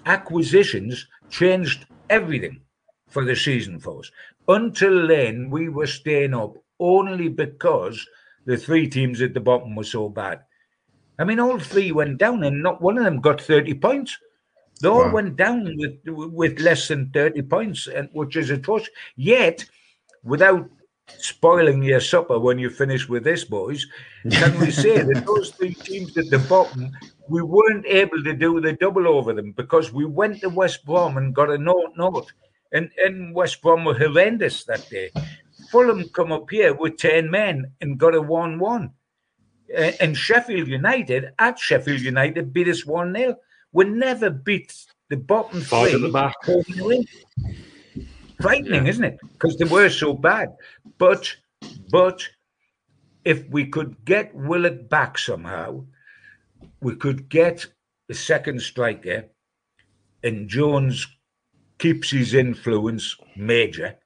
acquisitions 0.07 1.07
changed 1.29 1.85
everything 2.09 2.63
for 3.09 3.27
the 3.27 3.37
season 3.37 3.79
for 3.79 3.99
us. 3.99 4.11
Until 4.49 5.07
then, 5.07 5.51
we 5.51 5.69
were 5.69 5.89
staying 5.89 6.33
up 6.33 6.55
only 6.79 7.29
because 7.29 8.07
the 8.47 8.57
three 8.57 8.89
teams 8.89 9.21
at 9.21 9.35
the 9.35 9.41
bottom 9.41 9.75
were 9.75 9.85
so 9.85 10.09
bad. 10.09 10.41
I 11.23 11.25
mean, 11.25 11.39
all 11.39 11.57
three 11.61 11.93
went 11.93 12.19
down, 12.19 12.43
and 12.43 12.65
not 12.65 12.83
one 12.83 12.99
of 12.99 13.05
them 13.05 13.21
got 13.21 13.41
30 13.41 13.75
points. 13.75 14.19
They 14.81 14.89
all 14.89 15.05
wow. 15.05 15.13
went 15.13 15.37
down 15.37 15.73
with 15.77 16.01
with 16.05 16.59
less 16.59 16.89
than 16.89 17.11
30 17.11 17.43
points, 17.43 17.87
and 17.87 18.09
which 18.13 18.35
is 18.35 18.51
atrocious. 18.51 18.91
Yet, 19.15 19.65
without 20.25 20.69
spoiling 21.07 21.81
your 21.85 22.01
supper 22.01 22.41
when 22.41 22.59
you 22.59 22.71
finish 22.71 23.09
with 23.09 23.23
this, 23.23 23.45
boys. 23.45 23.87
Can 24.33 24.59
we 24.59 24.73
say 24.73 25.01
that 25.01 25.25
those 25.27 25.51
three 25.51 25.75
teams 25.75 26.19
at 26.19 26.29
the 26.29 26.41
bottom, 26.41 26.91
we 27.29 27.41
weren't 27.41 27.87
able 27.87 28.21
to 28.25 28.33
do 28.33 28.61
the 28.61 28.73
double 28.73 29.07
over 29.07 29.33
them 29.33 29.53
because 29.53 29.93
we 29.93 30.05
went 30.05 30.41
to 30.41 30.49
West 30.49 30.85
Brom 30.85 31.19
and 31.19 31.37
got 31.37 31.51
a 31.51 31.59
note 31.59 31.93
note, 31.97 32.33
and, 32.73 32.91
and 32.99 33.33
West 33.33 33.63
Brom 33.63 33.85
were 33.85 33.95
horrendous 33.95 34.65
that 34.65 34.89
day. 34.91 35.13
Fulham 35.71 36.09
come 36.09 36.33
up 36.33 36.51
here 36.51 36.75
with 36.75 36.97
10 36.97 37.31
men 37.31 37.71
and 37.81 37.97
got 37.97 38.17
a 38.17 38.21
1 38.21 38.59
1. 38.59 38.93
And 39.75 40.17
Sheffield 40.17 40.69
United 40.69 41.33
at 41.39 41.59
Sheffield 41.59 42.01
United 42.01 42.53
beat 42.53 42.69
us 42.69 42.85
1 42.85 43.15
0. 43.15 43.37
We 43.73 43.85
never 43.87 44.29
beat 44.31 44.75
the 45.09 45.17
bottom 45.17 45.61
three. 45.61 45.99
the 45.99 46.11
back 46.11 46.35
frightening, 48.43 48.85
yeah. 48.85 48.91
isn't 48.91 49.05
it? 49.05 49.19
Because 49.33 49.57
they 49.57 49.65
were 49.65 49.89
so 49.89 50.13
bad. 50.13 50.55
But 50.99 51.35
but 51.91 52.29
if 53.25 53.49
we 53.49 53.67
could 53.67 54.05
get 54.05 54.35
Willock 54.35 54.89
back 54.89 55.17
somehow, 55.17 55.85
we 56.81 56.97
could 56.97 57.29
get 57.29 57.67
a 58.11 58.15
second 58.15 58.61
striker, 58.61 59.25
and 60.23 60.49
Jones 60.49 61.07
keeps 61.79 62.11
his 62.11 62.35
influence 62.35 63.17
major 63.37 63.97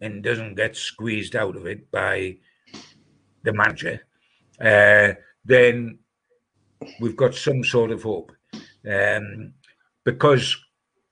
and 0.00 0.22
doesn't 0.22 0.54
get 0.54 0.76
squeezed 0.76 1.34
out 1.34 1.56
of 1.56 1.66
it 1.66 1.90
by 1.90 2.36
the 3.44 3.52
manager, 3.52 4.00
uh, 4.60 5.12
then 5.44 5.98
we've 7.00 7.16
got 7.16 7.34
some 7.34 7.64
sort 7.64 7.90
of 7.90 8.02
hope. 8.02 8.32
Um, 8.88 9.54
because 10.04 10.56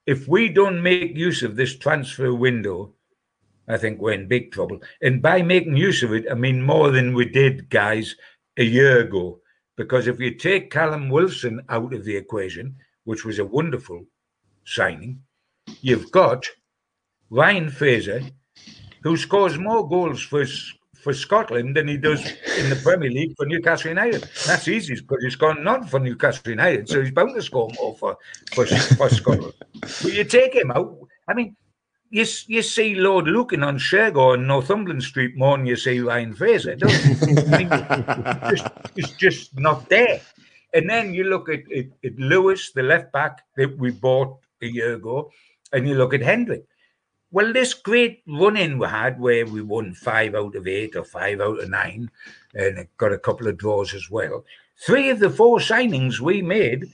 if 0.05 0.27
we 0.27 0.49
don't 0.49 0.81
make 0.81 1.15
use 1.15 1.43
of 1.43 1.55
this 1.55 1.77
transfer 1.77 2.33
window, 2.33 2.93
I 3.67 3.77
think 3.77 3.99
we're 3.99 4.13
in 4.13 4.27
big 4.27 4.51
trouble. 4.51 4.79
And 5.01 5.21
by 5.21 5.41
making 5.41 5.75
use 5.75 6.01
of 6.03 6.13
it, 6.13 6.25
I 6.31 6.35
mean 6.35 6.61
more 6.61 6.91
than 6.91 7.13
we 7.13 7.25
did, 7.25 7.69
guys, 7.69 8.15
a 8.57 8.63
year 8.63 9.01
ago. 9.01 9.39
Because 9.75 10.07
if 10.07 10.19
you 10.19 10.33
take 10.33 10.71
Callum 10.71 11.09
Wilson 11.09 11.61
out 11.69 11.93
of 11.93 12.05
the 12.05 12.15
equation, 12.15 12.75
which 13.03 13.25
was 13.25 13.39
a 13.39 13.45
wonderful 13.45 14.05
signing, 14.65 15.21
you've 15.81 16.11
got 16.11 16.45
Ryan 17.29 17.69
Fraser, 17.69 18.21
who 19.03 19.17
scores 19.17 19.57
more 19.57 19.87
goals 19.87 20.21
for 20.21 20.45
for 21.07 21.13
Scotland 21.13 21.73
than 21.77 21.87
he 21.87 21.95
does 21.95 22.19
in 22.57 22.69
the 22.69 22.75
Premier 22.83 23.09
League 23.09 23.33
for 23.37 23.45
Newcastle 23.45 23.87
United. 23.87 24.29
That's 24.45 24.67
easy 24.67 24.95
because 24.95 25.23
he's 25.23 25.37
gone 25.37 25.63
not 25.63 25.89
for 25.89 26.01
Newcastle 26.01 26.49
United, 26.49 26.89
so 26.89 27.01
he's 27.01 27.11
bound 27.11 27.33
to 27.33 27.41
score 27.41 27.71
more 27.79 27.95
for 27.95 28.17
for, 28.53 28.65
for 28.65 29.07
Scotland. 29.07 29.53
But 29.79 30.11
you 30.11 30.25
take 30.25 30.53
him 30.53 30.69
out. 30.71 30.97
I 31.29 31.33
mean, 31.33 31.55
you 32.09 32.25
you 32.47 32.61
see 32.61 32.95
Lord 32.95 33.25
Lucan 33.25 33.63
on 33.63 33.77
Shergar 33.77 34.33
and 34.33 34.49
Northumberland 34.49 35.01
Street 35.01 35.37
more 35.37 35.55
than 35.55 35.65
you 35.65 35.77
see 35.77 36.01
Ryan 36.01 36.33
Fraser. 36.33 36.75
Don't? 36.75 36.91
I 36.91 37.57
mean, 37.57 37.69
it's, 37.71 38.49
just, 38.51 38.67
it's 38.97 39.11
just 39.13 39.57
not 39.57 39.87
there. 39.87 40.19
And 40.73 40.89
then 40.89 41.13
you 41.13 41.23
look 41.23 41.47
at, 41.47 41.61
at, 41.71 41.85
at 42.03 42.19
Lewis, 42.19 42.73
the 42.73 42.83
left 42.83 43.13
back 43.13 43.43
that 43.55 43.77
we 43.77 43.91
bought 43.91 44.39
a 44.61 44.67
year 44.67 44.95
ago, 44.95 45.31
and 45.71 45.87
you 45.87 45.95
look 45.95 46.13
at 46.13 46.21
Hendrick. 46.21 46.65
Well, 47.31 47.51
this 47.51 47.73
great 47.73 48.23
run 48.25 48.55
in 48.55 48.79
we 48.79 48.87
had 48.87 49.19
where 49.19 49.45
we 49.45 49.61
won 49.61 49.93
five 49.93 50.33
out 50.33 50.55
of 50.55 50.67
eight 50.67 50.95
or 50.95 51.03
five 51.03 51.41
out 51.41 51.59
of 51.59 51.69
nine 51.69 52.09
and 52.53 52.87
got 52.97 53.11
a 53.11 53.17
couple 53.17 53.47
of 53.47 53.57
draws 53.57 53.93
as 53.93 54.09
well. 54.09 54.45
Three 54.85 55.09
of 55.09 55.19
the 55.19 55.29
four 55.29 55.59
signings 55.59 56.19
we 56.19 56.41
made, 56.41 56.85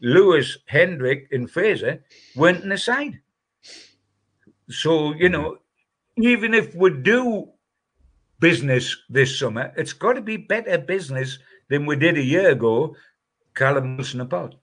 Lewis, 0.00 0.58
Hendrick, 0.66 1.26
and 1.32 1.50
Fraser, 1.50 2.04
weren't 2.36 2.62
in 2.62 2.68
the 2.68 2.78
side. 2.78 3.18
So, 4.68 5.12
you 5.14 5.28
know, 5.28 5.58
even 6.18 6.54
if 6.54 6.74
we 6.74 6.90
do 6.90 7.48
business 8.38 8.96
this 9.08 9.38
summer, 9.38 9.72
it's 9.76 9.92
got 9.92 10.12
to 10.12 10.20
be 10.20 10.36
better 10.36 10.78
business 10.78 11.38
than 11.68 11.84
we 11.84 11.96
did 11.96 12.16
a 12.16 12.22
year 12.22 12.50
ago, 12.50 12.94
Callum 13.54 13.96
Wilson 13.96 14.20
apart. 14.20 14.54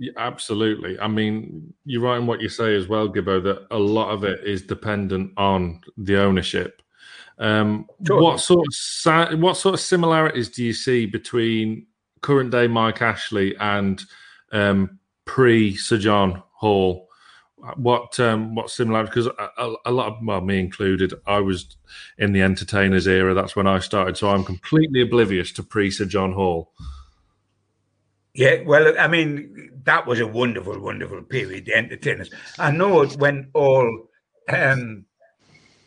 Yeah, 0.00 0.12
absolutely. 0.16 0.98
I 0.98 1.08
mean, 1.08 1.74
you're 1.84 2.00
right 2.00 2.16
in 2.16 2.26
what 2.26 2.40
you 2.40 2.48
say 2.48 2.74
as 2.74 2.88
well, 2.88 3.06
Gibbo, 3.06 3.42
that 3.44 3.66
a 3.70 3.78
lot 3.78 4.08
of 4.08 4.24
it 4.24 4.42
is 4.44 4.62
dependent 4.62 5.32
on 5.36 5.82
the 5.98 6.16
ownership. 6.16 6.80
Um, 7.38 7.86
sure. 8.06 8.22
What 8.22 8.40
sort 8.40 8.66
of 8.66 9.38
what 9.40 9.58
sort 9.58 9.74
of 9.74 9.80
similarities 9.80 10.48
do 10.48 10.64
you 10.64 10.72
see 10.72 11.04
between 11.04 11.86
current 12.22 12.50
day 12.50 12.66
Mike 12.66 13.02
Ashley 13.02 13.54
and 13.58 14.02
um, 14.52 14.98
pre 15.26 15.76
Sir 15.76 15.98
John 15.98 16.42
Hall? 16.54 17.06
What 17.76 18.18
um, 18.18 18.54
what 18.54 18.70
similarities? 18.70 19.10
Because 19.10 19.26
a, 19.26 19.62
a, 19.62 19.74
a, 19.84 19.92
lot 19.92 20.06
of 20.06 20.14
well, 20.22 20.40
me 20.40 20.60
included, 20.60 21.12
I 21.26 21.40
was 21.40 21.76
in 22.16 22.32
the 22.32 22.40
entertainers 22.40 23.06
era. 23.06 23.34
That's 23.34 23.54
when 23.54 23.66
I 23.66 23.80
started, 23.80 24.16
so 24.16 24.30
I'm 24.30 24.44
completely 24.44 25.02
oblivious 25.02 25.52
to 25.52 25.62
pre 25.62 25.90
Sir 25.90 26.06
John 26.06 26.32
Hall. 26.32 26.72
Yeah, 28.34 28.62
well, 28.64 28.94
I 28.98 29.08
mean, 29.08 29.70
that 29.84 30.06
was 30.06 30.20
a 30.20 30.26
wonderful, 30.26 30.78
wonderful 30.78 31.22
period, 31.22 31.66
the 31.66 31.74
entertainers. 31.74 32.30
I 32.58 32.70
know 32.70 33.02
it 33.02 33.16
went 33.16 33.48
all 33.54 34.08
um, 34.48 35.04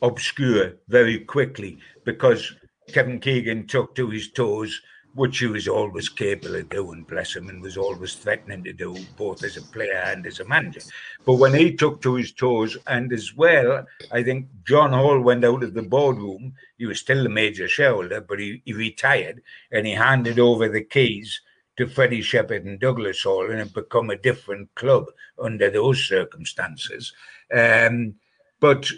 obscure 0.01 0.73
very 0.89 1.19
quickly 1.19 1.79
because 2.03 2.53
Kevin 2.91 3.19
Keegan 3.19 3.67
took 3.67 3.95
to 3.95 4.09
his 4.09 4.29
toes, 4.31 4.81
which 5.15 5.39
he 5.39 5.47
was 5.47 5.69
always 5.69 6.09
capable 6.09 6.55
of 6.55 6.67
doing, 6.69 7.03
bless 7.03 7.33
him, 7.33 7.47
and 7.47 7.61
was 7.61 7.77
always 7.77 8.15
threatening 8.15 8.63
to 8.65 8.73
do, 8.73 8.97
both 9.15 9.43
as 9.43 9.55
a 9.55 9.61
player 9.61 10.03
and 10.05 10.25
as 10.25 10.41
a 10.41 10.45
manager. 10.45 10.81
But 11.25 11.35
when 11.35 11.53
he 11.53 11.73
took 11.73 12.01
to 12.01 12.15
his 12.15 12.33
toes, 12.33 12.75
and 12.87 13.13
as 13.13 13.33
well, 13.33 13.85
I 14.11 14.21
think 14.21 14.47
John 14.67 14.91
Hall 14.91 15.21
went 15.21 15.45
out 15.45 15.63
of 15.63 15.75
the 15.75 15.83
boardroom. 15.83 16.55
He 16.77 16.87
was 16.87 16.99
still 16.99 17.23
the 17.23 17.29
major 17.29 17.69
shareholder, 17.69 18.19
but 18.19 18.39
he, 18.39 18.61
he 18.65 18.73
retired 18.73 19.41
and 19.71 19.87
he 19.87 19.93
handed 19.93 20.39
over 20.39 20.67
the 20.67 20.83
keys 20.83 21.39
to 21.78 21.88
Freddie 21.88 22.21
Shepherd 22.21 22.65
and 22.65 22.80
Douglas 22.80 23.24
Hall 23.24 23.49
and 23.49 23.59
it 23.59 23.74
become 23.74 24.09
a 24.09 24.17
different 24.17 24.74
club 24.76 25.05
under 25.39 25.69
those 25.69 26.03
circumstances. 26.03 27.13
Um, 27.53 28.15
but 28.59 28.89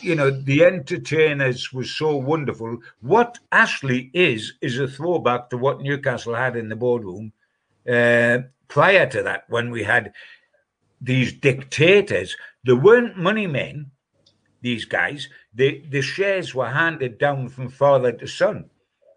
you 0.00 0.16
know, 0.16 0.30
the 0.30 0.64
entertainers 0.64 1.72
was 1.72 1.90
so 1.90 2.16
wonderful. 2.16 2.78
What 3.00 3.38
Ashley 3.52 4.10
is 4.12 4.54
is 4.60 4.78
a 4.78 4.88
throwback 4.88 5.50
to 5.50 5.58
what 5.58 5.80
Newcastle 5.80 6.34
had 6.34 6.56
in 6.56 6.68
the 6.68 6.76
boardroom 6.76 7.32
uh, 7.88 8.38
prior 8.68 9.06
to 9.06 9.22
that, 9.22 9.44
when 9.48 9.70
we 9.70 9.84
had 9.84 10.12
these 11.00 11.32
dictators. 11.32 12.36
There 12.64 12.76
weren't 12.76 13.18
money 13.18 13.46
men. 13.46 13.90
These 14.62 14.84
guys, 14.84 15.28
the 15.54 15.84
the 15.90 16.02
shares 16.02 16.54
were 16.54 16.70
handed 16.70 17.18
down 17.18 17.48
from 17.48 17.68
father 17.68 18.12
to 18.12 18.26
son, 18.26 18.70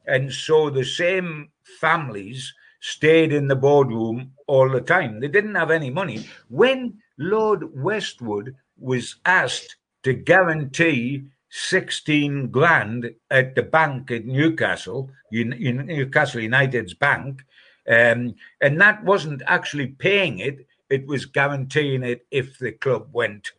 and 0.05 0.31
so 0.31 0.69
the 0.69 0.85
same 0.85 1.49
families 1.79 2.53
stayed 2.85 3.33
in 3.33 3.47
the 3.47 3.55
boardroom 3.55 4.31
all 4.45 4.69
the 4.69 4.79
time. 4.79 5.19
They 5.19 5.27
didn't 5.27 5.55
have 5.55 5.71
any 5.71 5.89
money. 5.89 6.27
When 6.49 6.99
Lord 7.17 7.75
Westwood 7.75 8.55
was 8.77 9.15
asked 9.25 9.77
to 10.03 10.13
guarantee 10.13 11.25
16 11.49 12.49
grand 12.51 13.09
at 13.31 13.55
the 13.55 13.63
bank 13.63 14.11
at 14.11 14.25
Newcastle, 14.25 15.09
in, 15.31 15.49
Newcastle 15.87 16.41
United's 16.41 16.93
bank, 16.93 17.43
um, 17.89 18.35
and 18.61 18.79
that 18.79 19.03
wasn't 19.03 19.41
actually 19.47 19.87
paying 19.87 20.37
it, 20.37 20.67
it 20.91 21.07
was 21.07 21.25
guaranteeing 21.25 22.03
it 22.03 22.27
if 22.29 22.59
the 22.59 22.73
club 22.73 23.07
went 23.13 23.51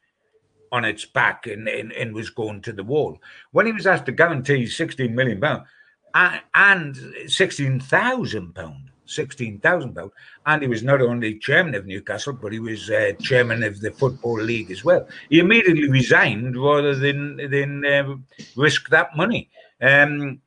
on 0.71 0.85
its 0.85 1.05
back 1.05 1.49
and, 1.49 1.67
and, 1.67 1.91
and 1.93 2.15
was 2.15 2.31
going 2.31 2.61
to 2.63 2.73
the 2.73 2.85
wall. 2.85 3.19
When 3.51 3.67
he 3.67 3.73
was 3.73 3.89
asked 3.89 4.07
to 4.07 4.13
guarantee 4.13 4.67
16 4.67 5.13
million 5.13 5.41
pounds 5.41 5.67
and 6.55 6.97
16,000 7.27 8.55
pounds, 8.55 8.91
sixteen 9.07 9.59
thousand 9.61 9.95
pounds, 9.95 10.13
and 10.45 10.63
he 10.63 10.69
was 10.69 10.83
not 10.83 11.01
only 11.01 11.39
chairman 11.39 11.75
of 11.75 11.87
Newcastle, 11.87 12.33
but 12.33 12.53
he 12.53 12.59
was 12.59 12.91
uh, 12.91 13.13
chairman 13.21 13.63
of 13.63 13.81
the 13.81 13.91
football 13.91 14.41
league 14.41 14.71
as 14.71 14.85
well. 14.85 15.09
He 15.31 15.39
immediately 15.39 15.89
resigned 15.89 16.57
rather 16.57 16.95
than 16.95 17.37
than 17.51 17.85
uh, 17.85 18.17
risk 18.57 18.89
that 18.91 19.17
money. 19.17 19.49
Um, 19.81 20.41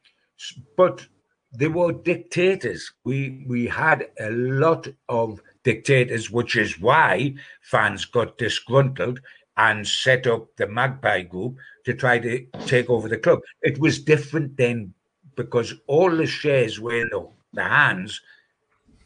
but 0.77 1.05
they 1.51 1.67
were 1.67 1.91
dictators. 1.93 2.91
We 3.03 3.43
we 3.47 3.67
had 3.67 4.07
a 4.19 4.31
lot 4.31 4.87
of 5.07 5.41
dictators, 5.63 6.29
which 6.29 6.55
is 6.55 6.79
why 6.79 7.35
fans 7.61 8.05
got 8.05 8.37
disgruntled 8.37 9.19
and 9.57 9.85
set 9.85 10.25
up 10.25 10.47
the 10.55 10.67
Magpie 10.67 11.23
Group 11.23 11.57
to 11.85 11.93
try 11.93 12.17
to 12.19 12.45
take 12.65 12.89
over 12.89 13.09
the 13.09 13.17
club. 13.17 13.39
It 13.61 13.77
was 13.77 13.99
different 13.99 14.55
then 14.55 14.93
because 15.35 15.73
all 15.87 16.09
the 16.09 16.25
shares 16.25 16.79
were 16.79 17.01
in 17.01 17.09
the 17.53 17.63
hands 17.63 18.21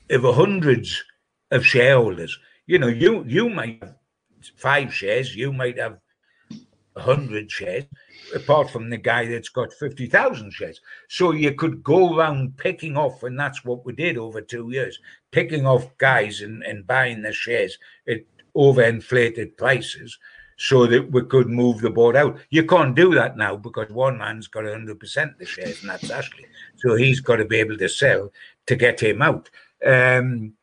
of 0.10 0.36
hundreds 0.36 1.04
of 1.52 1.66
shareholders. 1.66 2.38
You 2.66 2.80
know, 2.80 2.88
you 2.88 3.24
you 3.28 3.50
might 3.50 3.80
have 3.82 3.96
five 4.56 4.94
shares, 4.94 5.36
you 5.36 5.52
might 5.54 5.78
have 5.78 6.00
a 6.96 7.02
hundred 7.02 7.50
shares, 7.50 7.86
apart 8.36 8.70
from 8.70 8.90
the 8.90 8.98
guy 8.98 9.26
that's 9.26 9.50
got 9.50 9.74
fifty 9.74 10.08
thousand 10.08 10.52
shares. 10.52 10.82
So 11.10 11.32
you 11.32 11.54
could 11.54 11.84
go 11.84 12.16
around 12.18 12.58
picking 12.58 12.98
off, 12.98 13.24
and 13.24 13.40
that's 13.40 13.66
what 13.66 13.86
we 13.86 13.94
did 13.94 14.18
over 14.18 14.42
two 14.42 14.70
years, 14.72 15.00
picking 15.32 15.66
off 15.66 15.98
guys 15.98 16.42
and, 16.42 16.64
and 16.64 16.88
buying 16.88 17.22
the 17.22 17.34
shares 17.34 17.78
at 18.08 18.22
overinflated 18.56 19.58
prices 19.58 20.18
so 20.58 20.86
that 20.86 21.12
we 21.12 21.24
could 21.26 21.50
move 21.50 21.82
the 21.82 21.90
board 21.90 22.16
out. 22.16 22.38
You 22.50 22.64
can't 22.66 22.96
do 22.96 23.14
that 23.16 23.38
now 23.38 23.56
because 23.56 23.90
one 23.90 24.18
man's 24.18 24.48
got 24.48 24.64
100% 24.64 25.32
of 25.32 25.38
the 25.38 25.46
shares, 25.46 25.82
and 25.82 25.90
that's 25.90 26.10
Ashley. 26.10 26.46
So 26.78 26.96
he's 26.96 27.20
got 27.20 27.38
to 27.38 27.46
be 27.46 27.58
able 27.60 27.78
to 27.78 27.90
sell 27.90 28.32
to 28.68 28.76
get 28.76 29.02
him 29.02 29.22
out. 29.22 29.50
Um, 29.86 30.54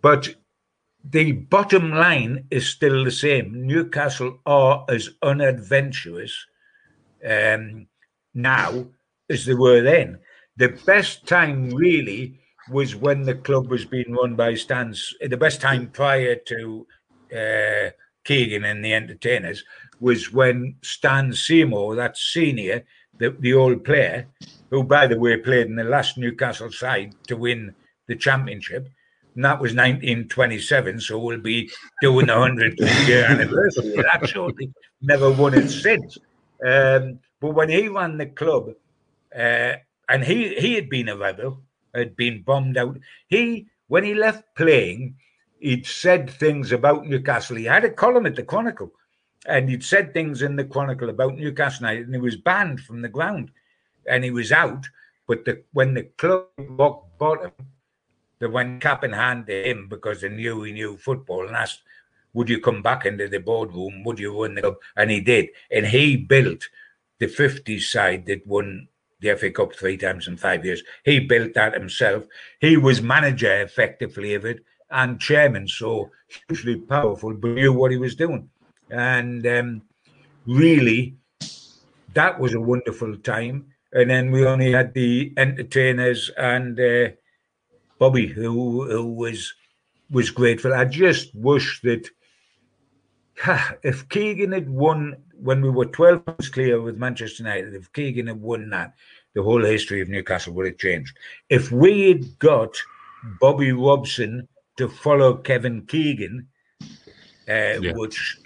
but 0.00 0.34
the 1.04 1.32
bottom 1.32 1.90
line 1.90 2.46
is 2.50 2.68
still 2.68 3.04
the 3.04 3.10
same. 3.10 3.66
Newcastle 3.66 4.38
are 4.46 4.84
as 4.88 5.10
unadventurous 5.22 6.46
um, 7.28 7.86
now 8.34 8.86
as 9.28 9.46
they 9.46 9.54
were 9.54 9.82
then. 9.82 10.18
The 10.56 10.78
best 10.86 11.26
time 11.26 11.70
really 11.70 12.38
was 12.70 12.94
when 12.94 13.22
the 13.22 13.34
club 13.34 13.68
was 13.68 13.84
being 13.84 14.12
run 14.12 14.36
by 14.36 14.54
Stans. 14.54 15.14
The 15.20 15.36
best 15.36 15.60
time 15.60 15.88
prior 15.88 16.36
to 16.36 16.86
uh, 17.34 17.90
Keegan 18.24 18.64
and 18.64 18.84
the 18.84 18.94
entertainers 18.94 19.64
was 19.98 20.32
when 20.32 20.76
Stan 20.82 21.32
Seymour, 21.32 21.96
that 21.96 22.16
senior, 22.16 22.84
the, 23.18 23.30
the 23.30 23.54
old 23.54 23.84
player, 23.84 24.26
who 24.70 24.84
by 24.84 25.06
the 25.06 25.18
way 25.18 25.36
played 25.36 25.66
in 25.66 25.76
the 25.76 25.84
last 25.84 26.18
Newcastle 26.18 26.70
side 26.70 27.14
to 27.26 27.36
win 27.36 27.74
the 28.12 28.18
championship. 28.18 28.88
And 29.34 29.44
that 29.44 29.60
was 29.60 29.72
1927, 29.72 31.00
so 31.00 31.18
we'll 31.18 31.40
be 31.40 31.70
doing 32.02 32.26
the 32.26 32.34
100th 32.34 33.06
year 33.08 33.24
anniversary 33.24 33.96
of 33.96 34.04
that. 34.04 34.72
Never 35.00 35.30
won 35.30 35.54
it 35.54 35.70
since. 35.70 36.18
Um, 36.64 37.18
but 37.40 37.54
when 37.54 37.70
he 37.70 37.88
ran 37.88 38.18
the 38.18 38.26
club, 38.26 38.74
uh, 39.34 39.72
and 40.08 40.22
he, 40.22 40.54
he 40.56 40.74
had 40.74 40.90
been 40.90 41.08
a 41.08 41.16
rebel, 41.16 41.62
had 41.94 42.14
been 42.14 42.42
bombed 42.42 42.76
out, 42.76 42.98
he, 43.28 43.66
when 43.88 44.04
he 44.04 44.14
left 44.14 44.44
playing, 44.54 45.16
he'd 45.58 45.86
said 45.86 46.28
things 46.28 46.70
about 46.70 47.06
Newcastle. 47.06 47.56
He 47.56 47.64
had 47.64 47.84
a 47.84 47.90
column 47.90 48.26
at 48.26 48.36
the 48.36 48.42
Chronicle, 48.42 48.92
and 49.46 49.70
he'd 49.70 49.84
said 49.84 50.12
things 50.12 50.42
in 50.42 50.56
the 50.56 50.64
Chronicle 50.64 51.08
about 51.08 51.36
Newcastle 51.36 51.86
and 51.86 52.14
he 52.14 52.20
was 52.20 52.36
banned 52.36 52.80
from 52.80 53.00
the 53.00 53.08
ground, 53.08 53.50
and 54.06 54.24
he 54.24 54.30
was 54.30 54.52
out. 54.52 54.86
But 55.26 55.46
the, 55.46 55.62
when 55.72 55.94
the 55.94 56.04
club 56.18 56.48
rock 56.58 57.06
bottom, 57.18 57.52
they 58.42 58.48
went 58.48 58.82
cap 58.82 59.04
in 59.04 59.12
hand 59.12 59.46
to 59.46 59.70
him 59.70 59.86
because 59.88 60.20
they 60.20 60.28
knew 60.28 60.64
he 60.64 60.72
knew 60.72 60.96
football 60.96 61.46
and 61.46 61.54
asked, 61.54 61.82
would 62.32 62.48
you 62.48 62.58
come 62.58 62.82
back 62.82 63.06
into 63.06 63.28
the 63.28 63.38
boardroom? 63.38 64.02
Would 64.02 64.18
you 64.18 64.34
win 64.34 64.56
the 64.56 64.62
cup? 64.62 64.80
And 64.96 65.12
he 65.12 65.20
did. 65.20 65.50
And 65.70 65.86
he 65.86 66.16
built 66.16 66.68
the 67.20 67.28
50s 67.28 67.82
side 67.82 68.26
that 68.26 68.44
won 68.44 68.88
the 69.20 69.36
FA 69.36 69.52
Cup 69.52 69.76
three 69.76 69.96
times 69.96 70.26
in 70.26 70.36
five 70.36 70.64
years. 70.64 70.82
He 71.04 71.20
built 71.20 71.54
that 71.54 71.74
himself. 71.74 72.26
He 72.60 72.76
was 72.76 73.00
manager 73.00 73.62
effectively 73.62 74.34
of 74.34 74.44
it 74.44 74.64
and 74.90 75.20
chairman, 75.20 75.68
so 75.68 76.10
hugely 76.48 76.80
powerful, 76.80 77.34
but 77.34 77.50
knew 77.50 77.72
what 77.72 77.92
he 77.92 77.96
was 77.96 78.16
doing. 78.16 78.50
And 78.90 79.46
um, 79.46 79.82
really, 80.46 81.14
that 82.12 82.40
was 82.40 82.54
a 82.54 82.60
wonderful 82.60 83.16
time. 83.18 83.66
And 83.92 84.10
then 84.10 84.32
we 84.32 84.44
only 84.44 84.72
had 84.72 84.94
the 84.94 85.32
entertainers 85.36 86.28
and 86.36 86.80
uh, 86.80 87.10
Bobby, 88.02 88.26
who 88.26 88.84
who 88.90 89.06
was 89.06 89.54
was 90.10 90.28
grateful. 90.28 90.74
I 90.74 90.86
just 90.86 91.32
wish 91.36 91.80
that 91.82 92.10
if 93.84 94.08
Keegan 94.08 94.50
had 94.50 94.68
won 94.68 95.22
when 95.36 95.62
we 95.62 95.70
were 95.70 95.86
12 95.86 96.24
points 96.24 96.48
clear 96.48 96.82
with 96.82 96.96
Manchester 96.96 97.44
United, 97.44 97.74
if 97.74 97.92
Keegan 97.92 98.26
had 98.26 98.40
won 98.40 98.70
that, 98.70 98.94
the 99.34 99.42
whole 99.44 99.64
history 99.64 100.00
of 100.00 100.08
Newcastle 100.08 100.52
would 100.54 100.66
have 100.66 100.78
changed. 100.78 101.16
If 101.48 101.70
we 101.70 102.08
had 102.08 102.40
got 102.40 102.76
Bobby 103.40 103.70
Robson 103.70 104.48
to 104.78 104.88
follow 104.88 105.36
Kevin 105.36 105.86
Keegan, 105.86 106.48
uh, 107.48 107.78
yeah. 107.80 107.92
which 107.94 108.36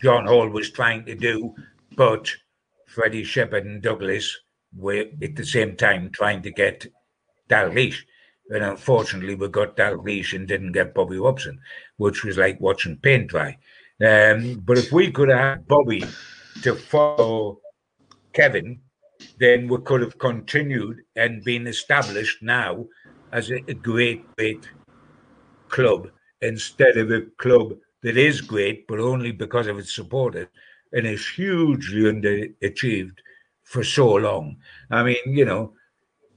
John 0.00 0.26
Hall 0.26 0.48
was 0.48 0.70
trying 0.70 1.04
to 1.06 1.16
do, 1.16 1.52
but 1.96 2.32
Freddie 2.86 3.24
Shepherd 3.24 3.66
and 3.66 3.82
Douglas 3.82 4.38
were 4.76 5.06
at 5.20 5.34
the 5.34 5.44
same 5.44 5.74
time 5.74 6.10
trying 6.10 6.42
to 6.42 6.52
get 6.52 6.86
Dalglish. 7.50 8.04
And 8.50 8.62
unfortunately, 8.62 9.34
we 9.34 9.48
got 9.48 9.76
Dalglish 9.76 10.34
and 10.34 10.46
didn't 10.46 10.72
get 10.72 10.94
Bobby 10.94 11.18
Robson, 11.18 11.60
which 11.96 12.24
was 12.24 12.36
like 12.36 12.60
watching 12.60 12.98
paint 12.98 13.28
dry. 13.28 13.56
Um, 14.04 14.60
but 14.64 14.78
if 14.78 14.92
we 14.92 15.10
could 15.10 15.30
have 15.30 15.38
had 15.38 15.68
Bobby 15.68 16.04
to 16.62 16.74
follow 16.74 17.60
Kevin, 18.32 18.80
then 19.38 19.68
we 19.68 19.78
could 19.78 20.02
have 20.02 20.18
continued 20.18 21.02
and 21.16 21.44
been 21.44 21.66
established 21.66 22.42
now 22.42 22.86
as 23.32 23.50
a, 23.50 23.56
a 23.68 23.74
great, 23.74 24.24
great 24.36 24.68
club 25.68 26.08
instead 26.40 26.96
of 26.96 27.10
a 27.10 27.22
club 27.38 27.74
that 28.02 28.16
is 28.16 28.40
great, 28.40 28.86
but 28.86 29.00
only 29.00 29.32
because 29.32 29.66
of 29.66 29.78
its 29.78 29.94
supporters 29.94 30.48
and 30.92 31.06
is 31.06 31.26
hugely 31.26 32.02
underachieved 32.02 33.18
for 33.62 33.82
so 33.82 34.14
long. 34.14 34.56
I 34.90 35.02
mean, 35.02 35.16
you 35.26 35.44
know, 35.44 35.72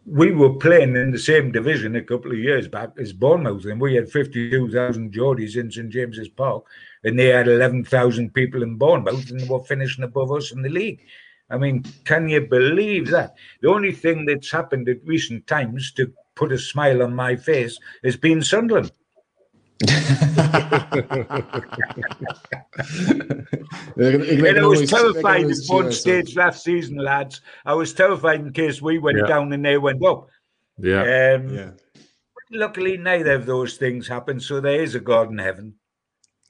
we 0.07 0.31
were 0.31 0.53
playing 0.53 0.95
in 0.95 1.11
the 1.11 1.19
same 1.19 1.51
division 1.51 1.97
a 1.97 2.01
couple 2.01 2.31
of 2.31 2.37
years 2.37 2.69
back 2.69 2.91
as 2.97 3.11
Bournemouth, 3.11 3.65
and 3.65 3.79
we 3.79 3.93
had 3.93 4.09
52,000 4.09 5.11
Geordies 5.11 5.57
in 5.57 5.69
St 5.69 5.89
James's 5.89 6.29
Park, 6.29 6.63
and 7.03 7.19
they 7.19 7.27
had 7.27 7.49
11,000 7.49 8.33
people 8.33 8.63
in 8.63 8.77
Bournemouth, 8.77 9.29
and 9.29 9.41
they 9.41 9.47
were 9.47 9.63
finishing 9.63 10.05
above 10.05 10.31
us 10.31 10.53
in 10.53 10.61
the 10.61 10.69
league. 10.69 11.01
I 11.49 11.57
mean, 11.57 11.83
can 12.05 12.29
you 12.29 12.41
believe 12.41 13.09
that? 13.09 13.35
The 13.61 13.69
only 13.69 13.91
thing 13.91 14.25
that's 14.25 14.49
happened 14.49 14.87
at 14.87 15.05
recent 15.05 15.45
times 15.45 15.91
to 15.93 16.13
put 16.35 16.53
a 16.53 16.57
smile 16.57 17.03
on 17.03 17.13
my 17.13 17.35
face 17.35 17.77
has 18.03 18.15
been 18.15 18.41
Sunderland. 18.41 18.91
And 19.79 19.89
I 23.97 24.65
was 24.65 24.89
terrified 24.89 25.45
at 25.45 25.57
one 25.67 25.91
stage 25.91 26.35
last 26.35 26.63
season, 26.63 26.97
lads. 26.97 27.41
I 27.65 27.73
was 27.75 27.93
terrified 27.93 28.39
in 28.39 28.53
case 28.53 28.81
we 28.81 28.97
went 28.97 29.19
yeah. 29.19 29.27
down 29.27 29.53
and 29.53 29.63
they 29.63 29.77
went 29.77 30.03
up. 30.03 30.29
Yeah. 30.79 31.35
Um, 31.35 31.49
yeah. 31.49 31.71
Luckily, 32.51 32.97
neither 32.97 33.33
of 33.33 33.45
those 33.45 33.77
things 33.77 34.07
happened, 34.07 34.41
so 34.41 34.59
there 34.61 34.81
is 34.81 34.95
a 34.95 34.99
God 34.99 35.29
in 35.29 35.37
heaven. 35.37 35.75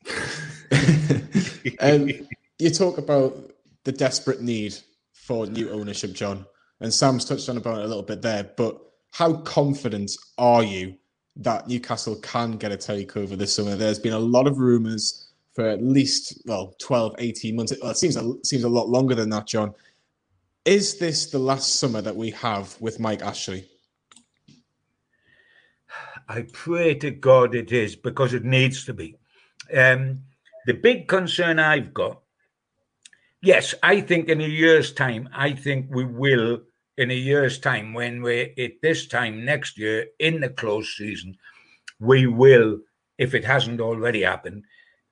um, 1.79 2.09
you 2.59 2.69
talk 2.69 2.97
about 2.97 3.35
the 3.83 3.91
desperate 3.91 4.41
need 4.41 4.77
for 5.11 5.47
new 5.47 5.69
ownership, 5.71 6.13
John, 6.13 6.45
and 6.79 6.93
Sam's 6.93 7.25
touched 7.25 7.49
on 7.49 7.57
about 7.57 7.79
it 7.79 7.85
a 7.85 7.87
little 7.87 8.03
bit 8.03 8.21
there. 8.21 8.43
But 8.55 8.79
how 9.11 9.33
confident 9.37 10.11
are 10.37 10.63
you 10.63 10.95
that 11.39 11.67
Newcastle 11.67 12.15
can 12.17 12.57
get 12.57 12.71
a 12.71 12.77
takeover 12.77 13.37
this 13.37 13.53
summer. 13.53 13.75
There's 13.75 13.99
been 13.99 14.13
a 14.13 14.19
lot 14.19 14.47
of 14.47 14.57
rumours 14.57 15.29
for 15.53 15.67
at 15.67 15.81
least, 15.81 16.41
well, 16.45 16.75
12, 16.79 17.15
18 17.17 17.55
months. 17.55 17.73
Well, 17.81 17.91
it 17.91 17.97
seems 17.97 18.15
a, 18.15 18.33
seems 18.43 18.63
a 18.63 18.69
lot 18.69 18.89
longer 18.89 19.15
than 19.15 19.29
that, 19.29 19.47
John. 19.47 19.73
Is 20.65 20.97
this 20.97 21.31
the 21.31 21.39
last 21.39 21.79
summer 21.79 22.01
that 22.01 22.15
we 22.15 22.31
have 22.31 22.79
with 22.81 22.99
Mike 22.99 23.21
Ashley? 23.21 23.65
I 26.27 26.45
pray 26.51 26.95
to 26.95 27.11
God 27.11 27.55
it 27.55 27.71
is 27.71 27.95
because 27.95 28.33
it 28.33 28.43
needs 28.43 28.85
to 28.85 28.93
be. 28.93 29.15
Um, 29.75 30.19
the 30.65 30.73
big 30.73 31.07
concern 31.07 31.57
I've 31.57 31.93
got, 31.93 32.19
yes, 33.41 33.73
I 33.81 34.01
think 34.01 34.27
in 34.27 34.41
a 34.41 34.47
year's 34.47 34.91
time, 34.91 35.29
I 35.33 35.53
think 35.53 35.87
we 35.89 36.03
will 36.03 36.61
in 36.97 37.11
a 37.11 37.15
year's 37.15 37.59
time, 37.59 37.93
when 37.93 38.21
we're 38.21 38.49
at 38.57 38.81
this 38.81 39.07
time 39.07 39.45
next 39.45 39.77
year 39.77 40.07
in 40.19 40.41
the 40.41 40.49
close 40.49 40.95
season, 40.97 41.37
we 41.99 42.27
will, 42.27 42.79
if 43.17 43.33
it 43.33 43.45
hasn't 43.45 43.81
already 43.81 44.23
happened, 44.23 44.63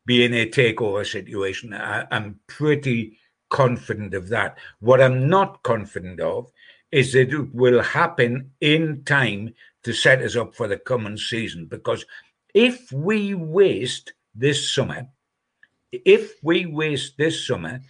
be 0.06 0.24
in 0.24 0.34
a 0.34 0.50
takeover 0.50 1.06
situation. 1.06 1.74
I, 1.74 2.06
am 2.12 2.40
pretty 2.48 3.18
confident 3.50 4.14
of 4.14 4.30
that. 4.30 4.58
What 4.80 5.02
I'm 5.02 5.28
not 5.30 5.64
confident 5.64 6.20
of 6.20 6.52
is 6.92 7.14
that 7.14 7.34
it 7.34 7.54
will 7.54 7.82
happen 7.82 8.52
in 8.62 9.04
time 9.06 9.54
to 9.84 9.94
set 9.94 10.22
us 10.22 10.36
up 10.36 10.56
for 10.56 10.68
the 10.68 10.78
coming 10.78 11.18
season. 11.18 11.66
Because 11.68 12.06
if 12.54 12.92
we 12.92 13.36
waste 13.36 14.14
this 14.34 14.72
summer, 14.74 15.08
if 15.92 16.34
we 16.44 16.66
waste 16.66 17.18
this 17.18 17.46
summer 17.46 17.82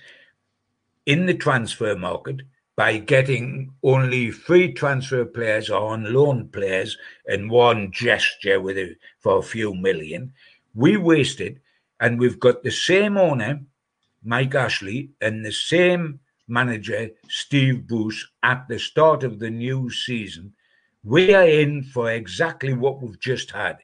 in 1.06 1.26
the 1.26 1.34
transfer 1.34 1.96
market, 1.96 2.41
by 2.76 2.98
getting 2.98 3.72
only 3.84 4.32
three 4.32 4.74
transfer 4.74 5.24
players 5.26 5.70
or 5.70 5.94
on 5.94 6.14
loan 6.14 6.50
players 6.50 6.98
and 7.26 7.50
one 7.50 7.92
gesture 7.92 8.60
with 8.60 8.78
a, 8.78 8.96
for 9.20 9.38
a 9.40 9.44
few 9.44 9.74
million. 9.74 10.34
We 10.74 10.98
wasted, 10.98 11.62
and 12.00 12.20
we've 12.20 12.40
got 12.40 12.64
the 12.64 12.72
same 12.72 13.18
owner, 13.18 13.62
Mike 14.24 14.56
Ashley, 14.56 15.12
and 15.22 15.46
the 15.46 15.54
same 15.54 16.20
manager, 16.48 17.10
Steve 17.30 17.88
Bruce, 17.88 18.28
at 18.44 18.68
the 18.68 18.78
start 18.78 19.24
of 19.24 19.40
the 19.40 19.50
new 19.50 19.90
season. 19.90 20.54
We 21.04 21.34
are 21.34 21.48
in 21.48 21.84
for 21.84 22.12
exactly 22.12 22.74
what 22.74 23.02
we've 23.02 23.20
just 23.20 23.52
had 23.52 23.78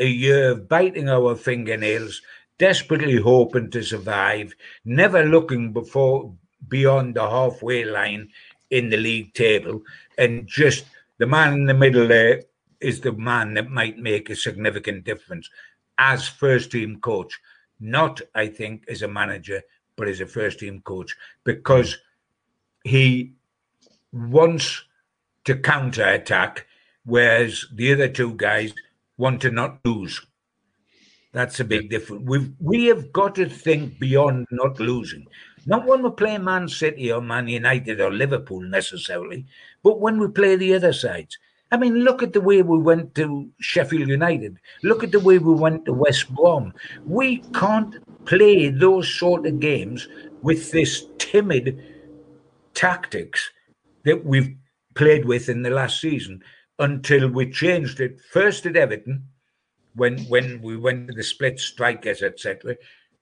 a 0.00 0.06
year 0.06 0.52
of 0.52 0.68
biting 0.68 1.08
our 1.08 1.36
fingernails, 1.36 2.22
desperately 2.58 3.16
hoping 3.16 3.70
to 3.70 3.82
survive, 3.82 4.54
never 4.84 5.24
looking 5.24 5.72
before 5.72 6.34
beyond 6.68 7.14
the 7.14 7.28
halfway 7.28 7.84
line 7.84 8.28
in 8.70 8.88
the 8.90 8.96
league 8.96 9.34
table. 9.34 9.82
And 10.18 10.46
just 10.46 10.84
the 11.18 11.26
man 11.26 11.52
in 11.52 11.66
the 11.66 11.74
middle 11.74 12.06
there 12.06 12.42
is 12.80 13.00
the 13.00 13.12
man 13.12 13.54
that 13.54 13.70
might 13.70 13.98
make 13.98 14.30
a 14.30 14.36
significant 14.36 15.04
difference 15.04 15.48
as 15.98 16.26
first 16.28 16.72
team 16.72 17.00
coach. 17.00 17.38
Not, 17.78 18.20
I 18.34 18.48
think, 18.48 18.84
as 18.88 19.02
a 19.02 19.08
manager, 19.08 19.62
but 19.96 20.08
as 20.08 20.20
a 20.20 20.26
first 20.26 20.60
team 20.60 20.80
coach, 20.82 21.16
because 21.44 21.96
he 22.84 23.34
wants 24.12 24.82
to 25.44 25.56
counter 25.56 26.04
attack, 26.04 26.66
whereas 27.04 27.66
the 27.72 27.92
other 27.92 28.08
two 28.08 28.34
guys 28.34 28.72
want 29.16 29.40
to 29.42 29.50
not 29.50 29.78
lose. 29.84 30.20
That's 31.32 31.60
a 31.60 31.64
big 31.64 31.90
difference. 31.90 32.24
We've 32.26 32.52
we 32.60 32.86
have 32.86 33.12
got 33.12 33.36
to 33.36 33.48
think 33.48 33.98
beyond 33.98 34.46
not 34.50 34.80
losing. 34.80 35.26
Not 35.66 35.86
when 35.86 36.02
we 36.02 36.10
play 36.10 36.38
Man 36.38 36.68
City 36.68 37.12
or 37.12 37.20
Man 37.20 37.48
United 37.48 38.00
or 38.00 38.10
Liverpool 38.10 38.60
necessarily, 38.60 39.46
but 39.82 40.00
when 40.00 40.18
we 40.18 40.28
play 40.28 40.56
the 40.56 40.74
other 40.74 40.92
sides. 40.92 41.38
I 41.72 41.76
mean, 41.76 42.00
look 42.00 42.22
at 42.22 42.32
the 42.32 42.40
way 42.40 42.62
we 42.62 42.78
went 42.78 43.14
to 43.14 43.48
Sheffield 43.60 44.08
United. 44.08 44.58
Look 44.82 45.04
at 45.04 45.12
the 45.12 45.20
way 45.20 45.38
we 45.38 45.54
went 45.54 45.84
to 45.84 45.92
West 45.92 46.34
Brom. 46.34 46.72
We 47.04 47.38
can't 47.54 47.94
play 48.24 48.70
those 48.70 49.12
sort 49.12 49.46
of 49.46 49.60
games 49.60 50.08
with 50.42 50.72
this 50.72 51.06
timid 51.18 51.80
tactics 52.74 53.50
that 54.04 54.24
we've 54.24 54.56
played 54.94 55.24
with 55.24 55.48
in 55.48 55.62
the 55.62 55.70
last 55.70 56.00
season 56.00 56.42
until 56.78 57.28
we 57.28 57.50
changed 57.50 58.00
it 58.00 58.20
first 58.32 58.66
at 58.66 58.76
Everton 58.76 59.24
when 59.94 60.18
when 60.24 60.60
we 60.62 60.76
went 60.76 61.08
to 61.08 61.14
the 61.14 61.22
split 61.22 61.60
strikers 61.60 62.22
etc. 62.22 62.76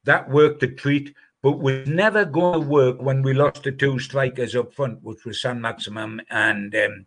That 0.05 0.31
worked 0.31 0.63
a 0.63 0.69
treat 0.69 1.15
but 1.43 1.61
was 1.61 1.87
never 1.87 2.25
going 2.25 2.61
to 2.61 2.67
work 2.67 3.01
when 3.01 3.23
we 3.23 3.33
lost 3.33 3.63
the 3.63 3.73
two 3.73 3.99
strikers 3.99 4.57
up 4.57 4.75
front, 4.75 5.03
which 5.03 5.25
was 5.25 5.41
Saint-Maximin 5.41 6.23
and 6.31 6.75
um, 6.75 7.07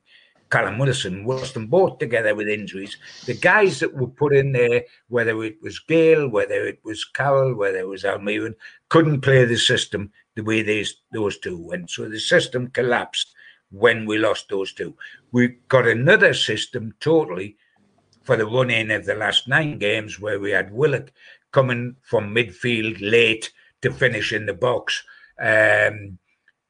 Callum 0.49 0.77
Wilson. 0.77 1.25
We 1.25 1.36
lost 1.36 1.53
them 1.53 1.67
both 1.67 1.97
together 1.97 2.34
with 2.34 2.47
injuries. 2.47 2.97
The 3.25 3.34
guys 3.34 3.79
that 3.79 3.93
were 3.93 4.07
put 4.07 4.34
in 4.34 4.51
there, 4.51 4.84
whether 5.09 5.43
it 5.43 5.57
was 5.61 5.79
Gayle, 5.79 6.29
whether 6.29 6.65
it 6.65 6.79
was 6.84 7.03
Carroll, 7.03 7.55
whether 7.55 7.79
it 7.79 7.88
was 7.88 8.03
Almiron, 8.03 8.55
couldn't 8.89 9.21
play 9.21 9.45
the 9.45 9.57
system 9.57 10.11
the 10.36 10.43
way 10.43 10.61
these, 10.61 10.95
those 11.11 11.38
two 11.39 11.57
went. 11.57 11.89
So 11.89 12.07
the 12.07 12.19
system 12.19 12.67
collapsed 12.67 13.34
when 13.71 14.05
we 14.05 14.17
lost 14.17 14.49
those 14.49 14.73
two. 14.73 14.95
We 15.32 15.57
got 15.67 15.88
another 15.88 16.34
system 16.34 16.93
totally 16.99 17.57
for 18.23 18.38
the 18.38 18.45
run 18.45 18.69
in 18.69 18.91
of 18.91 19.05
the 19.05 19.15
last 19.15 19.47
nine 19.47 19.77
games 19.77 20.19
where 20.19 20.39
we 20.39 20.51
had 20.51 20.71
Willock 20.71 21.11
coming 21.51 21.95
from 22.01 22.34
midfield 22.34 22.97
late 23.01 23.51
to 23.82 23.91
finish 23.91 24.32
in 24.34 24.45
the 24.45 24.53
box. 24.53 25.03
Um, 25.39 26.17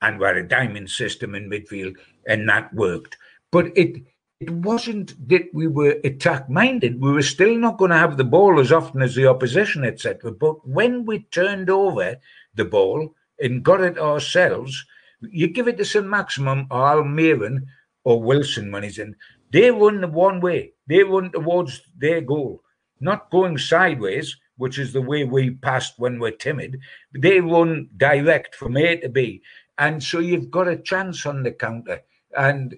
and 0.01 0.19
we 0.19 0.25
had 0.25 0.37
a 0.37 0.43
diamond 0.43 0.89
system 0.89 1.35
in 1.35 1.49
midfield, 1.49 1.95
and 2.25 2.47
that 2.49 2.73
worked. 2.73 3.17
But 3.51 3.77
it 3.77 4.03
it 4.39 4.49
wasn't 4.49 5.29
that 5.29 5.53
we 5.53 5.67
were 5.67 5.99
attack 6.03 6.49
minded. 6.49 6.99
We 6.99 7.11
were 7.11 7.21
still 7.21 7.55
not 7.57 7.77
going 7.77 7.91
to 7.91 7.97
have 7.97 8.17
the 8.17 8.23
ball 8.23 8.59
as 8.59 8.71
often 8.71 9.03
as 9.03 9.13
the 9.13 9.27
opposition, 9.27 9.85
etc. 9.85 10.31
But 10.31 10.67
when 10.67 11.05
we 11.05 11.19
turned 11.29 11.69
over 11.69 12.15
the 12.55 12.65
ball 12.65 13.13
and 13.39 13.63
got 13.63 13.81
it 13.81 13.99
ourselves, 13.99 14.83
you 15.21 15.47
give 15.47 15.67
it 15.67 15.77
to 15.77 15.85
Saint-Maximin 15.85 16.65
or 16.71 17.03
Almiron 17.03 17.67
or 18.03 18.19
Wilson 18.19 18.71
when 18.71 18.81
he's 18.81 18.97
in, 18.97 19.15
they 19.51 19.69
run 19.69 20.01
the 20.01 20.07
one 20.07 20.41
way. 20.41 20.73
They 20.87 21.03
run 21.03 21.31
towards 21.31 21.83
their 21.95 22.21
goal, 22.21 22.63
not 22.99 23.29
going 23.29 23.59
sideways, 23.59 24.35
which 24.61 24.77
is 24.77 24.93
the 24.93 25.01
way 25.01 25.23
we 25.23 25.49
passed 25.49 25.95
when 25.97 26.19
we're 26.19 26.29
timid. 26.29 26.79
They 27.17 27.39
run 27.39 27.89
direct 27.97 28.53
from 28.53 28.77
A 28.77 28.95
to 28.97 29.09
B. 29.09 29.41
And 29.79 30.03
so 30.03 30.19
you've 30.19 30.51
got 30.51 30.67
a 30.67 30.77
chance 30.77 31.25
on 31.25 31.41
the 31.41 31.51
counter. 31.51 32.01
And 32.37 32.77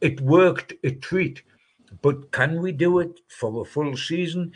it 0.00 0.20
worked 0.20 0.74
a 0.82 0.90
treat. 0.90 1.44
But 2.02 2.32
can 2.32 2.60
we 2.60 2.72
do 2.72 2.98
it 2.98 3.20
for 3.28 3.62
a 3.62 3.64
full 3.64 3.96
season? 3.96 4.50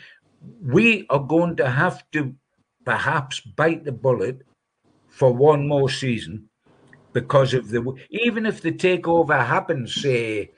We 0.61 1.05
are 1.09 1.23
going 1.23 1.55
to 1.55 1.69
have 1.69 2.03
to 2.11 2.35
perhaps 2.83 3.39
bite 3.39 3.85
the 3.85 3.93
bullet 3.93 4.41
for 5.07 5.33
one 5.33 5.69
more 5.69 5.89
season 5.89 6.49
because 7.13 7.53
of 7.53 7.69
the 7.69 7.81
even 8.09 8.45
if 8.45 8.61
the 8.61 8.73
takeover 8.73 9.45
happens, 9.45 9.95
say 9.95 10.51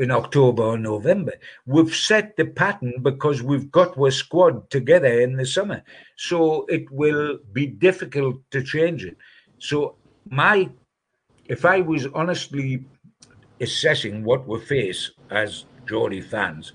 in 0.00 0.10
October 0.10 0.62
or 0.62 0.78
November, 0.78 1.34
we've 1.66 1.94
set 1.94 2.34
the 2.36 2.46
pattern 2.46 2.94
because 3.02 3.42
we've 3.42 3.70
got 3.70 3.98
our 3.98 4.10
squad 4.10 4.68
together 4.70 5.20
in 5.20 5.36
the 5.36 5.44
summer. 5.44 5.82
So 6.16 6.64
it 6.66 6.90
will 6.90 7.38
be 7.52 7.66
difficult 7.66 8.36
to 8.50 8.62
change 8.62 9.04
it. 9.04 9.16
So 9.58 9.96
my 10.28 10.70
if 11.46 11.64
I 11.64 11.80
was 11.80 12.06
honestly 12.14 12.84
assessing 13.60 14.24
what 14.24 14.46
we 14.48 14.60
face 14.60 15.10
as 15.30 15.66
Geordie 15.86 16.22
fans, 16.22 16.72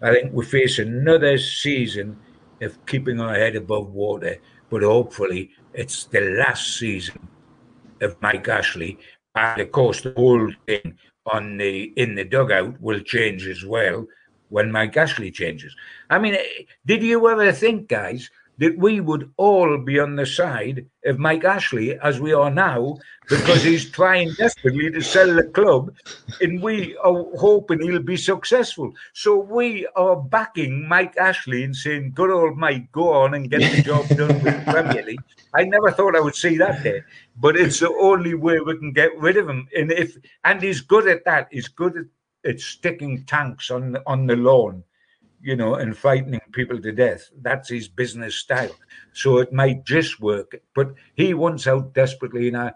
I 0.00 0.12
think 0.12 0.32
we 0.32 0.44
face 0.44 0.78
another 0.78 1.36
season 1.38 2.16
of 2.60 2.84
keeping 2.86 3.20
our 3.20 3.34
head 3.34 3.56
above 3.56 3.90
water, 3.90 4.36
but 4.70 4.82
hopefully 4.82 5.50
it's 5.72 6.04
the 6.04 6.20
last 6.20 6.76
season 6.78 7.26
of 8.02 8.20
Mike 8.20 8.46
Ashley. 8.46 8.98
And 9.34 9.62
of 9.62 9.72
course, 9.72 10.02
the 10.02 10.12
whole 10.12 10.52
thing 10.66 10.96
on 11.32 11.56
the 11.56 11.92
in 11.96 12.14
the 12.14 12.24
dugout 12.24 12.80
will 12.80 13.00
change 13.00 13.46
as 13.46 13.64
well 13.64 14.06
when 14.48 14.72
Mike 14.72 14.96
Ashley 14.96 15.30
changes. 15.30 15.74
I 16.08 16.18
mean, 16.18 16.34
eh, 16.34 16.62
did 16.86 17.02
you 17.02 17.28
ever 17.28 17.52
think, 17.52 17.88
guys, 17.88 18.30
that 18.58 18.76
we 18.76 19.00
would 19.00 19.32
all 19.36 19.78
be 19.78 19.98
on 19.98 20.16
the 20.16 20.26
side 20.26 20.84
of 21.04 21.18
Mike 21.18 21.44
Ashley 21.44 21.98
as 22.00 22.20
we 22.20 22.32
are 22.32 22.50
now 22.50 22.98
because 23.28 23.62
he's 23.62 23.88
trying 23.98 24.32
desperately 24.34 24.90
to 24.90 25.00
sell 25.00 25.32
the 25.32 25.44
club 25.44 25.94
and 26.40 26.60
we 26.60 26.96
are 26.98 27.24
hoping 27.38 27.80
he'll 27.80 28.02
be 28.02 28.16
successful. 28.16 28.92
So 29.14 29.38
we 29.38 29.86
are 29.94 30.16
backing 30.16 30.88
Mike 30.88 31.16
Ashley 31.16 31.62
and 31.62 31.74
saying, 31.74 32.12
good 32.14 32.30
old 32.30 32.58
Mike, 32.58 32.90
go 32.92 33.12
on 33.12 33.34
and 33.34 33.50
get 33.50 33.60
the 33.60 33.82
job 33.82 34.08
done 34.08 34.42
with 34.42 34.64
the 34.64 34.72
Premier 34.72 35.02
League. 35.06 35.22
I 35.54 35.64
never 35.64 35.90
thought 35.92 36.16
I 36.16 36.20
would 36.20 36.34
see 36.34 36.58
that 36.58 36.82
there, 36.82 37.06
but 37.36 37.56
it's 37.56 37.80
the 37.80 37.92
only 38.00 38.34
way 38.34 38.60
we 38.60 38.76
can 38.76 38.92
get 38.92 39.16
rid 39.18 39.36
of 39.36 39.48
him. 39.48 39.68
And 39.74 39.90
if 39.92 40.16
and 40.44 40.60
he's 40.60 40.82
good 40.82 41.08
at 41.08 41.24
that. 41.24 41.48
He's 41.50 41.68
good 41.68 41.96
at, 41.96 42.50
at 42.50 42.60
sticking 42.60 43.24
tanks 43.24 43.70
on 43.70 43.96
on 44.06 44.26
the 44.26 44.36
lawn 44.36 44.84
you 45.40 45.56
know, 45.56 45.74
and 45.74 45.96
frightening 45.96 46.40
people 46.52 46.80
to 46.80 46.92
death. 46.92 47.30
That's 47.40 47.68
his 47.68 47.88
business 47.88 48.36
style. 48.36 48.74
So 49.12 49.38
it 49.38 49.52
might 49.52 49.84
just 49.84 50.20
work. 50.20 50.60
But 50.74 50.94
he 51.14 51.34
wants 51.34 51.66
out 51.66 51.94
desperately. 51.94 52.48
And 52.48 52.56
I, 52.56 52.72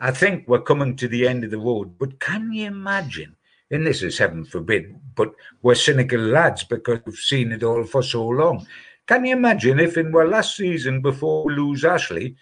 I 0.00 0.10
think 0.10 0.46
we're 0.46 0.62
coming 0.62 0.96
to 0.96 1.08
the 1.08 1.26
end 1.26 1.44
of 1.44 1.50
the 1.50 1.58
road. 1.58 1.98
But 1.98 2.20
can 2.20 2.52
you 2.52 2.66
imagine? 2.66 3.36
And 3.70 3.86
this 3.86 4.02
is 4.02 4.16
heaven 4.16 4.44
forbid, 4.46 4.98
but 5.14 5.34
we're 5.60 5.74
cynical 5.74 6.20
lads 6.20 6.64
because 6.64 7.00
we've 7.04 7.14
seen 7.16 7.52
it 7.52 7.62
all 7.62 7.84
for 7.84 8.02
so 8.02 8.26
long. 8.26 8.66
Can 9.06 9.26
you 9.26 9.36
imagine 9.36 9.78
if 9.78 9.98
in 9.98 10.14
our 10.14 10.26
last 10.26 10.56
season 10.56 11.02
before 11.02 11.44
we 11.44 11.54
lose 11.54 11.84
Ashley, 11.84 12.36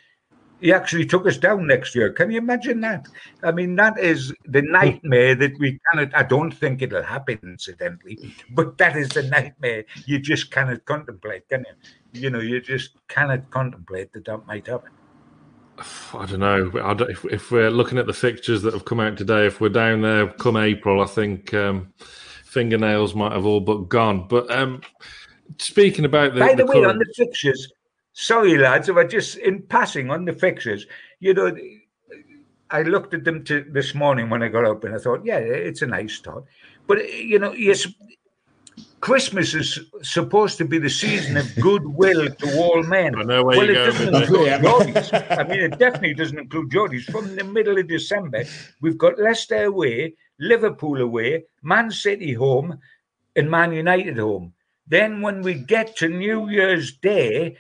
he 0.60 0.72
actually 0.72 1.06
took 1.06 1.26
us 1.26 1.36
down 1.36 1.66
next 1.66 1.94
year. 1.94 2.12
Can 2.12 2.30
you 2.30 2.38
imagine 2.38 2.80
that? 2.80 3.06
I 3.42 3.52
mean, 3.52 3.76
that 3.76 3.98
is 3.98 4.32
the 4.46 4.62
nightmare 4.62 5.34
that 5.34 5.58
we 5.58 5.78
cannot. 5.90 6.14
I 6.14 6.22
don't 6.22 6.50
think 6.50 6.82
it'll 6.82 7.02
happen, 7.02 7.38
incidentally, 7.42 8.34
but 8.50 8.78
that 8.78 8.96
is 8.96 9.08
the 9.10 9.24
nightmare 9.24 9.84
you 10.06 10.18
just 10.18 10.50
cannot 10.50 10.84
contemplate, 10.84 11.48
can 11.48 11.64
you? 12.12 12.20
You 12.20 12.30
know, 12.30 12.40
you 12.40 12.60
just 12.60 12.96
cannot 13.08 13.50
contemplate 13.50 14.12
that 14.14 14.24
that 14.24 14.46
might 14.46 14.66
happen. 14.66 14.90
I 16.14 16.24
don't 16.24 16.40
know. 16.40 16.72
I 16.82 16.94
don't, 16.94 17.10
if, 17.10 17.24
if, 17.26 17.50
we're 17.50 17.70
looking 17.70 17.98
at 17.98 18.06
the 18.06 18.14
fixtures 18.14 18.62
that 18.62 18.72
have 18.72 18.86
come 18.86 19.00
out 19.00 19.18
today, 19.18 19.46
if 19.46 19.60
we're 19.60 19.68
down 19.68 20.00
there 20.00 20.28
come 20.28 20.56
April, 20.56 21.02
I 21.02 21.06
think 21.06 21.52
um, 21.52 21.92
fingernails 22.44 23.14
might 23.14 23.32
have 23.32 23.44
all 23.44 23.60
but 23.60 23.88
gone. 23.90 24.26
But 24.26 24.50
um, 24.50 24.80
speaking 25.58 26.06
about 26.06 26.32
the, 26.32 26.40
by 26.40 26.54
the, 26.54 26.64
the 26.64 26.66
way, 26.66 26.76
current... 26.76 26.92
on 26.92 26.98
the 26.98 27.12
fixtures, 27.14 27.70
sorry, 28.16 28.56
lads, 28.56 28.88
if 28.88 28.96
I 28.96 29.04
just 29.04 29.36
in 29.36 29.62
passing 29.62 30.10
on 30.10 30.24
the 30.24 30.32
fixtures, 30.32 30.86
you 31.20 31.34
know, 31.34 31.54
I 32.70 32.82
looked 32.82 33.14
at 33.14 33.24
them 33.24 33.44
to, 33.44 33.64
this 33.70 33.94
morning 33.94 34.30
when 34.30 34.42
I 34.42 34.48
got 34.48 34.64
up 34.64 34.82
and 34.84 34.94
I 34.94 34.98
thought, 34.98 35.24
yeah, 35.24 35.38
it's 35.38 35.82
a 35.82 35.86
nice 35.86 36.14
start. 36.14 36.44
But, 36.86 37.12
you 37.12 37.38
know, 37.38 37.52
yes, 37.52 37.86
Christmas 39.00 39.54
is 39.54 39.78
supposed 40.02 40.56
to 40.58 40.64
be 40.64 40.78
the 40.78 40.90
season 40.90 41.36
of 41.36 41.54
goodwill 41.60 42.28
to 42.28 42.58
all 42.58 42.82
men. 42.82 43.14
I 43.16 43.22
know 43.22 43.44
where 43.44 43.58
well, 43.58 43.66
you're 43.66 43.82
it 43.82 43.86
doesn't 43.86 44.14
include 44.14 44.48
Geordies. 44.48 45.38
I 45.38 45.42
mean, 45.44 45.60
it 45.60 45.78
definitely 45.78 46.14
doesn't 46.14 46.38
include 46.38 46.70
Geordies. 46.70 47.04
From 47.04 47.36
the 47.36 47.44
middle 47.44 47.78
of 47.78 47.86
December, 47.86 48.44
we've 48.80 48.98
got 48.98 49.18
Leicester 49.18 49.64
away, 49.64 50.14
Liverpool 50.40 51.00
away, 51.02 51.44
Man 51.62 51.90
City 51.90 52.32
home, 52.32 52.80
and 53.36 53.50
Man 53.50 53.72
United 53.72 54.16
home. 54.16 54.54
Then 54.88 55.20
when 55.20 55.42
we 55.42 55.54
get 55.54 55.96
to 55.96 56.08
New 56.08 56.48
Year's 56.48 56.96
Day, 56.96 57.56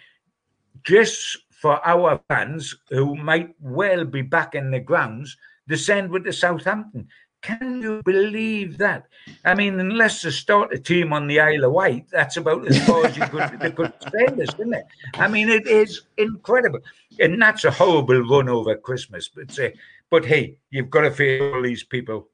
just 0.86 1.38
for 1.50 1.84
our 1.86 2.20
fans 2.28 2.74
who 2.90 3.16
might 3.16 3.54
well 3.60 4.04
be 4.04 4.22
back 4.22 4.54
in 4.54 4.70
the 4.70 4.80
grounds, 4.80 5.36
the 5.66 5.76
send 5.76 6.10
with 6.10 6.24
the 6.24 6.32
Southampton. 6.32 7.08
Can 7.42 7.82
you 7.82 8.02
believe 8.04 8.78
that? 8.78 9.06
I 9.44 9.54
mean, 9.54 9.78
unless 9.78 10.22
they 10.22 10.30
start 10.30 10.72
a 10.72 10.78
team 10.78 11.12
on 11.12 11.26
the 11.26 11.40
Isle 11.40 11.64
of 11.64 11.72
Wight, 11.72 12.06
that's 12.10 12.36
about 12.36 12.66
as 12.66 12.84
far 12.86 13.06
as 13.06 13.16
you 13.16 13.26
could 13.26 13.58
they 13.60 13.70
could 13.70 13.92
send 14.10 14.40
us, 14.40 14.54
isn't 14.54 14.74
it? 14.74 14.86
I 15.14 15.28
mean, 15.28 15.48
it 15.48 15.66
is 15.66 16.02
incredible, 16.16 16.80
and 17.20 17.40
that's 17.40 17.64
a 17.64 17.70
horrible 17.70 18.20
run 18.22 18.48
over 18.48 18.74
Christmas. 18.76 19.28
But 19.28 19.58
uh, 19.58 19.68
but 20.10 20.24
hey, 20.24 20.56
you've 20.70 20.90
got 20.90 21.02
to 21.02 21.10
face 21.10 21.40
all 21.40 21.62
these 21.62 21.84
people 21.84 22.28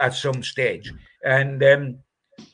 at 0.00 0.14
some 0.14 0.42
stage, 0.42 0.92
and 1.24 1.62
um, 1.62 1.98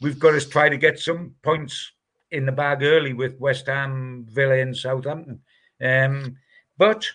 we've 0.01 0.19
got 0.19 0.33
to 0.33 0.49
try 0.49 0.69
to 0.69 0.77
get 0.77 0.99
some 0.99 1.35
points 1.43 1.93
in 2.31 2.47
the 2.47 2.53
bag 2.53 2.83
early 2.83 3.13
with 3.13 3.39
West 3.39 3.67
Ham, 3.67 4.27
Villa, 4.29 4.59
and 4.59 4.77
Southampton. 4.77 5.41
Um, 5.83 6.37
but 6.77 7.07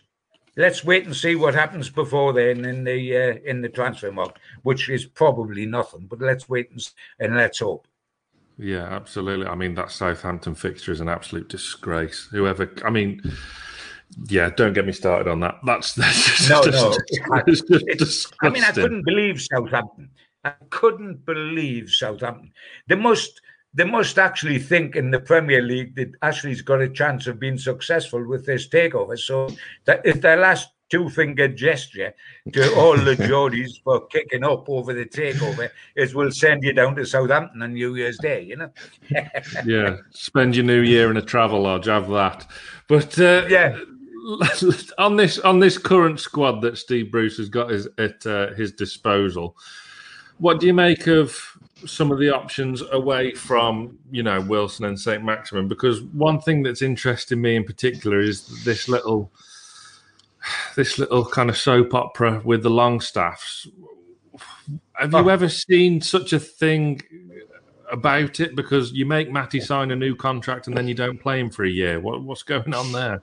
let's 0.55 0.83
wait 0.83 1.05
and 1.05 1.15
see 1.15 1.35
what 1.35 1.55
happens 1.55 1.89
before 1.89 2.33
then 2.33 2.65
in 2.65 2.83
the 2.83 3.17
uh, 3.17 3.35
in 3.45 3.61
the 3.61 3.69
transfer 3.69 4.11
market, 4.11 4.41
which 4.63 4.89
is 4.89 5.05
probably 5.05 5.65
nothing. 5.65 6.07
But 6.07 6.19
let's 6.19 6.49
wait 6.49 6.71
and, 6.71 6.87
and 7.19 7.35
let's 7.35 7.59
hope. 7.59 7.87
Yeah, 8.57 8.83
absolutely. 8.83 9.47
I 9.47 9.55
mean, 9.55 9.73
that 9.75 9.91
Southampton 9.91 10.55
fixture 10.55 10.91
is 10.91 11.01
an 11.01 11.09
absolute 11.09 11.49
disgrace. 11.49 12.27
Whoever, 12.31 12.71
I 12.85 12.91
mean, 12.91 13.21
yeah, 14.27 14.51
don't 14.51 14.73
get 14.73 14.85
me 14.85 14.91
started 14.91 15.27
on 15.27 15.39
that. 15.39 15.59
That's, 15.65 15.93
that's 15.93 16.37
just, 16.47 16.49
no, 16.49 16.61
no. 16.61 16.95
It's, 17.47 18.31
I 18.41 18.49
mean, 18.49 18.63
I 18.63 18.71
couldn't 18.71 19.05
believe 19.05 19.41
Southampton. 19.41 20.09
I 20.43 20.53
couldn't 20.69 21.25
believe 21.25 21.89
Southampton. 21.89 22.51
The 22.87 22.97
most 22.97 23.41
they 23.73 23.83
must 23.83 24.19
actually 24.19 24.59
think 24.59 24.95
in 24.95 25.11
the 25.11 25.19
Premier 25.19 25.61
League 25.61 25.95
that 25.95 26.11
Ashley's 26.21 26.61
got 26.61 26.81
a 26.81 26.89
chance 26.89 27.27
of 27.27 27.39
being 27.39 27.57
successful 27.57 28.25
with 28.27 28.45
this 28.45 28.67
takeover. 28.67 29.17
So 29.17 29.49
that 29.85 30.05
if 30.05 30.21
their 30.21 30.37
last 30.37 30.69
two 30.89 31.09
finger 31.09 31.47
gesture 31.47 32.13
to 32.51 32.75
all 32.75 32.95
the 32.95 33.15
Geordies 33.27 33.81
for 33.83 34.05
kicking 34.07 34.43
up 34.43 34.69
over 34.69 34.93
the 34.93 35.05
takeover 35.05 35.71
is 35.95 36.13
we'll 36.13 36.31
send 36.31 36.63
you 36.63 36.71
down 36.71 36.95
to 36.95 37.05
Southampton 37.05 37.63
on 37.63 37.73
New 37.73 37.95
Year's 37.95 38.19
Day, 38.19 38.43
you 38.43 38.57
know? 38.57 38.69
yeah, 39.65 39.97
spend 40.11 40.55
your 40.55 40.65
new 40.65 40.81
year 40.81 41.09
in 41.09 41.17
a 41.17 41.21
travel 41.21 41.63
lodge, 41.63 41.87
have 41.87 42.09
that. 42.09 42.45
But 42.87 43.19
uh, 43.19 43.45
yeah. 43.49 43.77
On 44.97 45.17
this 45.17 45.37
on 45.39 45.59
this 45.59 45.77
current 45.77 46.17
squad 46.17 46.61
that 46.61 46.77
Steve 46.77 47.11
Bruce 47.11 47.35
has 47.35 47.49
got 47.49 47.69
his, 47.69 47.89
at 47.97 48.25
uh, 48.25 48.53
his 48.53 48.71
disposal, 48.71 49.57
what 50.37 50.61
do 50.61 50.65
you 50.65 50.73
make 50.73 51.07
of 51.07 51.37
some 51.85 52.11
of 52.11 52.19
the 52.19 52.29
options 52.29 52.81
away 52.91 53.33
from 53.33 53.97
you 54.11 54.23
know 54.23 54.41
Wilson 54.41 54.85
and 54.85 54.99
Saint 54.99 55.23
Maximin? 55.23 55.67
Because 55.67 56.01
one 56.01 56.39
thing 56.39 56.63
that's 56.63 56.81
interesting 56.81 57.41
me 57.41 57.55
in 57.55 57.63
particular 57.63 58.19
is 58.19 58.63
this 58.63 58.87
little 58.87 59.31
this 60.75 60.99
little 60.99 61.25
kind 61.25 61.49
of 61.49 61.57
soap 61.57 61.93
opera 61.93 62.41
with 62.43 62.63
the 62.63 62.69
Longstaffs. 62.69 63.67
Have 64.93 65.11
you 65.11 65.17
oh. 65.19 65.27
ever 65.27 65.49
seen 65.49 66.01
such 66.01 66.33
a 66.33 66.39
thing 66.39 67.01
about 67.91 68.39
it? 68.39 68.55
Because 68.55 68.91
you 68.91 69.05
make 69.05 69.31
Matty 69.31 69.59
sign 69.59 69.91
a 69.91 69.95
new 69.95 70.15
contract 70.15 70.67
and 70.67 70.75
then 70.75 70.87
you 70.87 70.93
don't 70.93 71.19
play 71.19 71.39
him 71.39 71.49
for 71.49 71.63
a 71.63 71.69
year. 71.69 71.99
What, 71.99 72.21
what's 72.23 72.43
going 72.43 72.73
on 72.73 72.91
there? 72.91 73.21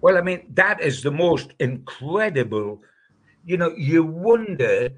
Well, 0.00 0.16
I 0.16 0.20
mean, 0.20 0.46
that 0.54 0.80
is 0.80 1.02
the 1.02 1.10
most 1.10 1.52
incredible. 1.58 2.82
You 3.44 3.56
know, 3.56 3.74
you 3.76 4.04
wonder 4.04 4.90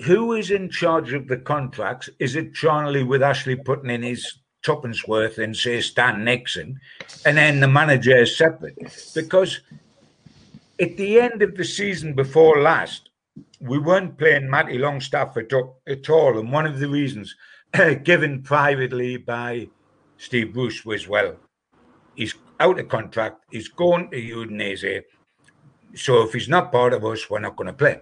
who 0.00 0.32
is 0.32 0.50
in 0.50 0.70
charge 0.70 1.12
of 1.12 1.28
the 1.28 1.36
contracts. 1.36 2.08
Is 2.18 2.36
it 2.36 2.54
Charnley 2.54 3.04
with 3.04 3.22
Ashley 3.22 3.56
putting 3.56 3.90
in 3.90 4.02
his 4.02 4.38
tuppence 4.64 5.06
worth 5.06 5.38
and 5.38 5.56
say 5.56 5.80
Stan 5.80 6.24
Nixon, 6.24 6.80
and 7.24 7.36
then 7.36 7.60
the 7.60 7.68
manager 7.68 8.16
is 8.16 8.36
separate? 8.36 8.76
Because 9.14 9.60
at 10.80 10.96
the 10.96 11.20
end 11.20 11.42
of 11.42 11.56
the 11.56 11.64
season 11.64 12.14
before 12.14 12.60
last, 12.60 13.10
we 13.60 13.78
weren't 13.78 14.18
playing 14.18 14.50
Matty 14.50 14.78
Longstaff 14.78 15.36
at, 15.36 15.52
at 15.86 16.10
all. 16.10 16.38
And 16.38 16.52
one 16.52 16.66
of 16.66 16.80
the 16.80 16.88
reasons 16.88 17.34
uh, 17.74 17.94
given 17.94 18.42
privately 18.42 19.16
by 19.16 19.68
Steve 20.18 20.52
Bruce 20.52 20.84
was, 20.84 21.08
well, 21.08 21.36
he's 22.14 22.34
out 22.60 22.78
of 22.78 22.88
contract, 22.88 23.44
he's 23.50 23.68
going 23.68 24.10
to 24.10 24.16
Udinese. 24.16 25.02
So 25.94 26.22
if 26.22 26.32
he's 26.32 26.48
not 26.48 26.72
part 26.72 26.92
of 26.92 27.04
us, 27.04 27.28
we're 27.28 27.38
not 27.38 27.56
going 27.56 27.68
to 27.68 27.72
play. 27.72 28.00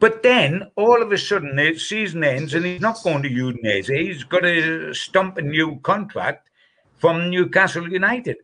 But 0.00 0.22
then 0.22 0.70
all 0.76 1.02
of 1.02 1.10
a 1.10 1.18
sudden 1.18 1.56
the 1.56 1.76
season 1.76 2.22
ends 2.22 2.54
and 2.54 2.64
he's 2.64 2.80
not 2.80 3.02
going 3.02 3.22
to 3.24 3.28
Udinese. 3.28 3.94
He's 3.94 4.22
got 4.24 4.40
to 4.40 4.94
stump 4.94 5.38
a 5.38 5.42
new 5.42 5.80
contract 5.80 6.50
from 6.98 7.30
Newcastle 7.30 7.90
United. 7.90 8.36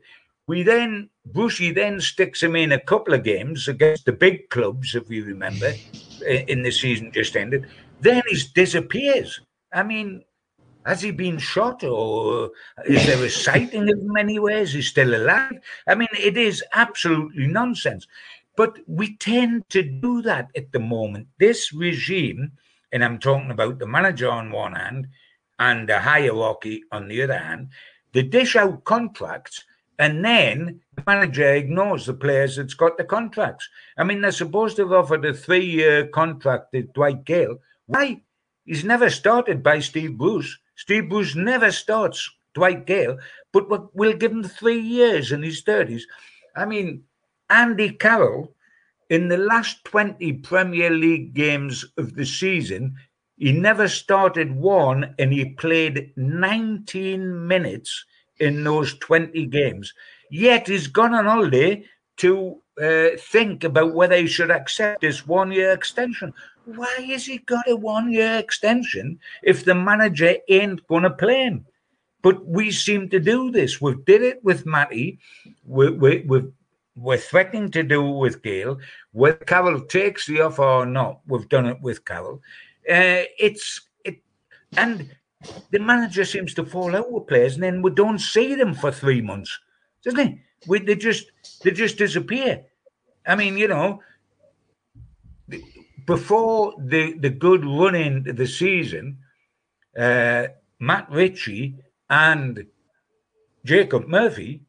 We 0.46 0.62
then 0.62 1.10
Bushy 1.26 1.72
then 1.72 2.00
sticks 2.00 2.42
him 2.42 2.54
in 2.56 2.72
a 2.72 2.80
couple 2.80 3.14
of 3.14 3.24
games 3.24 3.68
against 3.68 4.04
the 4.04 4.12
big 4.12 4.50
clubs, 4.50 4.94
if 4.94 5.08
you 5.08 5.24
remember, 5.24 5.72
in 6.26 6.62
the 6.62 6.70
season 6.70 7.12
just 7.12 7.36
ended. 7.36 7.66
Then 8.00 8.22
he 8.28 8.38
disappears. 8.54 9.40
I 9.72 9.82
mean, 9.84 10.22
has 10.84 11.00
he 11.00 11.12
been 11.12 11.38
shot 11.38 11.82
or 11.82 12.50
is 12.86 13.06
there 13.06 13.24
a 13.24 13.30
sighting 13.30 13.90
of 13.90 13.98
him 13.98 14.16
anywhere? 14.18 14.58
Is 14.58 14.74
he 14.74 14.82
still 14.82 15.14
alive? 15.14 15.58
I 15.86 15.94
mean, 15.94 16.08
it 16.12 16.36
is 16.36 16.62
absolutely 16.74 17.46
nonsense. 17.46 18.06
But 18.56 18.78
we 18.86 19.16
tend 19.16 19.68
to 19.70 19.82
do 19.82 20.22
that 20.22 20.50
at 20.56 20.72
the 20.72 20.78
moment. 20.78 21.28
This 21.38 21.72
regime, 21.72 22.52
and 22.92 23.04
I'm 23.04 23.18
talking 23.18 23.50
about 23.50 23.78
the 23.78 23.86
manager 23.86 24.30
on 24.30 24.52
one 24.52 24.74
hand 24.74 25.08
and 25.58 25.88
the 25.88 25.98
hierarchy 26.00 26.82
on 26.92 27.08
the 27.08 27.22
other 27.22 27.38
hand, 27.38 27.68
they 28.12 28.22
dish 28.22 28.54
out 28.54 28.84
contracts 28.84 29.64
and 29.98 30.24
then 30.24 30.80
the 30.96 31.02
manager 31.06 31.54
ignores 31.54 32.06
the 32.06 32.14
players 32.14 32.56
that's 32.56 32.74
got 32.74 32.96
the 32.96 33.04
contracts. 33.04 33.68
I 33.96 34.04
mean, 34.04 34.20
they're 34.20 34.32
supposed 34.32 34.76
to 34.76 34.82
have 34.82 34.92
offered 34.92 35.24
a 35.24 35.34
three 35.34 35.64
year 35.64 36.06
contract 36.08 36.72
to 36.72 36.82
Dwight 36.82 37.24
Gayle. 37.24 37.58
Why? 37.86 38.22
He's 38.64 38.84
never 38.84 39.10
started 39.10 39.62
by 39.62 39.80
Steve 39.80 40.16
Bruce. 40.16 40.58
Steve 40.76 41.08
Bruce 41.08 41.34
never 41.36 41.70
starts 41.70 42.28
Dwight 42.54 42.86
Gayle, 42.86 43.18
but 43.52 43.94
we'll 43.94 44.16
give 44.16 44.32
him 44.32 44.42
three 44.42 44.80
years 44.80 45.32
in 45.32 45.42
his 45.42 45.62
30s. 45.62 46.02
I 46.56 46.64
mean, 46.64 47.04
Andy 47.50 47.90
Carroll, 47.90 48.54
in 49.10 49.28
the 49.28 49.36
last 49.36 49.84
20 49.84 50.32
Premier 50.34 50.90
League 50.90 51.34
games 51.34 51.84
of 51.98 52.14
the 52.14 52.24
season, 52.24 52.96
he 53.36 53.52
never 53.52 53.88
started 53.88 54.54
one 54.54 55.14
and 55.18 55.32
he 55.32 55.50
played 55.50 56.12
19 56.16 57.46
minutes 57.46 58.04
in 58.38 58.64
those 58.64 58.98
20 58.98 59.46
games. 59.46 59.92
Yet 60.30 60.68
he's 60.68 60.86
gone 60.86 61.14
on 61.14 61.26
holiday 61.26 61.84
to 62.18 62.60
uh, 62.80 63.08
think 63.18 63.64
about 63.64 63.94
whether 63.94 64.16
he 64.16 64.26
should 64.26 64.50
accept 64.50 65.00
this 65.00 65.26
one 65.26 65.52
year 65.52 65.72
extension. 65.72 66.32
Why 66.64 66.94
has 67.08 67.26
he 67.26 67.38
got 67.38 67.68
a 67.68 67.76
one 67.76 68.10
year 68.10 68.38
extension 68.38 69.18
if 69.42 69.64
the 69.64 69.74
manager 69.74 70.36
ain't 70.48 70.86
going 70.86 71.02
to 71.02 71.10
play 71.10 71.44
him? 71.44 71.66
But 72.22 72.46
we 72.46 72.70
seem 72.70 73.10
to 73.10 73.20
do 73.20 73.50
this. 73.50 73.80
We've 73.80 74.02
did 74.04 74.22
it 74.22 74.42
with 74.42 74.64
Matty. 74.64 75.18
We, 75.64 75.90
we, 75.90 76.24
we've, 76.26 76.52
we're 76.96 77.18
threatening 77.18 77.70
to 77.72 77.82
do 77.82 78.06
it 78.06 78.18
with 78.18 78.42
Gayle. 78.42 78.78
Whether 79.12 79.38
Carroll 79.38 79.80
takes 79.82 80.26
the 80.26 80.42
offer 80.42 80.62
or 80.62 80.86
not, 80.86 81.20
we've 81.26 81.48
done 81.48 81.66
it 81.66 81.80
with 81.80 82.04
Carroll. 82.04 82.40
Uh, 82.88 83.26
it's 83.38 83.80
it, 84.04 84.22
and 84.76 85.10
the 85.70 85.78
manager 85.78 86.24
seems 86.24 86.54
to 86.54 86.64
fall 86.64 86.94
out 86.94 87.10
with 87.10 87.26
players, 87.26 87.54
and 87.54 87.62
then 87.62 87.82
we 87.82 87.90
don't 87.90 88.20
see 88.20 88.54
them 88.54 88.74
for 88.74 88.90
three 88.90 89.20
months, 89.20 89.58
doesn't 90.04 90.26
he? 90.26 90.40
We, 90.66 90.80
they 90.80 90.94
just 90.94 91.30
they 91.62 91.70
just 91.70 91.98
disappear. 91.98 92.64
I 93.26 93.34
mean, 93.36 93.58
you 93.58 93.68
know, 93.68 94.00
before 96.06 96.74
the 96.78 97.14
the 97.18 97.30
good 97.30 97.64
run 97.64 97.94
into 97.94 98.32
the 98.32 98.46
season, 98.46 99.18
uh, 99.98 100.48
Matt 100.78 101.10
Ritchie 101.10 101.76
and 102.08 102.66
Jacob 103.64 104.06
Murphy 104.06 104.60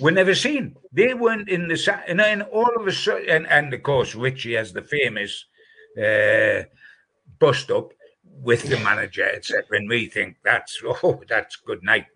were 0.00 0.10
never 0.10 0.34
seen. 0.34 0.76
They 0.92 1.14
weren't 1.14 1.48
in 1.48 1.68
the 1.68 2.02
and 2.06 2.20
then 2.20 2.42
all 2.42 2.70
of 2.76 2.86
a 2.86 2.92
sudden, 2.92 3.28
and, 3.28 3.46
and 3.46 3.72
of 3.72 3.82
course 3.82 4.14
Ritchie 4.14 4.54
has 4.54 4.72
the 4.72 4.82
famous 4.82 5.46
uh, 5.98 6.64
bust 7.38 7.70
up 7.70 7.92
with 8.42 8.64
the 8.64 8.78
manager, 8.80 9.24
etc. 9.24 9.64
And 9.72 9.88
we 9.88 10.06
think 10.06 10.36
that's 10.44 10.80
oh, 11.02 11.20
that's 11.28 11.56
good 11.56 11.82
night. 11.82 12.06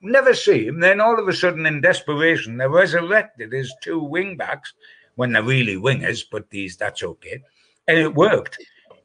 Never 0.00 0.34
see 0.34 0.66
him. 0.66 0.80
Then 0.80 1.00
all 1.00 1.18
of 1.18 1.28
a 1.28 1.32
sudden, 1.32 1.66
in 1.66 1.80
desperation, 1.80 2.56
they're 2.56 2.70
resurrected 2.70 3.52
as 3.54 3.72
two 3.82 4.00
wing 4.00 4.36
backs 4.36 4.72
when 5.16 5.32
they're 5.32 5.42
really 5.42 5.76
wingers, 5.76 6.24
but 6.30 6.50
these 6.50 6.76
that's 6.76 7.02
okay. 7.02 7.42
And 7.88 7.98
it 7.98 8.14
worked. 8.14 8.58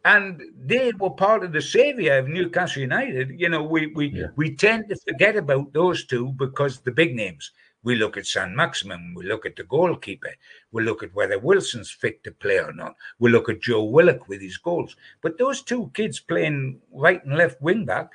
And 0.05 0.39
they 0.55 0.91
were 0.99 1.09
part 1.09 1.43
of 1.43 1.51
the 1.51 1.61
savior 1.61 2.19
of 2.19 2.27
Newcastle 2.27 2.81
United. 2.81 3.39
You 3.39 3.49
know, 3.49 3.63
we 3.63 3.87
we, 3.87 4.07
yeah. 4.07 4.27
we 4.35 4.55
tend 4.55 4.87
to 4.89 4.95
forget 5.07 5.35
about 5.35 5.73
those 5.73 6.05
two 6.05 6.31
because 6.33 6.79
the 6.79 6.91
big 6.91 7.15
names. 7.15 7.51
We 7.85 7.95
look 7.95 8.17
at 8.17 8.25
Saint-Maximin, 8.25 9.13
we 9.15 9.27
look 9.27 9.45
at 9.45 9.55
the 9.55 9.63
goalkeeper, 9.63 10.33
we 10.71 10.83
look 10.83 11.03
at 11.03 11.13
whether 11.13 11.37
Wilson's 11.37 11.91
fit 11.91 12.23
to 12.23 12.31
play 12.31 12.57
or 12.57 12.73
not, 12.73 12.95
we 13.19 13.29
look 13.29 13.47
at 13.47 13.61
Joe 13.61 13.83
Willock 13.83 14.27
with 14.27 14.41
his 14.41 14.57
goals. 14.57 14.95
But 15.21 15.37
those 15.37 15.61
two 15.61 15.91
kids 15.93 16.19
playing 16.19 16.81
right 16.91 17.23
and 17.23 17.37
left 17.37 17.61
wing 17.61 17.85
back 17.85 18.09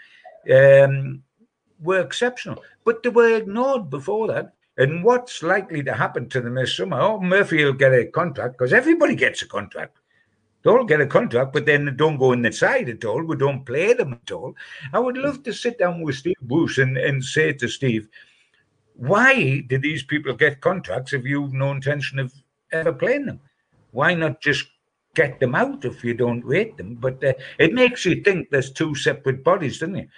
um, 0.52 1.22
were 1.80 2.00
exceptional, 2.00 2.62
but 2.84 3.04
they 3.04 3.10
were 3.10 3.36
ignored 3.36 3.88
before 3.90 4.26
that. 4.26 4.54
And 4.76 5.04
what's 5.04 5.42
likely 5.42 5.84
to 5.84 5.94
happen 5.94 6.28
to 6.30 6.40
them 6.40 6.54
this 6.54 6.76
summer? 6.76 7.00
Oh, 7.00 7.20
Murphy 7.20 7.64
will 7.64 7.72
get 7.72 7.92
a 7.92 8.06
contract 8.06 8.58
because 8.58 8.72
everybody 8.72 9.14
gets 9.14 9.42
a 9.42 9.46
contract. 9.46 9.98
They 10.62 10.70
all 10.70 10.84
get 10.84 11.00
a 11.00 11.06
contract, 11.06 11.52
but 11.52 11.64
then 11.64 11.84
they 11.84 11.92
don't 11.92 12.18
go 12.18 12.32
in 12.32 12.42
the 12.42 12.50
side 12.52 12.88
at 12.88 13.04
all. 13.04 13.22
We 13.22 13.36
don't 13.36 13.64
play 13.64 13.92
them 13.92 14.14
at 14.14 14.32
all. 14.32 14.54
I 14.92 14.98
would 14.98 15.16
love 15.16 15.42
to 15.44 15.52
sit 15.52 15.78
down 15.78 16.02
with 16.02 16.16
Steve 16.16 16.34
Bruce 16.42 16.78
and, 16.78 16.98
and 16.98 17.22
say 17.24 17.52
to 17.52 17.68
Steve, 17.68 18.08
why 19.00 19.62
did 19.66 19.80
these 19.80 20.02
people 20.02 20.34
get 20.34 20.60
contracts 20.60 21.14
if 21.14 21.24
you've 21.24 21.54
no 21.54 21.72
intention 21.72 22.18
of 22.18 22.34
ever 22.70 22.92
playing 22.92 23.24
them? 23.24 23.40
Why 23.92 24.12
not 24.12 24.42
just 24.42 24.66
get 25.14 25.40
them 25.40 25.54
out 25.54 25.86
if 25.86 26.04
you 26.04 26.12
don't 26.12 26.44
rate 26.44 26.76
them? 26.76 26.96
But 26.96 27.24
uh, 27.24 27.32
it 27.58 27.72
makes 27.72 28.04
you 28.04 28.22
think 28.22 28.50
there's 28.50 28.70
two 28.70 28.94
separate 28.94 29.42
bodies, 29.42 29.78
doesn't 29.78 29.96
it? 29.96 30.08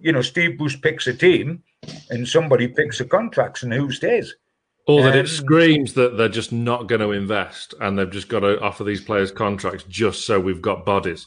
You 0.00 0.12
know, 0.12 0.22
Steve 0.22 0.56
Bruce 0.56 0.76
picks 0.76 1.06
a 1.06 1.12
team 1.12 1.62
and 2.08 2.26
somebody 2.26 2.68
picks 2.68 2.98
the 2.98 3.04
contracts 3.04 3.64
and 3.64 3.72
who 3.72 3.92
stays. 3.92 4.34
Or 4.86 5.02
that 5.02 5.12
um, 5.12 5.18
it 5.18 5.28
screams 5.28 5.92
that 5.92 6.16
they're 6.16 6.30
just 6.30 6.52
not 6.52 6.86
going 6.86 7.02
to 7.02 7.12
invest 7.12 7.74
and 7.82 7.98
they've 7.98 8.10
just 8.10 8.30
got 8.30 8.40
to 8.40 8.58
offer 8.62 8.82
these 8.82 9.02
players 9.02 9.30
contracts 9.30 9.84
just 9.84 10.24
so 10.24 10.40
we've 10.40 10.62
got 10.62 10.86
bodies. 10.86 11.26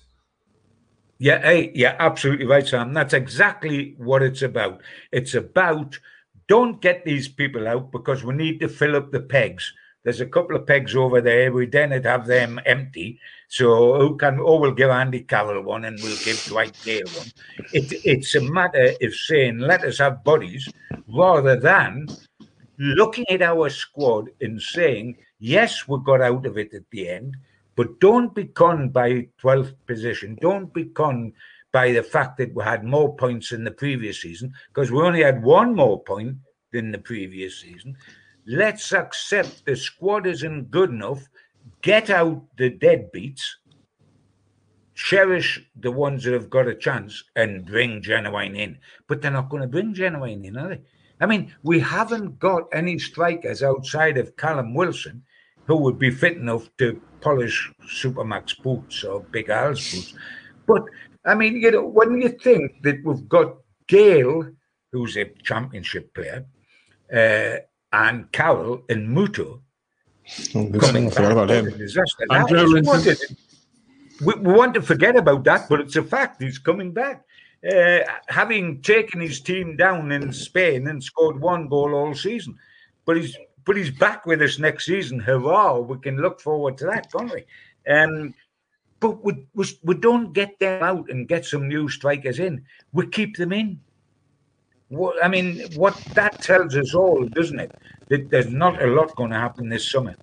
Yeah, 1.19 1.39
hey, 1.39 1.71
yeah, 1.75 1.95
absolutely 1.99 2.47
right, 2.47 2.67
Sam. 2.67 2.93
That's 2.93 3.13
exactly 3.13 3.93
what 3.99 4.23
it's 4.23 4.41
about. 4.41 4.81
It's 5.11 5.35
about 5.35 5.99
don't 6.47 6.81
get 6.81 7.05
these 7.05 7.27
people 7.27 7.67
out 7.67 7.91
because 7.91 8.23
we 8.23 8.33
need 8.33 8.59
to 8.59 8.67
fill 8.67 8.95
up 8.95 9.11
the 9.11 9.21
pegs. 9.21 9.73
There's 10.03 10.21
a 10.21 10.27
couple 10.27 10.55
of 10.55 10.67
pegs 10.67 10.95
over 10.95 11.19
there. 11.19 11.51
We 11.51 11.65
then 11.65 11.91
have 11.91 12.27
them 12.27 12.59
empty. 12.65 13.19
So 13.47 13.99
who 13.99 14.17
can? 14.17 14.39
Oh, 14.39 14.59
we'll 14.59 14.71
give 14.71 14.91
Andy 14.91 15.21
Carroll 15.21 15.63
one, 15.63 15.85
and 15.85 15.97
we'll 16.01 16.17
give 16.23 16.43
Dwight 16.45 16.77
Gayle 16.83 17.07
one. 17.17 17.31
It, 17.73 17.91
it's 18.05 18.35
a 18.35 18.41
matter 18.41 18.93
of 19.01 19.13
saying 19.15 19.57
let 19.57 19.83
us 19.83 19.97
have 19.97 20.23
bodies, 20.23 20.69
rather 21.07 21.59
than 21.59 22.07
looking 22.77 23.27
at 23.29 23.41
our 23.41 23.69
squad 23.69 24.29
and 24.41 24.61
saying 24.61 25.17
yes, 25.39 25.87
we 25.87 25.97
got 26.03 26.21
out 26.21 26.45
of 26.45 26.57
it 26.57 26.73
at 26.73 26.89
the 26.91 27.09
end, 27.09 27.35
but 27.75 27.99
don't 27.99 28.33
be 28.33 28.45
conned 28.45 28.93
by 28.93 29.27
12th 29.41 29.75
position. 29.85 30.37
Don't 30.41 30.73
be 30.73 30.85
conned 30.85 31.33
by 31.75 31.91
the 31.91 32.01
fact 32.01 32.37
that 32.37 32.55
we 32.55 32.63
had 32.63 32.85
more 32.85 33.13
points 33.17 33.51
in 33.51 33.65
the 33.65 33.69
previous 33.83 34.21
season 34.21 34.53
because 34.69 34.91
we 34.91 35.01
only 35.01 35.21
had 35.21 35.43
one 35.43 35.75
more 35.75 36.01
point 36.01 36.37
than 36.71 36.89
the 36.89 36.97
previous 36.97 37.59
season. 37.59 37.93
Let's 38.47 38.93
accept 38.93 39.65
the 39.65 39.75
squad 39.75 40.25
isn't 40.25 40.71
good 40.71 40.89
enough. 40.89 41.27
Get 41.81 42.09
out 42.09 42.41
the 42.57 42.71
deadbeats. 42.71 43.41
Cherish 44.93 45.67
the 45.81 45.91
ones 45.91 46.23
that 46.23 46.31
have 46.31 46.49
got 46.49 46.69
a 46.69 46.75
chance 46.75 47.21
and 47.35 47.65
bring 47.65 48.01
Genuine 48.01 48.55
in. 48.55 48.77
But 49.09 49.21
they're 49.21 49.29
not 49.29 49.49
going 49.49 49.63
to 49.63 49.67
bring 49.67 49.93
Genuine 49.93 50.45
in, 50.45 50.55
are 50.55 50.69
they? 50.69 50.81
I 51.19 51.25
mean, 51.25 51.53
we 51.63 51.81
haven't 51.81 52.39
got 52.39 52.69
any 52.71 52.97
strikers 52.99 53.61
outside 53.63 54.17
of 54.17 54.37
Callum 54.37 54.73
Wilson 54.73 55.23
who 55.65 55.75
would 55.75 55.99
be 55.99 56.09
fit 56.09 56.37
enough 56.37 56.69
to 56.77 57.01
polish 57.19 57.69
Supermax 57.83 58.57
boots 58.63 59.03
or 59.03 59.19
Big 59.19 59.49
Al's 59.49 59.91
boots. 59.91 60.13
But 60.65 60.83
I 61.25 61.33
mean, 61.35 61.57
you 61.57 61.71
know, 61.71 61.85
when 61.85 62.21
you 62.21 62.29
think 62.29 62.83
that 62.83 63.03
we've 63.03 63.27
got 63.27 63.57
Gayle, 63.87 64.51
who's 64.91 65.17
a 65.17 65.25
championship 65.43 66.13
player, 66.13 66.45
uh, 67.13 67.57
and 67.93 68.31
Carroll 68.31 68.83
and 68.89 69.07
Muto 69.09 69.61
oh, 70.55 70.79
coming 70.79 71.09
back, 71.09 71.31
about 71.31 71.49
him. 71.49 71.77
Disaster. 71.77 72.25
we, 74.21 74.33
we 74.33 74.53
want 74.53 74.73
to 74.73 74.81
forget 74.81 75.15
about 75.15 75.43
that, 75.45 75.69
but 75.69 75.79
it's 75.79 75.95
a 75.95 76.03
fact. 76.03 76.41
He's 76.41 76.59
coming 76.59 76.91
back. 76.91 77.23
Uh, 77.69 77.99
having 78.27 78.81
taken 78.81 79.19
his 79.19 79.39
team 79.39 79.75
down 79.75 80.11
in 80.11 80.31
Spain 80.31 80.87
and 80.87 81.03
scored 81.03 81.39
one 81.39 81.67
goal 81.67 81.95
all 81.95 82.13
season, 82.13 82.57
but 83.05 83.17
he's 83.17 83.35
but 83.65 83.75
he's 83.75 83.89
back 83.89 84.27
with 84.27 84.41
us 84.41 84.59
next 84.59 84.85
season. 84.85 85.19
Hurrah! 85.19 85.79
We 85.79 85.97
can 85.97 86.17
look 86.17 86.39
forward 86.39 86.77
to 86.77 86.85
that, 86.85 87.11
can't 87.11 87.33
we? 87.33 87.45
Um, 87.91 88.35
but 89.05 89.23
we, 89.23 89.45
we, 89.53 89.65
we 89.83 89.93
don't 89.93 90.33
get 90.33 90.57
them 90.57 90.81
out 90.81 91.09
and 91.11 91.27
get 91.27 91.45
some 91.45 91.67
new 91.67 91.87
strikers 91.87 92.39
in. 92.39 92.63
We 92.91 93.05
keep 93.05 93.37
them 93.37 93.53
in. 93.53 93.79
I 95.21 95.27
mean, 95.27 95.61
what 95.75 95.95
that 96.15 96.41
tells 96.41 96.75
us 96.75 96.95
all, 96.95 97.23
doesn't 97.27 97.59
it? 97.59 97.71
That 98.07 98.31
there's 98.31 98.49
not 98.49 98.81
a 98.81 98.87
lot 98.87 99.15
going 99.15 99.29
to 99.29 99.37
happen 99.37 99.69
this 99.69 99.91
summer 99.91 100.15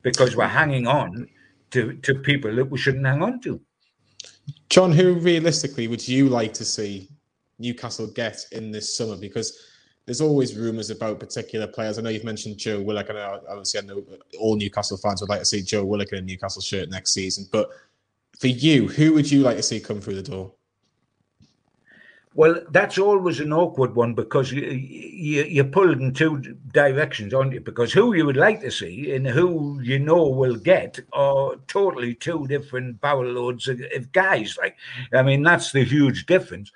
because 0.00 0.36
we're 0.36 0.46
hanging 0.46 0.86
on 0.86 1.28
to, 1.72 1.92
to 1.96 2.14
people 2.14 2.54
that 2.54 2.70
we 2.70 2.78
shouldn't 2.78 3.04
hang 3.04 3.22
on 3.22 3.40
to. 3.42 3.60
John, 4.70 4.90
who 4.90 5.14
realistically 5.14 5.86
would 5.88 6.06
you 6.08 6.30
like 6.30 6.54
to 6.54 6.64
see 6.64 7.10
Newcastle 7.58 8.06
get 8.06 8.46
in 8.52 8.70
this 8.70 8.96
summer? 8.96 9.16
Because 9.18 9.58
there's 10.06 10.22
always 10.22 10.56
rumours 10.56 10.88
about 10.88 11.20
particular 11.20 11.66
players. 11.66 11.98
I 11.98 12.02
know 12.02 12.10
you've 12.10 12.24
mentioned 12.24 12.56
Joe 12.56 12.80
Willock, 12.80 13.10
and 13.10 13.18
obviously 13.18 13.80
I 13.80 13.82
know 13.84 14.02
all 14.38 14.56
Newcastle 14.56 14.96
fans 14.96 15.20
would 15.20 15.30
like 15.30 15.40
to 15.40 15.46
see 15.46 15.60
Joe 15.60 15.84
Willock 15.84 16.12
in 16.12 16.18
a 16.18 16.22
Newcastle 16.22 16.62
shirt 16.62 16.88
next 16.90 17.12
season. 17.12 17.46
But 17.52 17.68
for 18.38 18.48
you, 18.48 18.88
who 18.88 19.12
would 19.14 19.30
you 19.30 19.42
like 19.42 19.56
to 19.56 19.62
see 19.62 19.80
come 19.80 20.00
through 20.00 20.16
the 20.16 20.22
door? 20.22 20.52
Well, 22.36 22.62
that's 22.70 22.98
always 22.98 23.38
an 23.38 23.52
awkward 23.52 23.94
one 23.94 24.14
because 24.14 24.50
you, 24.50 24.62
you 24.62 25.44
you're 25.44 25.64
pulled 25.64 26.00
in 26.00 26.12
two 26.12 26.40
directions, 26.72 27.32
aren't 27.32 27.52
you? 27.52 27.60
Because 27.60 27.92
who 27.92 28.12
you 28.12 28.26
would 28.26 28.36
like 28.36 28.60
to 28.62 28.72
see 28.72 29.14
and 29.14 29.24
who 29.24 29.78
you 29.80 30.00
know 30.00 30.26
will 30.28 30.56
get 30.56 30.98
are 31.12 31.54
totally 31.68 32.14
two 32.14 32.48
different 32.48 33.00
barrel 33.00 33.30
loads 33.30 33.68
of, 33.68 33.80
of 33.94 34.10
guys. 34.10 34.58
Like, 34.58 34.76
I 35.12 35.22
mean, 35.22 35.44
that's 35.44 35.70
the 35.70 35.84
huge 35.84 36.26
difference. 36.26 36.72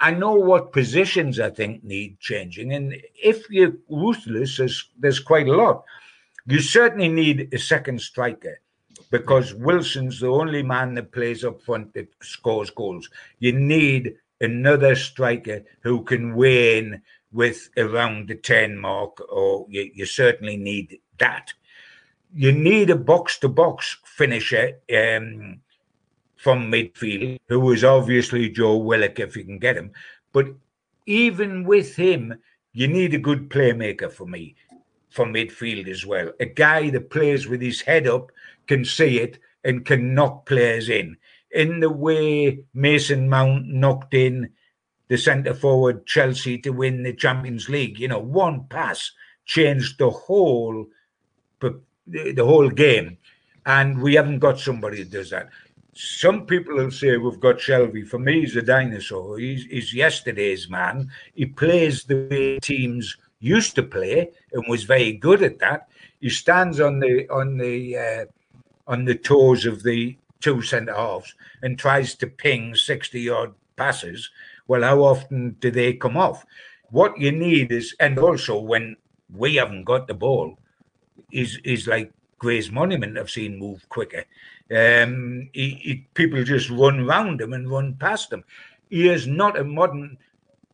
I 0.00 0.10
know 0.10 0.34
what 0.34 0.72
positions 0.72 1.38
I 1.38 1.50
think 1.50 1.84
need 1.84 2.18
changing, 2.18 2.72
and 2.72 2.96
if 3.22 3.48
you're 3.48 3.74
ruthless, 3.88 4.56
there's, 4.56 4.88
there's 4.98 5.20
quite 5.20 5.46
a 5.46 5.54
lot. 5.54 5.84
You 6.46 6.58
certainly 6.58 7.08
need 7.08 7.54
a 7.54 7.58
second 7.58 8.00
striker 8.00 8.60
because 9.10 9.54
Wilson's 9.54 10.20
the 10.20 10.28
only 10.28 10.62
man 10.62 10.94
that 10.94 11.12
plays 11.12 11.44
up 11.44 11.60
front 11.60 11.92
that 11.94 12.08
scores 12.22 12.70
goals. 12.70 13.08
You 13.38 13.52
need 13.52 14.14
another 14.40 14.94
striker 14.94 15.62
who 15.80 16.02
can 16.02 16.34
win 16.34 17.02
with 17.32 17.68
around 17.76 18.28
the 18.28 18.34
10 18.34 18.78
mark, 18.78 19.20
or 19.32 19.66
you, 19.68 19.90
you 19.94 20.06
certainly 20.06 20.56
need 20.56 20.98
that. 21.18 21.52
You 22.34 22.52
need 22.52 22.90
a 22.90 22.96
box 22.96 23.38
to 23.38 23.48
box 23.48 23.98
finisher 24.04 24.78
um, 24.94 25.60
from 26.36 26.70
midfield, 26.70 27.38
who 27.48 27.72
is 27.72 27.84
obviously 27.84 28.48
Joe 28.48 28.76
Willock 28.76 29.18
if 29.18 29.36
you 29.36 29.44
can 29.44 29.58
get 29.58 29.76
him. 29.76 29.92
But 30.32 30.46
even 31.06 31.64
with 31.64 31.96
him, 31.96 32.34
you 32.72 32.86
need 32.86 33.14
a 33.14 33.18
good 33.18 33.48
playmaker 33.48 34.10
for 34.10 34.26
me 34.26 34.54
from 35.10 35.34
midfield 35.34 35.88
as 35.88 36.06
well. 36.06 36.30
A 36.38 36.46
guy 36.46 36.90
that 36.90 37.10
plays 37.10 37.48
with 37.48 37.60
his 37.60 37.80
head 37.80 38.06
up, 38.06 38.30
can 38.70 38.84
see 38.84 39.18
it, 39.18 39.40
and 39.64 39.84
can 39.84 40.14
knock 40.14 40.46
players 40.46 40.88
in 40.88 41.16
in 41.50 41.80
the 41.80 41.90
way 41.90 42.60
Mason 42.72 43.28
Mount 43.28 43.66
knocked 43.66 44.14
in 44.14 44.50
the 45.08 45.18
centre 45.18 45.54
forward 45.54 46.06
Chelsea 46.06 46.56
to 46.58 46.70
win 46.70 47.02
the 47.02 47.12
Champions 47.12 47.68
League. 47.68 47.98
You 47.98 48.08
know, 48.08 48.20
one 48.20 48.66
pass 48.68 49.10
changed 49.44 49.98
the 49.98 50.10
whole 50.10 50.86
the 52.06 52.44
whole 52.44 52.70
game, 52.70 53.18
and 53.66 54.00
we 54.00 54.14
haven't 54.14 54.38
got 54.38 54.58
somebody 54.58 55.02
that 55.02 55.10
does 55.10 55.30
that. 55.30 55.48
Some 55.94 56.46
people 56.46 56.76
will 56.76 56.90
say 56.90 57.16
we've 57.16 57.40
got 57.40 57.58
Shelvey. 57.58 58.06
For 58.06 58.18
me, 58.18 58.40
he's 58.40 58.56
a 58.56 58.62
dinosaur. 58.62 59.38
He's, 59.38 59.64
he's 59.64 59.92
yesterday's 59.92 60.70
man. 60.70 61.10
He 61.34 61.46
plays 61.46 62.04
the 62.04 62.28
way 62.30 62.58
teams 62.60 63.16
used 63.40 63.74
to 63.74 63.82
play 63.82 64.30
and 64.52 64.64
was 64.68 64.84
very 64.84 65.12
good 65.12 65.42
at 65.42 65.58
that. 65.58 65.88
He 66.20 66.30
stands 66.30 66.80
on 66.80 67.00
the 67.00 67.28
on 67.28 67.58
the 67.58 67.98
uh, 67.98 68.24
on 68.90 69.04
the 69.04 69.14
toes 69.14 69.64
of 69.64 69.84
the 69.84 70.16
two 70.40 70.60
centre 70.60 70.94
halves 70.94 71.34
and 71.62 71.78
tries 71.78 72.14
to 72.16 72.26
ping 72.26 72.74
60 72.74 73.20
yard 73.20 73.52
passes, 73.76 74.30
well, 74.66 74.82
how 74.82 75.00
often 75.00 75.56
do 75.60 75.70
they 75.70 75.92
come 75.92 76.16
off? 76.16 76.44
What 76.90 77.18
you 77.18 77.30
need 77.30 77.70
is, 77.70 77.94
and 78.00 78.18
also 78.18 78.58
when 78.58 78.96
we 79.32 79.54
haven't 79.54 79.84
got 79.84 80.08
the 80.08 80.14
ball, 80.14 80.58
is 81.30 81.60
is 81.64 81.86
like 81.86 82.12
Grey's 82.38 82.72
Monument 82.72 83.16
I've 83.16 83.30
seen 83.30 83.58
move 83.58 83.88
quicker. 83.88 84.24
Um, 84.74 85.50
he, 85.52 85.70
he, 85.82 86.06
people 86.14 86.42
just 86.42 86.68
run 86.70 87.06
round 87.06 87.40
him 87.40 87.52
and 87.52 87.70
run 87.70 87.94
past 87.94 88.32
him. 88.32 88.42
He 88.88 89.08
is 89.08 89.28
not 89.28 89.58
a 89.58 89.62
modern. 89.62 90.18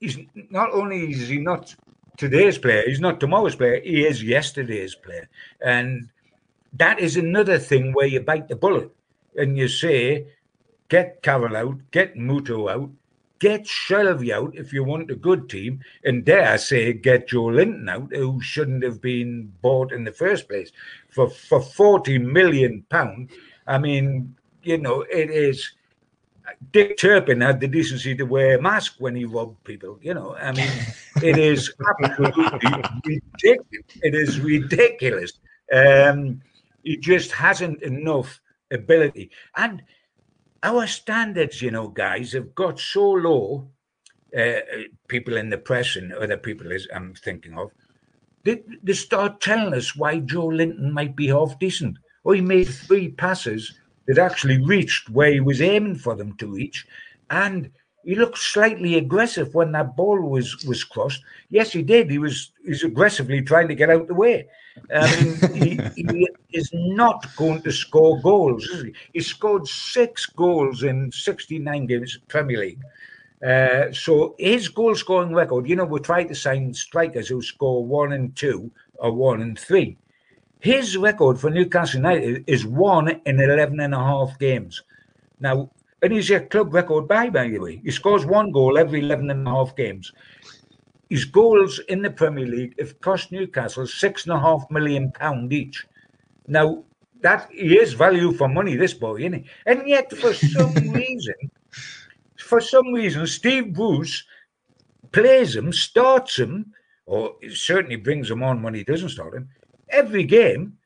He's 0.01 0.19
not 0.51 0.71
only 0.73 1.12
is 1.12 1.29
he 1.29 1.39
not 1.39 1.75
today's 2.17 2.57
player, 2.57 2.85
he's 2.87 3.01
not 3.01 3.21
tomorrow's 3.21 3.57
player. 3.57 3.81
He 3.83 4.07
is 4.07 4.23
yesterday's 4.23 4.95
player, 4.95 5.29
and 5.61 6.09
that 6.79 7.01
is 7.01 7.16
another 7.16 7.59
thing 7.59 7.93
where 7.93 8.07
you 8.07 8.20
bite 8.20 8.49
the 8.49 8.57
bullet 8.57 8.91
and 9.37 9.57
you 9.57 9.68
say, 9.68 10.27
get 10.89 11.22
Carroll 11.22 11.57
out, 11.57 11.79
get 11.91 12.16
Muto 12.16 12.70
out, 12.70 12.91
get 13.39 13.64
Shelvey 13.64 14.31
out 14.31 14.57
if 14.57 14.72
you 14.72 14.85
want 14.85 15.11
a 15.11 15.14
good 15.14 15.49
team, 15.49 15.81
and 16.05 16.24
dare 16.24 16.53
I 16.53 16.57
say, 16.57 16.93
get 16.93 17.29
Joelinton 17.29 17.89
out, 17.89 18.14
who 18.14 18.41
shouldn't 18.41 18.83
have 18.83 19.01
been 19.01 19.53
bought 19.62 19.93
in 19.93 20.05
the 20.05 20.12
first 20.12 20.49
place 20.49 20.72
for 21.09 21.29
for 21.29 21.61
forty 21.61 22.18
million 22.18 22.85
pound. 22.89 23.31
I 23.66 23.79
mean, 23.79 24.35
you 24.62 24.79
know, 24.79 25.03
it 25.03 25.31
is. 25.31 25.72
Dick 26.72 26.97
Turpin 26.97 27.41
had 27.41 27.59
the 27.59 27.66
decency 27.66 28.14
to 28.14 28.22
wear 28.22 28.57
a 28.57 28.62
mask 28.62 28.95
when 29.01 29.16
he 29.16 29.24
robbed 29.24 29.62
people. 29.64 29.99
You 30.01 30.14
know, 30.14 30.37
I 30.37 30.53
mean, 30.53 30.70
it 31.22 31.39
is 31.39 31.74
absolutely 32.05 32.45
ridiculous. 33.05 33.85
It 34.03 34.14
is 34.14 34.39
ridiculous. 34.39 35.33
Um, 35.72 36.41
he 36.87 36.97
just 36.97 37.32
hasn't 37.32 37.82
enough 37.82 38.41
ability. 38.70 39.30
And 39.57 39.82
our 40.62 40.87
standards, 40.87 41.61
you 41.61 41.72
know, 41.72 41.89
guys, 41.89 42.32
have 42.32 42.55
got 42.55 42.78
so 42.78 43.11
low. 43.11 43.68
Uh, 44.37 44.61
people 45.09 45.37
in 45.37 45.51
the 45.51 45.59
press 45.59 45.97
and 45.97 46.12
other 46.12 46.37
people 46.37 46.70
is 46.70 46.87
I'm 46.95 47.14
thinking 47.14 47.59
of, 47.59 47.70
they, 48.45 48.62
they 48.82 48.93
start 48.93 49.41
telling 49.41 49.74
us 49.74 49.97
why 49.97 50.20
Joelinton 50.20 50.91
might 50.93 51.16
be 51.16 51.28
half 51.28 51.59
decent. 51.59 51.99
Or 52.24 52.34
he 52.34 52.41
made 52.41 52.68
three 52.68 53.09
passes 53.09 53.78
that 54.07 54.18
actually 54.18 54.64
reached 54.64 55.11
where 55.11 55.32
he 55.32 55.41
was 55.41 55.61
aiming 55.61 55.97
for 55.97 56.14
them 56.14 56.37
to 56.37 56.47
reach, 56.47 56.87
and 57.30 57.70
he 58.07 58.15
looked 58.15 58.39
slightly 58.39 58.97
aggressive 58.97 59.53
when 59.53 59.73
that 59.73 59.97
ball 59.97 60.21
was 60.21 60.65
was 60.65 60.85
crossed. 60.85 61.23
Yes, 61.51 61.73
he 61.73 61.83
did. 61.83 62.09
He 62.09 62.19
was 62.19 62.53
he's 62.65 62.85
aggressively 62.85 63.43
trying 63.43 63.67
to 63.67 63.75
get 63.75 63.91
out 63.91 64.07
the 64.07 64.15
way. 64.15 64.49
I 64.95 65.25
mean, 65.25 65.81
he, 65.95 66.03
he, 66.03 66.29
is 66.53 66.71
not 66.73 67.27
going 67.35 67.63
to 67.63 67.73
score 67.73 68.21
goals. 68.21 68.65
He? 68.65 68.93
he? 69.13 69.21
scored 69.21 69.67
six 69.67 70.27
goals 70.27 70.85
in 70.85 71.11
69 71.11 71.87
games 71.87 72.19
Premier 72.29 72.61
League. 72.61 72.83
Uh, 73.45 73.93
so 73.93 74.37
his 74.39 74.69
goal 74.69 74.95
scoring 74.95 75.35
record, 75.35 75.69
you 75.69 75.75
know, 75.75 75.85
we 75.85 75.99
try 75.99 76.23
to 76.23 76.35
sign 76.35 76.73
strikers 76.73 77.29
who 77.29 77.43
score 77.43 77.85
one 77.85 78.13
and 78.13 78.37
two 78.37 78.71
or 78.95 79.11
one 79.13 79.43
and 79.43 79.59
three. 79.59 79.97
His 80.61 80.97
record 80.97 81.41
for 81.41 81.51
Newcastle 81.51 81.99
United 81.99 82.45
is 82.47 82.65
one 82.65 83.09
in 83.09 83.41
11 83.41 83.81
and 83.81 83.95
a 83.95 83.99
half 83.99 84.39
games. 84.39 84.83
Now, 85.41 85.71
and 86.03 86.12
he's 86.12 86.30
a 86.30 86.40
club 86.40 86.74
record 86.74 87.09
by, 87.09 87.30
by 87.30 87.49
the 87.49 87.59
way. 87.59 87.80
He 87.82 87.90
scores 87.90 88.26
one 88.26 88.53
goal 88.53 88.78
every 88.78 89.01
11 89.01 89.30
and 89.30 89.47
a 89.47 89.51
half 89.51 89.74
games. 89.76 90.12
His 91.09 91.24
goals 91.24 91.78
in 91.88 92.03
the 92.03 92.11
Premier 92.11 92.47
League 92.47 92.74
have 92.78 93.01
cost 93.01 93.32
Newcastle 93.32 93.86
six 93.86 94.24
and 94.24 94.32
a 94.32 94.40
half 94.40 94.64
million 94.70 95.12
pound 95.12 95.53
each. 95.53 95.86
Now, 96.49 96.84
that 97.22 97.49
he 97.51 97.78
is 97.78 97.92
value 97.92 98.32
for 98.32 98.49
money, 98.49 98.76
this 98.76 98.94
boy, 98.94 99.18
isn't 99.18 99.32
he? 99.32 99.51
And 99.66 99.88
yet, 99.88 100.12
for 100.12 100.34
some 100.34 100.74
reason, 100.92 101.34
for 102.36 102.61
some 102.61 102.92
reason, 102.92 103.26
Steve 103.26 103.72
Bruce 103.72 104.24
plays 105.12 105.57
him, 105.57 105.72
starts 105.72 106.38
him, 106.38 106.72
or 107.07 107.36
certainly 107.53 107.97
brings 107.97 108.30
him 108.30 108.42
on 108.42 108.62
when 108.62 108.74
he 108.74 108.84
doesn't 108.84 109.11
start 109.11 109.34
him, 109.34 109.49
every 109.88 110.24
game 110.24 110.76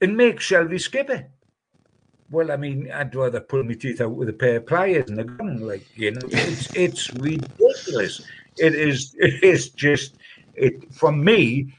and 0.00 0.16
makes 0.16 0.48
Shelvey 0.48 0.80
skipper. 0.80 1.26
Well, 2.30 2.50
I 2.50 2.56
mean, 2.56 2.90
I'd 2.92 3.14
rather 3.14 3.40
pull 3.40 3.62
my 3.62 3.74
teeth 3.74 4.00
out 4.00 4.12
with 4.12 4.28
a 4.28 4.32
pair 4.32 4.56
of 4.56 4.66
pliers 4.66 5.08
and 5.08 5.20
a 5.20 5.24
gun. 5.24 5.60
Like 5.60 5.86
you 5.96 6.12
know, 6.12 6.20
it's 6.24 6.68
it's 6.74 7.12
ridiculous. 7.14 8.22
It 8.58 8.74
is. 8.74 9.14
It 9.18 9.42
is 9.44 9.70
just. 9.70 10.16
It 10.54 10.92
for 10.92 11.12
me. 11.12 11.74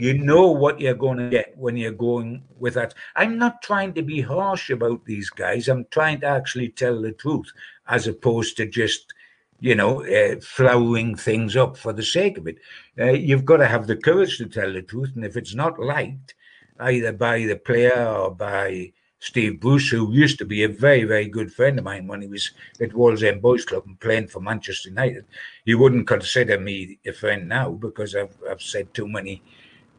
You 0.00 0.16
know 0.16 0.52
what 0.52 0.80
you're 0.80 0.94
going 0.94 1.18
to 1.18 1.28
get 1.28 1.58
when 1.58 1.76
you're 1.76 1.90
going 1.90 2.44
with 2.60 2.74
that. 2.74 2.94
I'm 3.16 3.36
not 3.36 3.62
trying 3.62 3.94
to 3.94 4.02
be 4.02 4.20
harsh 4.20 4.70
about 4.70 5.04
these 5.04 5.28
guys. 5.28 5.66
I'm 5.66 5.86
trying 5.90 6.20
to 6.20 6.26
actually 6.28 6.68
tell 6.68 7.02
the 7.02 7.10
truth. 7.10 7.50
as 7.88 8.06
opposed 8.06 8.56
to 8.58 8.66
just 8.66 9.12
you 9.60 9.74
know, 9.74 10.04
uh, 10.04 10.36
flowering 10.40 11.16
things 11.16 11.56
up 11.56 11.76
for 11.76 11.92
the 11.92 12.02
sake 12.02 12.38
of 12.38 12.46
it. 12.46 12.58
Uh, 12.98 13.10
you've 13.10 13.44
got 13.44 13.56
to 13.56 13.66
have 13.66 13.86
the 13.86 13.96
courage 13.96 14.38
to 14.38 14.46
tell 14.46 14.72
the 14.72 14.82
truth. 14.82 15.10
And 15.16 15.24
if 15.24 15.36
it's 15.36 15.54
not 15.54 15.80
liked 15.80 16.34
either 16.78 17.12
by 17.12 17.40
the 17.40 17.56
player 17.56 18.06
or 18.06 18.34
by 18.34 18.92
Steve 19.20 19.60
Bruce, 19.60 19.88
who 19.88 20.12
used 20.12 20.38
to 20.38 20.44
be 20.44 20.62
a 20.62 20.68
very, 20.68 21.04
very 21.04 21.28
good 21.28 21.52
friend 21.52 21.78
of 21.78 21.84
mine 21.84 22.06
when 22.06 22.22
he 22.22 22.28
was 22.28 22.52
at 22.80 22.90
Wallsend 22.90 23.40
Boys 23.40 23.64
Club 23.64 23.82
and 23.86 23.98
playing 23.98 24.28
for 24.28 24.40
Manchester 24.40 24.90
United, 24.90 25.24
you 25.64 25.78
wouldn't 25.78 26.06
consider 26.06 26.58
me 26.58 26.98
a 27.04 27.12
friend 27.12 27.48
now 27.48 27.70
because 27.70 28.14
I've, 28.14 28.36
I've 28.48 28.62
said 28.62 28.94
too 28.94 29.08
many 29.08 29.42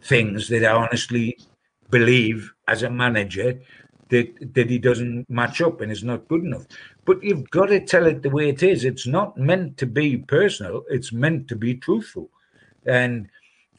things 0.02 0.48
that 0.48 0.64
I 0.64 0.72
honestly 0.72 1.38
believe 1.90 2.54
as 2.68 2.84
a 2.84 2.90
manager 2.90 3.60
that, 4.10 4.54
that 4.54 4.70
he 4.70 4.80
doesn't 4.80 5.30
match 5.30 5.62
up 5.62 5.82
and 5.82 5.92
is 5.92 6.04
not 6.04 6.28
good 6.28 6.44
enough. 6.44 6.66
But 7.06 7.24
you've 7.24 7.50
got 7.50 7.68
to 7.68 7.80
tell 7.80 8.06
it 8.08 8.22
the 8.22 8.30
way 8.30 8.50
it 8.50 8.64
is. 8.64 8.86
It's 8.86 9.08
not 9.08 9.38
meant 9.38 9.78
to 9.78 9.86
be 9.86 10.18
personal, 10.18 10.84
it's 10.90 11.12
meant 11.12 11.48
to 11.50 11.56
be 11.56 11.76
truthful. 11.76 12.30
And 12.86 13.28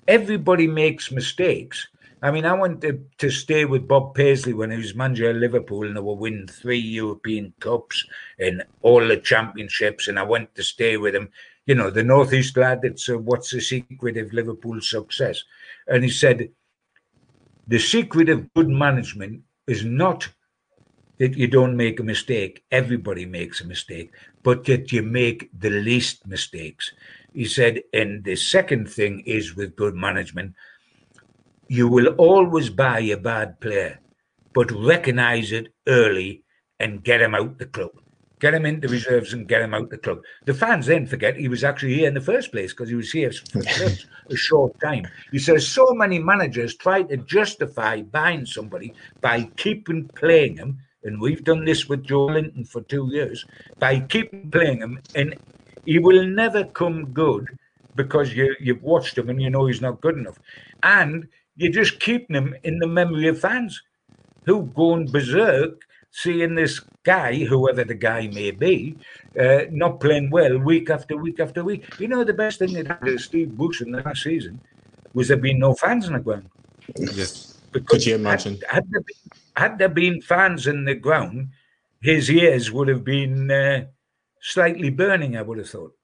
everybody 0.06 0.66
makes 0.66 1.10
mistakes. 1.10 1.88
I 2.22 2.30
mean, 2.30 2.44
I 2.44 2.52
went 2.52 2.82
to, 2.82 3.30
stay 3.30 3.64
with 3.64 3.88
Bob 3.88 4.14
Paisley 4.14 4.52
when 4.52 4.70
he 4.70 4.76
was 4.76 4.94
manager 4.94 5.30
of 5.30 5.36
Liverpool 5.36 5.86
and 5.86 5.96
they 5.96 6.00
were 6.00 6.14
winning 6.14 6.46
three 6.46 6.78
European 6.78 7.54
Cups 7.60 8.04
and 8.38 8.62
all 8.82 9.06
the 9.06 9.16
championships. 9.16 10.06
And 10.06 10.18
I 10.18 10.24
went 10.24 10.54
to 10.54 10.62
stay 10.62 10.98
with 10.98 11.14
him, 11.14 11.30
you 11.64 11.74
know, 11.74 11.88
the 11.88 12.04
Northeast 12.04 12.56
lad 12.58 12.80
that's 12.82 13.08
uh, 13.08 13.18
what's 13.18 13.52
the 13.52 13.60
secret 13.60 14.18
of 14.18 14.34
Liverpool's 14.34 14.90
success. 14.90 15.44
And 15.86 16.04
he 16.04 16.10
said, 16.10 16.50
the 17.66 17.78
secret 17.78 18.28
of 18.28 18.52
good 18.52 18.68
management 18.68 19.42
is 19.66 19.84
not 19.84 20.28
that 21.18 21.36
you 21.36 21.46
don't 21.46 21.76
make 21.76 22.00
a 22.00 22.02
mistake. 22.02 22.64
Everybody 22.70 23.24
makes 23.24 23.60
a 23.60 23.66
mistake, 23.66 24.12
but 24.42 24.64
that 24.64 24.92
you 24.92 25.02
make 25.02 25.50
the 25.58 25.70
least 25.70 26.26
mistakes. 26.26 26.92
He 27.32 27.44
said, 27.44 27.82
and 27.92 28.24
the 28.24 28.36
second 28.36 28.90
thing 28.90 29.20
is 29.20 29.54
with 29.54 29.76
good 29.76 29.94
management, 29.94 30.54
you 31.70 31.86
will 31.86 32.08
always 32.18 32.68
buy 32.68 32.98
a 32.98 33.16
bad 33.16 33.60
player, 33.60 34.00
but 34.52 34.72
recognize 34.72 35.52
it 35.52 35.68
early 35.86 36.42
and 36.80 37.04
get 37.04 37.22
him 37.22 37.32
out 37.32 37.58
the 37.58 37.66
club. 37.66 37.92
Get 38.40 38.54
him 38.54 38.66
into 38.66 38.88
reserves 38.88 39.34
and 39.34 39.46
get 39.46 39.62
him 39.62 39.72
out 39.72 39.88
the 39.88 39.98
club. 39.98 40.18
The 40.46 40.54
fans 40.54 40.86
then 40.86 41.06
forget 41.06 41.36
he 41.36 41.46
was 41.46 41.62
actually 41.62 41.94
here 41.94 42.08
in 42.08 42.14
the 42.14 42.20
first 42.20 42.50
place 42.50 42.72
because 42.72 42.88
he 42.88 42.96
was 42.96 43.12
here 43.12 43.30
for 43.30 43.62
a 44.30 44.36
short 44.36 44.80
time. 44.80 45.06
He 45.30 45.38
says 45.38 45.68
so 45.68 45.92
many 45.92 46.18
managers 46.18 46.74
try 46.74 47.04
to 47.04 47.18
justify 47.18 48.02
buying 48.02 48.46
somebody 48.46 48.92
by 49.20 49.44
keeping 49.56 50.08
playing 50.08 50.56
him, 50.56 50.78
and 51.04 51.20
we've 51.20 51.44
done 51.44 51.64
this 51.64 51.88
with 51.88 52.04
Joelinton 52.04 52.66
for 52.66 52.80
two 52.80 53.10
years, 53.12 53.44
by 53.78 54.00
keeping 54.00 54.50
playing 54.50 54.78
him, 54.78 54.98
and 55.14 55.36
he 55.84 56.00
will 56.00 56.26
never 56.26 56.64
come 56.64 57.12
good 57.12 57.46
because 57.94 58.34
you, 58.34 58.56
you've 58.58 58.82
watched 58.82 59.16
him 59.16 59.28
and 59.28 59.40
you 59.40 59.50
know 59.50 59.66
he's 59.66 59.80
not 59.80 60.00
good 60.00 60.16
enough. 60.16 60.38
And 60.82 61.28
you're 61.60 61.70
just 61.70 62.00
keeping 62.00 62.34
them 62.34 62.54
in 62.64 62.78
the 62.78 62.86
memory 62.86 63.28
of 63.28 63.38
fans 63.38 63.82
who 64.46 64.64
go 64.74 65.04
berserk 65.04 65.82
seeing 66.10 66.54
this 66.54 66.80
guy, 67.04 67.44
whoever 67.44 67.84
the 67.84 67.94
guy 67.94 68.28
may 68.28 68.50
be, 68.50 68.96
uh, 69.38 69.60
not 69.70 70.00
playing 70.00 70.30
well 70.30 70.58
week 70.58 70.88
after 70.88 71.16
week 71.18 71.38
after 71.38 71.62
week. 71.62 71.84
You 72.00 72.08
know, 72.08 72.24
the 72.24 72.32
best 72.32 72.58
thing 72.58 72.72
that 72.72 72.86
happened 72.86 73.18
to 73.18 73.22
Steve 73.22 73.56
Bruce 73.56 73.82
in 73.82 73.92
the 73.92 74.00
last 74.00 74.22
season 74.22 74.58
was 75.12 75.28
there 75.28 75.36
being 75.36 75.58
no 75.58 75.74
fans 75.74 76.06
in 76.06 76.14
the 76.14 76.18
ground. 76.20 76.48
Yes. 76.96 77.58
Because 77.70 77.88
Could 77.88 78.06
you 78.06 78.14
imagine? 78.16 78.58
Had, 78.68 78.84
had, 78.84 78.90
there 78.90 79.00
been, 79.02 79.16
had, 79.56 79.78
there 79.78 79.88
been, 79.88 80.20
fans 80.22 80.66
in 80.66 80.84
the 80.86 80.94
ground, 80.94 81.50
his 82.00 82.30
ears 82.30 82.72
would 82.72 82.88
have 82.88 83.04
been 83.04 83.50
uh, 83.50 83.84
slightly 84.40 84.90
burning, 84.90 85.36
I 85.36 85.42
would 85.42 85.58
have 85.58 85.68
thought. 85.68 85.94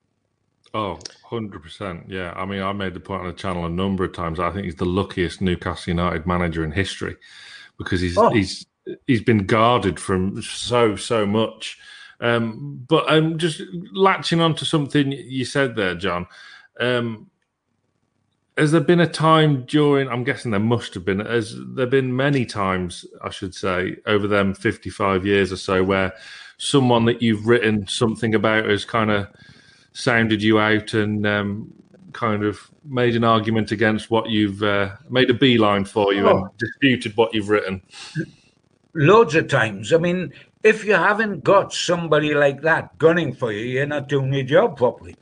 Oh, 0.75 0.99
100%. 1.31 2.05
Yeah. 2.09 2.33
I 2.37 2.45
mean, 2.45 2.63
I 2.63 2.73
made 2.73 2.95
the 2.95 3.01
point 3.01 3.23
on 3.23 3.29
the 3.29 3.33
channel 3.33 3.67
a 3.67 3.71
number 3.71 4.05
of 4.05 4.13
times. 4.13 4.41
I 4.41 4.51
think 4.51 4.65
he's 4.65 4.77
the 4.77 4.85
luckiest 4.85 5.41
Newcastle 5.41 5.91
United 5.91 6.27
manager 6.27 6.65
in 6.65 6.73
history 6.73 7.17
because 7.79 8.01
he's 8.01 8.17
oh. 8.17 8.31
he's 8.31 8.67
he's 9.07 9.23
been 9.23 9.47
guarded 9.47 9.99
from 9.99 10.41
so 10.43 10.97
so 10.97 11.27
much. 11.27 11.79
Um, 12.21 12.85
but 12.89 13.11
um, 13.13 13.39
just 13.39 13.63
latching 13.93 14.41
on 14.41 14.55
to 14.57 14.65
something 14.65 15.13
you 15.13 15.45
said 15.45 15.77
there, 15.77 15.95
John. 15.95 16.27
Um, 16.81 17.31
has 18.57 18.73
there 18.73 18.81
been 18.81 19.01
a 19.01 19.07
time 19.07 19.67
during? 19.67 20.09
I'm 20.09 20.25
guessing 20.25 20.51
there 20.51 20.61
must 20.61 20.95
have 20.95 21.05
been. 21.05 21.21
Has 21.21 21.55
there 21.75 21.87
been 21.87 22.17
many 22.17 22.47
times, 22.47 23.05
I 23.23 23.31
should 23.31 23.55
say, 23.55 23.97
over 24.07 24.27
them 24.27 24.55
55 24.55 25.27
years 25.27 25.53
or 25.53 25.57
so, 25.57 25.85
where 25.85 26.15
someone 26.57 27.05
that 27.05 27.21
you've 27.21 27.47
written 27.47 27.87
something 27.87 28.35
about 28.35 28.65
has 28.65 28.87
kind 28.87 29.11
of 29.11 29.29
sounded 29.97 30.43
you 30.43 30.59
out 30.59 30.95
and 30.95 31.27
um, 31.27 31.73
kind 32.13 32.45
of 32.45 32.71
made 32.85 33.17
an 33.17 33.25
argument 33.25 33.73
against 33.73 34.11
what 34.11 34.29
you've 34.29 34.63
uh, 34.63 34.91
made 35.09 35.31
a 35.31 35.35
beeline 35.35 35.85
for 35.85 36.13
you 36.13 36.29
oh. 36.29 36.39
and 36.39 36.59
disputed 36.59 37.17
what 37.17 37.33
you've 37.35 37.49
written? 37.49 37.83
loads 38.97 39.35
of 39.35 39.49
times. 39.49 39.93
I 39.93 39.99
mean, 39.99 40.33
if 40.63 40.85
you 40.85 40.95
haven't 40.95 41.45
got 41.45 41.73
somebody 41.73 42.35
like 42.35 42.63
that 42.63 42.97
gunning 42.99 43.33
for 43.33 43.53
you, 43.53 43.65
you're 43.65 43.87
not 43.87 44.09
doing 44.09 44.33
your 44.33 44.45
job 44.45 44.77
properly. 44.77 45.17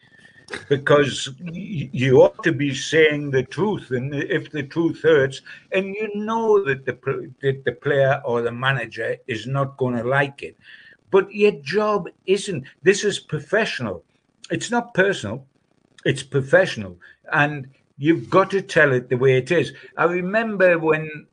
Because 0.68 1.30
you 1.40 2.22
ought 2.22 2.42
to 2.44 2.52
be 2.52 2.74
saying 2.74 3.30
the 3.30 3.42
truth, 3.42 3.90
and 3.90 4.14
if 4.14 4.52
the 4.52 4.62
truth 4.62 5.02
hurts, 5.02 5.40
and 5.72 5.86
you 5.86 6.10
know 6.14 6.62
that 6.64 6.84
the 6.84 7.32
that 7.40 7.64
the 7.64 7.72
player 7.72 8.20
or 8.24 8.42
the 8.42 8.52
manager 8.52 9.16
is 9.26 9.46
not 9.46 9.78
going 9.78 9.96
to 9.96 10.04
like 10.04 10.42
it, 10.42 10.56
but 11.10 11.32
your 11.34 11.52
job 11.62 12.08
isn't. 12.26 12.64
This 12.82 13.04
is 13.04 13.18
professional. 13.18 14.04
It's 14.50 14.70
not 14.70 14.94
personal. 14.94 15.46
It's 16.04 16.22
professional, 16.22 16.98
and 17.32 17.68
you've 17.96 18.28
got 18.28 18.50
to 18.50 18.60
tell 18.60 18.92
it 18.92 19.08
the 19.08 19.16
way 19.16 19.38
it 19.38 19.50
is. 19.50 19.72
I 19.96 20.04
remember 20.04 20.78
when 20.78 21.26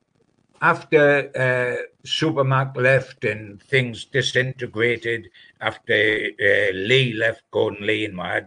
after 0.61 1.29
uh, 1.35 2.05
Supermac 2.05 2.77
left 2.77 3.25
and 3.25 3.61
things 3.63 4.05
disintegrated, 4.05 5.27
after 5.59 5.93
uh, 5.93 6.73
Lee 6.73 7.13
left, 7.13 7.41
Gordon 7.51 7.85
Lee 7.85 8.05
and 8.05 8.15
my 8.15 8.43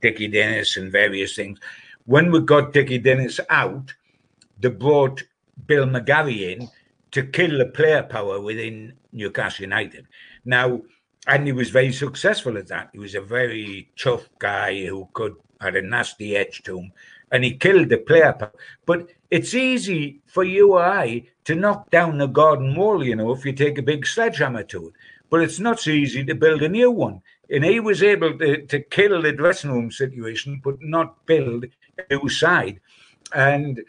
Dickie 0.00 0.28
Dinnis 0.28 0.76
and 0.76 0.90
various 0.90 1.36
things, 1.36 1.60
when 2.06 2.32
we 2.32 2.40
got 2.40 2.72
Dickie 2.72 2.98
Dinnis 2.98 3.38
out, 3.50 3.94
they 4.58 4.70
brought 4.70 5.22
Bill 5.66 5.86
McGarry 5.86 6.52
in 6.52 6.68
to 7.12 7.22
kill 7.22 7.58
the 7.58 7.66
player 7.66 8.02
power 8.02 8.40
within 8.40 8.94
Newcastle 9.12 9.64
United. 9.64 10.06
Now, 10.44 10.80
and 11.26 11.46
he 11.46 11.52
was 11.52 11.70
very 11.70 11.92
successful 11.92 12.56
at 12.56 12.68
that. 12.68 12.90
He 12.92 12.98
was 12.98 13.14
a 13.14 13.20
very 13.20 13.90
tough 13.96 14.28
guy 14.38 14.86
who 14.86 15.08
could 15.12 15.36
had 15.60 15.76
a 15.76 15.82
nasty 15.82 16.36
edge 16.36 16.62
to 16.62 16.78
him, 16.78 16.92
and 17.30 17.44
he 17.44 17.54
killed 17.56 17.88
the 17.88 17.98
player. 17.98 18.36
But 18.86 19.10
it's 19.30 19.54
easy 19.54 20.20
for 20.26 20.42
you 20.42 20.72
or 20.72 20.82
I 20.82 21.28
to 21.44 21.54
knock 21.54 21.90
down 21.90 22.18
the 22.18 22.26
garden 22.26 22.74
wall, 22.74 23.04
you 23.04 23.14
know, 23.14 23.32
if 23.32 23.44
you 23.44 23.52
take 23.52 23.78
a 23.78 23.82
big 23.82 24.06
sledgehammer 24.06 24.64
to 24.64 24.88
it. 24.88 24.94
But 25.28 25.42
it's 25.42 25.60
not 25.60 25.78
so 25.78 25.90
easy 25.90 26.24
to 26.24 26.34
build 26.34 26.62
a 26.62 26.68
new 26.68 26.90
one. 26.90 27.22
And 27.50 27.64
he 27.64 27.78
was 27.78 28.02
able 28.02 28.36
to, 28.38 28.66
to 28.66 28.80
kill 28.80 29.22
the 29.22 29.32
dressing 29.32 29.70
room 29.70 29.90
situation, 29.90 30.60
but 30.62 30.80
not 30.80 31.24
build 31.26 31.66
a 31.98 32.14
new 32.14 32.28
side. 32.28 32.80
And 33.32 33.80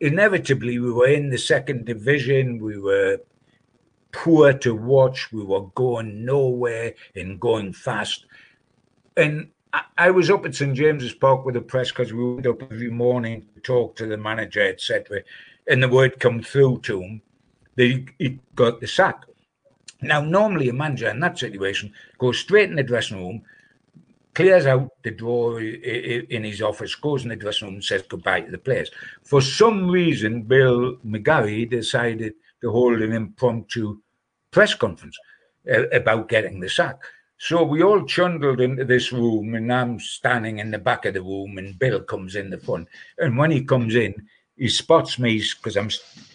inevitably, 0.00 0.78
we 0.78 0.92
were 0.92 1.08
in 1.08 1.30
the 1.30 1.38
second 1.38 1.84
division. 1.84 2.58
We 2.58 2.78
were 2.78 3.20
poor 4.12 4.52
to 4.52 4.74
watch. 4.74 5.32
We 5.32 5.42
were 5.42 5.66
going 5.74 6.24
nowhere 6.24 6.94
and 7.14 7.40
going 7.40 7.72
fast. 7.72 8.26
And 9.16 9.50
I 9.96 10.10
was 10.10 10.30
up 10.30 10.44
at 10.46 10.54
St 10.54 10.74
James's 10.74 11.14
Park 11.14 11.44
with 11.44 11.54
the 11.54 11.60
press 11.60 11.90
because 11.90 12.12
we 12.12 12.34
went 12.34 12.46
up 12.46 12.62
every 12.62 12.90
morning 12.90 13.46
to 13.54 13.60
talk 13.60 13.94
to 13.96 14.06
the 14.06 14.16
manager, 14.16 14.62
etc. 14.62 15.20
And 15.68 15.82
the 15.82 15.88
word 15.88 16.18
come 16.18 16.42
through 16.42 16.80
to 16.82 17.02
him 17.02 17.22
that 17.76 18.08
he, 18.18 18.40
got 18.54 18.80
the 18.80 18.88
sack. 18.88 19.24
Now, 20.02 20.22
normally 20.22 20.70
a 20.70 20.72
manager 20.72 21.08
in 21.08 21.20
that 21.20 21.38
situation 21.38 21.92
goes 22.18 22.38
straight 22.38 22.70
in 22.70 22.76
the 22.76 22.82
dressing 22.82 23.18
room, 23.18 23.42
clears 24.34 24.66
out 24.66 24.90
the 25.02 25.10
drawer 25.10 25.60
in 25.60 26.42
his 26.42 26.62
office, 26.62 26.94
goes 26.94 27.22
in 27.22 27.28
the 27.28 27.36
dressing 27.36 27.68
room 27.68 27.74
and 27.76 27.84
says 27.84 28.02
goodbye 28.08 28.40
to 28.40 28.50
the 28.50 28.58
players. 28.58 28.90
For 29.22 29.40
some 29.40 29.88
reason, 29.88 30.42
Bill 30.42 30.96
McGarry 31.06 31.68
decided 31.68 32.34
to 32.62 32.70
hold 32.70 33.00
an 33.00 33.12
impromptu 33.12 33.98
press 34.50 34.74
conference 34.74 35.16
uh, 35.72 35.88
about 35.88 36.28
getting 36.28 36.60
the 36.60 36.68
sack. 36.68 36.96
So 37.38 37.64
we 37.64 37.82
all 37.82 38.04
trundled 38.04 38.60
into 38.60 38.84
this 38.84 39.12
room, 39.12 39.54
and 39.54 39.72
I'm 39.72 39.98
standing 39.98 40.58
in 40.58 40.70
the 40.70 40.78
back 40.78 41.06
of 41.06 41.14
the 41.14 41.22
room, 41.22 41.56
and 41.56 41.78
Bill 41.78 42.00
comes 42.02 42.36
in 42.36 42.50
the 42.50 42.58
front. 42.58 42.88
And 43.16 43.38
when 43.38 43.50
he 43.50 43.64
comes 43.64 43.94
in, 43.94 44.14
he 44.56 44.68
spots 44.68 45.18
me 45.18 45.42
because 45.56 45.76
I'm 45.76 45.88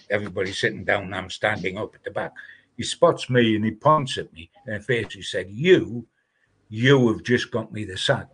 everybody's 0.09 0.57
sitting 0.57 0.84
down, 0.84 1.13
I'm 1.13 1.30
standing 1.30 1.78
up 1.78 1.93
at 1.93 2.03
the 2.03 2.11
back. 2.11 2.34
He 2.76 2.84
spots 2.84 3.30
me 3.30 3.55
and 3.55 3.63
he 3.63 3.71
points 3.71 4.17
at 4.17 4.34
me 4.34 4.49
and 4.65 4.86
basically 4.86 5.21
said, 5.21 5.47
"You, 5.51 6.07
you 6.69 7.07
have 7.09 7.23
just 7.23 7.51
got 7.51 7.71
me 7.71 7.86
the 7.86 7.97
sack." 7.97 8.28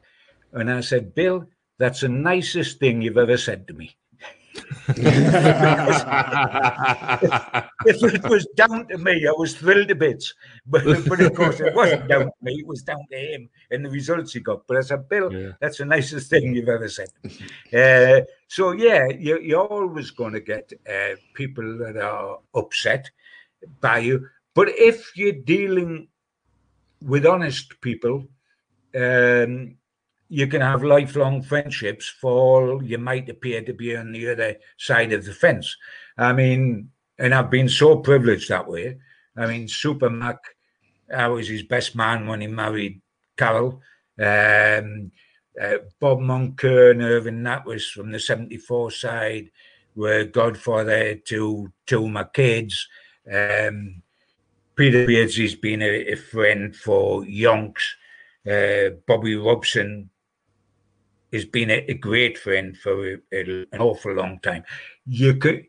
And 0.53 0.71
I 0.71 0.79
said, 0.79 1.13
"Bill, 1.13 1.47
that's 1.77 2.01
the 2.01 2.09
nicest 2.09 2.79
thing 2.79 3.01
you've 3.01 3.17
ever 3.17 3.37
said 3.37 3.67
to 3.67 3.73
me." 3.73 3.97
If 7.85 8.03
it 8.03 8.23
was 8.29 8.45
down 8.55 8.87
to 8.87 8.97
me, 8.97 9.27
I 9.27 9.31
was 9.31 9.55
thrilled 9.55 9.87
to 9.89 9.95
bits. 9.95 10.33
But, 10.65 10.83
but 11.07 11.19
of 11.21 11.33
course, 11.35 11.59
it 11.59 11.73
wasn't 11.73 12.07
down 12.07 12.25
to 12.25 12.31
me. 12.41 12.59
It 12.59 12.67
was 12.67 12.81
down 12.81 13.05
to 13.11 13.17
him 13.17 13.49
and 13.71 13.85
the 13.85 13.89
results 13.89 14.33
he 14.33 14.39
got. 14.39 14.67
But 14.67 14.77
I 14.77 14.81
said, 14.81 15.09
Bill, 15.09 15.31
yeah. 15.31 15.51
that's 15.59 15.77
the 15.79 15.85
nicest 15.85 16.29
thing 16.29 16.55
you've 16.55 16.69
ever 16.69 16.89
said. 16.89 17.09
Uh, 17.73 18.21
so, 18.47 18.71
yeah, 18.71 19.07
you, 19.07 19.39
you're 19.39 19.67
always 19.67 20.11
going 20.11 20.33
to 20.33 20.41
get 20.41 20.71
uh, 20.89 21.15
people 21.33 21.77
that 21.79 21.97
are 21.97 22.39
upset 22.53 23.09
by 23.79 23.99
you. 23.99 24.27
But 24.53 24.69
if 24.69 25.15
you're 25.15 25.31
dealing 25.31 26.07
with 27.01 27.25
honest 27.25 27.79
people, 27.81 28.27
um, 28.95 29.77
you 30.31 30.47
can 30.47 30.61
have 30.61 30.81
lifelong 30.81 31.41
friendships 31.41 32.07
for 32.07 32.31
all 32.31 32.81
you 32.81 32.97
might 32.97 33.27
appear 33.27 33.61
to 33.61 33.73
be 33.73 33.97
on 33.97 34.13
the 34.13 34.31
other 34.31 34.55
side 34.77 35.11
of 35.11 35.25
the 35.25 35.33
fence. 35.33 35.75
I 36.17 36.31
mean, 36.31 36.89
and 37.19 37.33
I've 37.33 37.49
been 37.49 37.67
so 37.67 37.97
privileged 37.97 38.47
that 38.47 38.65
way. 38.65 38.97
I 39.35 39.45
mean, 39.45 39.67
Super 39.67 40.09
Mac, 40.09 40.37
I 41.13 41.27
was 41.27 41.49
his 41.49 41.63
best 41.63 41.97
man 41.97 42.27
when 42.27 42.39
he 42.39 42.47
married 42.47 43.01
Carol. 43.35 43.81
Um, 44.17 45.11
uh, 45.61 45.79
Bob 45.99 46.19
Moncur, 46.19 46.95
Irving, 47.03 47.43
that 47.43 47.65
was 47.65 47.89
from 47.89 48.13
the 48.13 48.19
74 48.19 48.91
side, 48.91 49.51
were 49.95 50.23
godfather 50.23 51.15
to 51.15 51.73
of 51.85 52.07
my 52.07 52.23
kids. 52.23 52.87
Um, 53.29 54.01
Peter 54.75 55.05
Beardsley's 55.05 55.55
been 55.55 55.81
a, 55.81 56.13
a 56.13 56.15
friend 56.15 56.73
for 56.73 57.23
Yonks. 57.23 57.95
Uh, 58.49 58.95
Bobby 59.05 59.35
Robson 59.35 60.09
has 61.31 61.45
been 61.45 61.71
a, 61.71 61.85
a 61.87 61.93
great 61.93 62.37
friend 62.37 62.77
for 62.77 63.19
a, 63.33 63.65
an 63.71 63.79
awful 63.79 64.13
long 64.13 64.39
time. 64.39 64.63
You 65.05 65.35
could, 65.35 65.65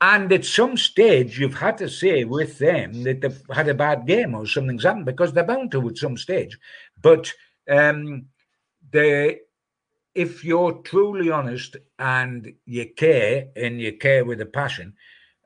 and 0.00 0.32
at 0.32 0.44
some 0.44 0.76
stage, 0.76 1.38
you've 1.38 1.54
had 1.54 1.78
to 1.78 1.88
say 1.88 2.24
with 2.24 2.58
them 2.58 3.04
that 3.04 3.20
they've 3.20 3.42
had 3.50 3.68
a 3.68 3.74
bad 3.74 4.06
game 4.06 4.34
or 4.34 4.46
something's 4.46 4.84
happened 4.84 5.06
because 5.06 5.32
they're 5.32 5.44
bound 5.44 5.70
to 5.72 5.88
at 5.88 5.96
some 5.96 6.16
stage. 6.16 6.58
But 7.00 7.32
um, 7.70 8.26
they, 8.90 9.40
if 10.14 10.44
you're 10.44 10.72
truly 10.84 11.30
honest 11.30 11.76
and 11.98 12.52
you 12.66 12.90
care 12.96 13.46
and 13.56 13.80
you 13.80 13.96
care 13.96 14.24
with 14.24 14.40
a 14.40 14.46
passion, 14.46 14.94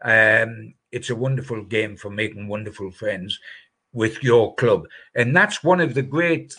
um, 0.03 0.75
it's 0.91 1.11
a 1.11 1.17
wonderful 1.17 1.63
game 1.63 1.97
for 1.97 2.11
making 2.11 2.49
wonderful 2.49 2.91
friends 2.91 3.39
with 3.93 4.23
your 4.23 4.55
club. 4.55 4.87
And 5.15 5.37
that's 5.37 5.63
one 5.63 5.81
of 5.81 5.95
the 5.95 6.03
great 6.03 6.55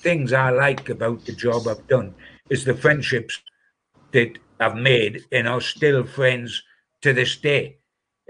things 0.00 0.32
I 0.32 0.50
like 0.50 0.88
about 0.88 1.24
the 1.24 1.32
job 1.32 1.68
I've 1.68 1.86
done 1.86 2.14
is 2.48 2.64
the 2.64 2.74
friendships 2.74 3.40
that 4.12 4.38
I've 4.58 4.76
made 4.76 5.24
and 5.32 5.48
are 5.48 5.60
still 5.60 6.04
friends 6.04 6.62
to 7.02 7.12
this 7.12 7.36
day. 7.36 7.78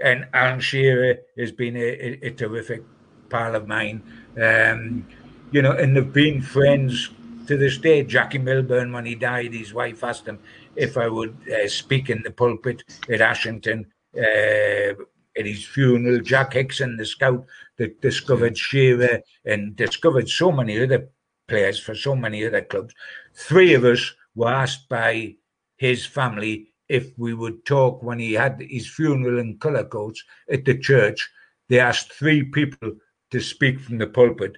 And 0.03 0.27
Alan 0.33 0.59
Shearer 0.59 1.17
has 1.37 1.51
been 1.51 1.75
a, 1.75 2.27
a, 2.27 2.31
terrific 2.31 2.83
pal 3.29 3.55
of 3.55 3.67
mine. 3.67 4.01
Um, 4.41 5.05
you 5.51 5.61
know, 5.61 5.73
and 5.73 5.95
they've 5.95 6.13
been 6.13 6.41
friends 6.41 7.11
to 7.47 7.57
this 7.57 7.77
day. 7.77 8.03
Jackie 8.03 8.37
Milburn, 8.37 8.91
when 8.91 9.05
he 9.05 9.15
died, 9.15 9.53
his 9.53 9.73
wife 9.73 10.03
asked 10.03 10.25
him 10.25 10.39
if 10.75 10.97
I 10.97 11.07
would 11.07 11.35
uh, 11.51 11.67
speak 11.67 12.09
in 12.09 12.21
the 12.23 12.31
pulpit 12.31 12.83
at 13.09 13.21
Ashington 13.21 13.85
uh, 14.17 14.93
at 15.37 15.45
his 15.45 15.65
funeral. 15.65 16.19
Jack 16.21 16.53
Hixon, 16.53 16.97
the 16.97 17.05
scout 17.05 17.45
that 17.77 18.01
discovered 18.01 18.57
Shearer 18.57 19.21
and 19.45 19.75
discovered 19.75 20.29
so 20.29 20.51
many 20.51 20.81
other 20.81 21.09
players 21.51 21.77
for 21.77 21.93
so 21.93 22.15
many 22.15 22.45
other 22.45 22.61
clubs. 22.61 22.93
Three 23.35 23.73
of 23.73 23.83
us 23.83 24.01
were 24.35 24.53
asked 24.63 24.87
by 24.87 25.35
his 25.75 26.05
family 26.05 26.71
if 26.87 27.05
we 27.17 27.33
would 27.33 27.65
talk 27.65 28.01
when 28.01 28.19
he 28.19 28.31
had 28.31 28.55
his 28.69 28.87
funeral 28.87 29.37
in 29.37 29.57
Cullercoats 29.57 30.19
at 30.49 30.63
the 30.63 30.77
church. 30.77 31.29
They 31.67 31.79
asked 31.79 32.13
three 32.13 32.43
people 32.43 32.93
to 33.31 33.39
speak 33.41 33.81
from 33.81 33.97
the 33.97 34.07
pulpit. 34.07 34.53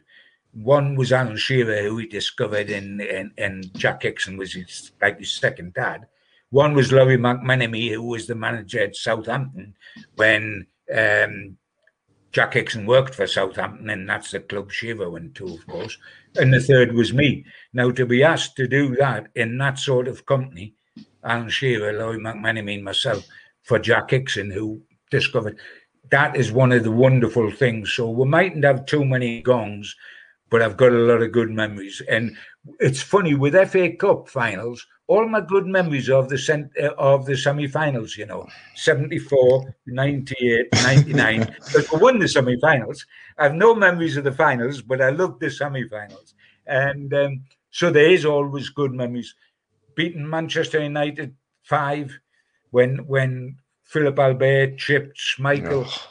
One 0.51 0.95
was 0.95 1.11
Alan 1.11 1.37
Shearer, 1.37 1.81
who 1.81 1.97
he 1.97 2.05
discovered, 2.05 2.69
and, 2.69 3.01
and, 3.39 3.73
Jack 3.75 4.03
Hixon 4.03 4.37
was 4.37 4.53
his, 4.53 4.91
like 5.01 5.17
his 5.17 5.31
second 5.31 5.73
dad. 5.73 6.05
One 6.51 6.75
was 6.75 6.91
Lawrie 6.91 7.17
McMenemy, 7.17 7.91
who 7.91 8.03
was 8.03 8.27
the 8.27 8.35
manager 8.35 8.81
at 8.83 8.95
Southampton 8.95 9.73
when 10.15 10.67
um, 10.93 11.57
Jack 12.34 12.55
Hixon 12.55 12.86
worked 12.86 13.13
for 13.13 13.27
Southampton, 13.27 13.89
and 13.91 14.09
that's 14.09 14.31
the 14.31 14.39
club 14.39 14.71
Shearer 14.71 15.09
went 15.09 15.36
to, 15.36 15.45
of 15.45 15.65
course. 15.67 15.97
And 16.36 16.51
the 16.51 16.59
third 16.59 16.93
was 16.93 17.13
me. 17.13 17.45
Now, 17.73 17.91
to 17.91 18.05
be 18.05 18.23
asked 18.23 18.55
to 18.57 18.67
do 18.67 18.95
that 18.95 19.27
in 19.36 19.57
that 19.59 19.77
sort 19.77 20.07
of 20.07 20.25
company, 20.25 20.73
Alan 21.23 21.49
Shearer, 21.49 21.93
Lawrie 21.93 22.17
McMenemy, 22.17 22.75
and 22.75 22.84
myself, 22.84 23.25
for 23.61 23.77
Jack 23.77 24.09
Hixon, 24.09 24.49
who 24.49 24.81
discovered 25.11 25.57
that 26.09 26.36
is 26.36 26.51
one 26.51 26.71
of 26.71 26.84
the 26.84 26.91
wonderful 26.91 27.49
things. 27.51 27.93
So 27.93 28.09
we 28.09 28.25
mightn't 28.25 28.65
have 28.65 28.86
too 28.86 29.05
many 29.05 29.41
gongs, 29.41 29.95
but 30.49 30.61
I've 30.61 30.77
got 30.77 30.91
a 30.91 30.97
lot 30.97 31.21
of 31.21 31.31
good 31.31 31.49
memories. 31.49 32.01
And 32.09 32.36
it's 32.79 33.01
funny 33.01 33.36
with 33.36 33.53
FA 33.69 33.91
Cup 33.95 34.27
finals, 34.27 34.86
all 35.14 35.28
my 35.28 35.41
good 35.41 35.68
memories 35.68 36.09
of 36.09 36.28
the 36.28 36.38
cent- 36.38 36.72
uh, 36.82 36.93
of 36.97 37.26
the 37.28 37.38
semi-finals, 37.38 38.18
you 38.18 38.26
know, 38.26 38.47
74, 38.74 39.76
98, 39.86 40.68
99, 40.74 41.39
because 41.66 41.91
we 41.91 41.99
won 41.99 42.18
the 42.18 42.28
semi-finals. 42.28 43.05
I 43.38 43.43
have 43.43 43.53
no 43.53 43.76
memories 43.76 44.18
of 44.18 44.24
the 44.24 44.32
finals, 44.32 44.82
but 44.82 45.01
I 45.01 45.11
love 45.11 45.39
the 45.39 45.51
semi-finals. 45.51 46.34
And 46.66 47.14
um, 47.14 47.43
so 47.70 47.91
there 47.91 48.09
is 48.09 48.26
always 48.26 48.70
good 48.70 48.93
memories. 48.93 49.36
Beating 49.95 50.28
Manchester 50.28 50.82
United 50.82 51.36
5 51.64 52.20
when 52.72 52.97
when 53.05 53.57
Philippe 53.84 54.22
Albert 54.22 54.78
chipped 54.78 55.16
Schmeichel, 55.18 55.86
Oh. 55.86 56.09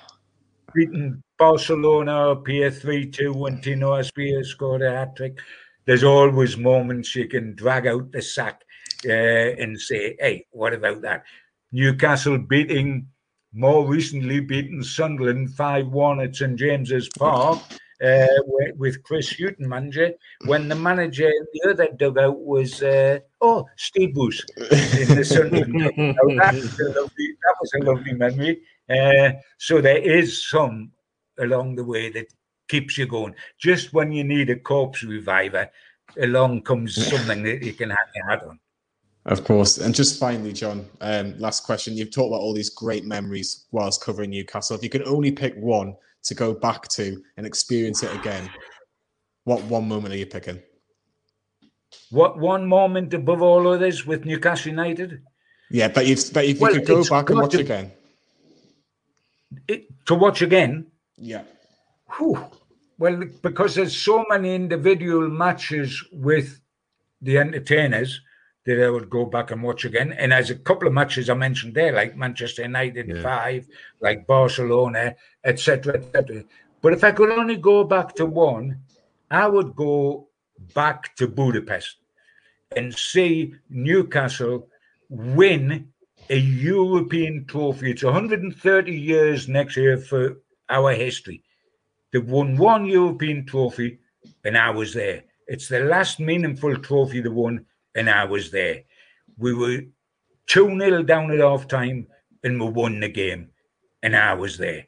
Beating 0.75 1.23
Barcelona 1.39 2.31
up 2.33 2.47
here 2.47 2.71
3-2 2.71 3.35
when 3.35 3.61
Tino 3.61 3.91
Asprilla 4.01 4.45
scored 4.45 4.83
a 4.83 4.93
hat-trick. 4.93 5.39
There's 5.87 6.05
always 6.05 6.57
moments 6.57 7.17
you 7.17 7.27
can 7.27 7.55
drag 7.57 7.89
out 7.89 8.13
the 8.13 8.23
sack 8.23 8.63
uh, 9.07 9.63
and 9.63 9.81
say, 9.81 10.17
hey, 10.19 10.47
what 10.51 10.73
about 10.73 11.03
that? 11.03 11.25
Newcastle 11.73 12.39
beating, 12.39 13.09
more 13.53 13.87
recently 13.87 14.41
beating 14.41 14.83
Sunderland 14.83 15.55
5 15.55 15.89
1 15.89 16.21
at 16.21 16.37
St 16.37 16.57
James's 16.59 17.09
Park. 17.19 17.61
Uh, 18.03 18.27
with 18.75 19.01
Chris 19.05 19.31
Hughton 19.31 19.69
manager, 19.69 20.13
when 20.47 20.67
the 20.67 20.75
manager 20.75 21.29
in 21.29 21.47
the 21.53 21.71
other 21.71 21.89
dugout 21.97 22.37
was 22.41 22.83
uh, 22.83 23.21
oh 23.41 23.65
Steve 23.77 24.13
Bruce 24.13 24.45
in 24.59 25.15
the 25.15 25.25
Sunderland. 25.25 25.73
that, 25.81 26.53
was 26.53 26.81
lovely, 26.81 27.29
that 27.45 27.55
was 27.61 27.73
a 27.75 27.85
lovely 27.85 28.13
memory. 28.15 28.61
Uh, 28.91 29.39
so 29.57 29.81
there 29.81 29.99
is 29.99 30.49
some 30.49 30.91
along 31.39 31.77
the 31.77 31.85
way 31.85 32.11
that 32.11 32.27
keeps 32.69 32.99
you 32.99 33.07
going. 33.07 33.35
Just 33.59 33.93
when 33.93 34.11
you 34.13 34.25
need 34.25 34.51
a 34.51 34.57
corpse 34.57 35.03
reviver, 35.03 35.71
along 36.21 36.63
comes 36.63 36.95
something 36.95 37.43
that 37.43 37.63
you 37.63 37.73
can 37.73 37.91
hang 37.91 37.99
your 38.15 38.29
hat 38.29 38.45
on. 38.45 38.59
Of 39.27 39.45
course. 39.45 39.79
And 39.79 39.95
just 39.95 40.19
finally, 40.19 40.53
John, 40.53 40.89
um, 41.01 41.39
last 41.39 41.65
question. 41.65 41.97
You've 41.97 42.11
talked 42.11 42.29
about 42.29 42.41
all 42.41 42.55
these 42.55 42.71
great 42.71 43.05
memories 43.05 43.67
whilst 43.71 44.03
covering 44.03 44.31
Newcastle. 44.31 44.77
If 44.77 44.83
you 44.83 44.91
could 44.91 45.07
only 45.07 45.31
pick 45.31 45.55
one 45.57 45.95
to 46.25 46.35
go 46.35 46.53
back 46.53 46.89
to 46.89 47.23
and 47.37 47.47
experience 47.47 48.03
it 48.03 48.15
again, 48.17 48.51
what 49.45 49.63
one 49.65 49.87
moment 49.87 50.15
are 50.15 50.17
you 50.17 50.27
picking? 50.27 50.61
What 52.11 52.39
one 52.39 52.67
moment 52.67 53.15
above 53.15 53.43
all 53.43 53.69
others 53.69 54.07
with 54.07 54.25
Newcastle 54.25 54.71
United? 54.71 55.23
Yeah, 55.71 55.89
but 55.89 56.07
you 56.07 56.17
but 56.33 56.45
if 56.45 56.59
well, 56.59 56.75
you 56.75 56.81
could 56.81 56.87
go 56.89 57.05
back 57.05 57.31
and 57.31 57.41
watch 57.41 57.53
to, 57.53 57.61
again. 57.61 57.93
It, 59.69 59.87
to 60.07 60.15
watch 60.15 60.43
again? 60.43 60.87
Yeah. 61.17 61.45
Whew. 62.17 62.45
Well, 62.99 63.25
because 63.43 63.75
there's 63.75 63.97
so 63.97 64.25
many 64.29 64.55
individual 64.55 65.29
matches 65.29 66.05
with 66.13 66.61
the 67.21 67.39
entertainers 67.39 68.21
that 68.65 68.85
I 68.85 68.91
would 68.91 69.11
go 69.11 69.25
back 69.25 69.51
and 69.51 69.63
watch 69.63 69.85
again. 69.85 70.13
And 70.13 70.33
as 70.33 70.51
a 70.51 70.55
couple 70.55 70.87
of 70.87 70.95
matches 70.95 71.29
I 71.29 71.35
mentioned 71.35 71.75
there, 71.75 71.93
like 71.93 72.17
Manchester 72.17 72.63
United 72.63 73.09
yeah. 73.09 73.23
five, 73.23 73.67
like 74.01 74.27
Barcelona, 74.27 75.17
etc., 75.45 75.95
etc. 75.95 76.45
But 76.81 76.93
if 76.93 77.05
I 77.05 77.13
could 77.13 77.31
only 77.31 77.57
go 77.57 77.85
back 77.85 78.15
to 78.17 78.27
one, 78.27 78.81
I 79.31 79.47
would 79.47 79.75
go 79.75 80.29
back 80.75 81.17
to 81.17 81.27
Budapest 81.27 81.97
and 82.77 82.95
see 82.95 83.55
Newcastle 83.69 84.69
win 85.09 85.89
a 86.31 86.37
European 86.37 87.45
trophy. 87.47 87.91
It's 87.91 88.03
130 88.03 88.93
years 88.95 89.49
next 89.49 89.77
year 89.77 89.99
for 89.99 90.39
our 90.69 90.93
history. 90.93 91.43
They've 92.13 92.25
won 92.25 92.57
one 92.57 92.87
European 92.87 93.45
trophy, 93.47 93.99
and 94.45 94.57
I 94.57 94.71
was 94.71 94.95
there. 94.95 95.25
It's 95.47 95.69
the 95.69 95.81
last 95.81 96.21
meaningful 96.21 96.77
trophy 96.79 97.21
they 97.21 97.29
won 97.29 97.67
and 97.95 98.09
I 98.09 98.25
was 98.25 98.51
there. 98.51 98.83
We 99.39 99.55
were 99.55 99.83
2 100.47 100.79
0 100.79 101.03
down 101.03 101.31
at 101.31 101.39
half 101.39 101.69
time 101.69 102.07
and 102.45 102.61
we 102.61 102.69
won 102.69 103.01
the 103.01 103.09
game, 103.09 103.51
and 104.03 104.17
I 104.17 104.35
was 104.35 104.59
there. 104.59 104.87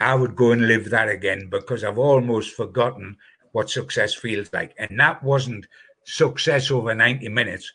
I 0.00 0.14
would 0.14 0.34
go 0.34 0.52
and 0.52 0.66
live 0.66 0.90
that 0.90 1.08
again 1.08 1.48
because 1.50 1.84
I've 1.84 1.98
almost 1.98 2.54
forgotten 2.54 3.16
what 3.52 3.70
success 3.70 4.14
feels 4.14 4.52
like. 4.52 4.74
And 4.78 4.98
that 4.98 5.22
wasn't 5.22 5.66
success 6.04 6.70
over 6.70 6.94
90 6.94 7.28
minutes. 7.28 7.72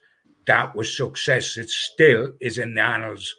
that 0.47 0.75
was 0.75 0.95
success. 0.95 1.57
It 1.57 1.69
still 1.69 2.33
is 2.39 2.59
in 2.59 2.75
the 2.75 2.81
annals 2.81 3.35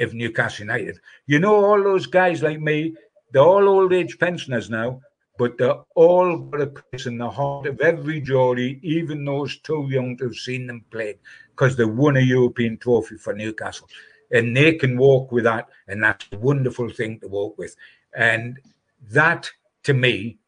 of 0.00 0.14
Newcastle 0.14 0.64
United. 0.64 0.98
You 1.26 1.38
know, 1.38 1.64
all 1.64 1.82
those 1.82 2.06
guys 2.06 2.42
like 2.42 2.60
me, 2.60 2.94
they're 3.32 3.42
all 3.42 3.68
old 3.68 3.92
age 3.92 4.18
pensioners 4.18 4.68
now, 4.70 5.00
but 5.38 5.56
they're 5.56 5.80
all 5.94 6.36
got 6.36 6.60
a 6.60 6.66
place 6.66 7.06
in 7.06 7.16
the 7.16 7.30
heart 7.30 7.66
of 7.66 7.80
every 7.80 8.20
Geordie, 8.20 8.80
even 8.82 9.24
those 9.24 9.58
too 9.58 9.86
young 9.88 10.16
to 10.16 10.24
have 10.24 10.34
seen 10.34 10.66
them 10.66 10.84
play, 10.90 11.14
because 11.50 11.76
they 11.76 11.84
won 11.84 12.16
a 12.16 12.20
European 12.20 12.76
trophy 12.76 13.16
for 13.16 13.32
Newcastle. 13.32 13.88
And 14.32 14.54
they 14.54 14.74
can 14.74 14.98
walk 14.98 15.32
with 15.32 15.44
that, 15.44 15.68
and 15.86 16.02
that's 16.02 16.26
a 16.32 16.38
wonderful 16.38 16.90
thing 16.90 17.20
to 17.20 17.28
walk 17.28 17.56
with. 17.56 17.76
And 18.14 18.58
that, 19.12 19.48
to 19.84 19.94
me, 19.94 20.38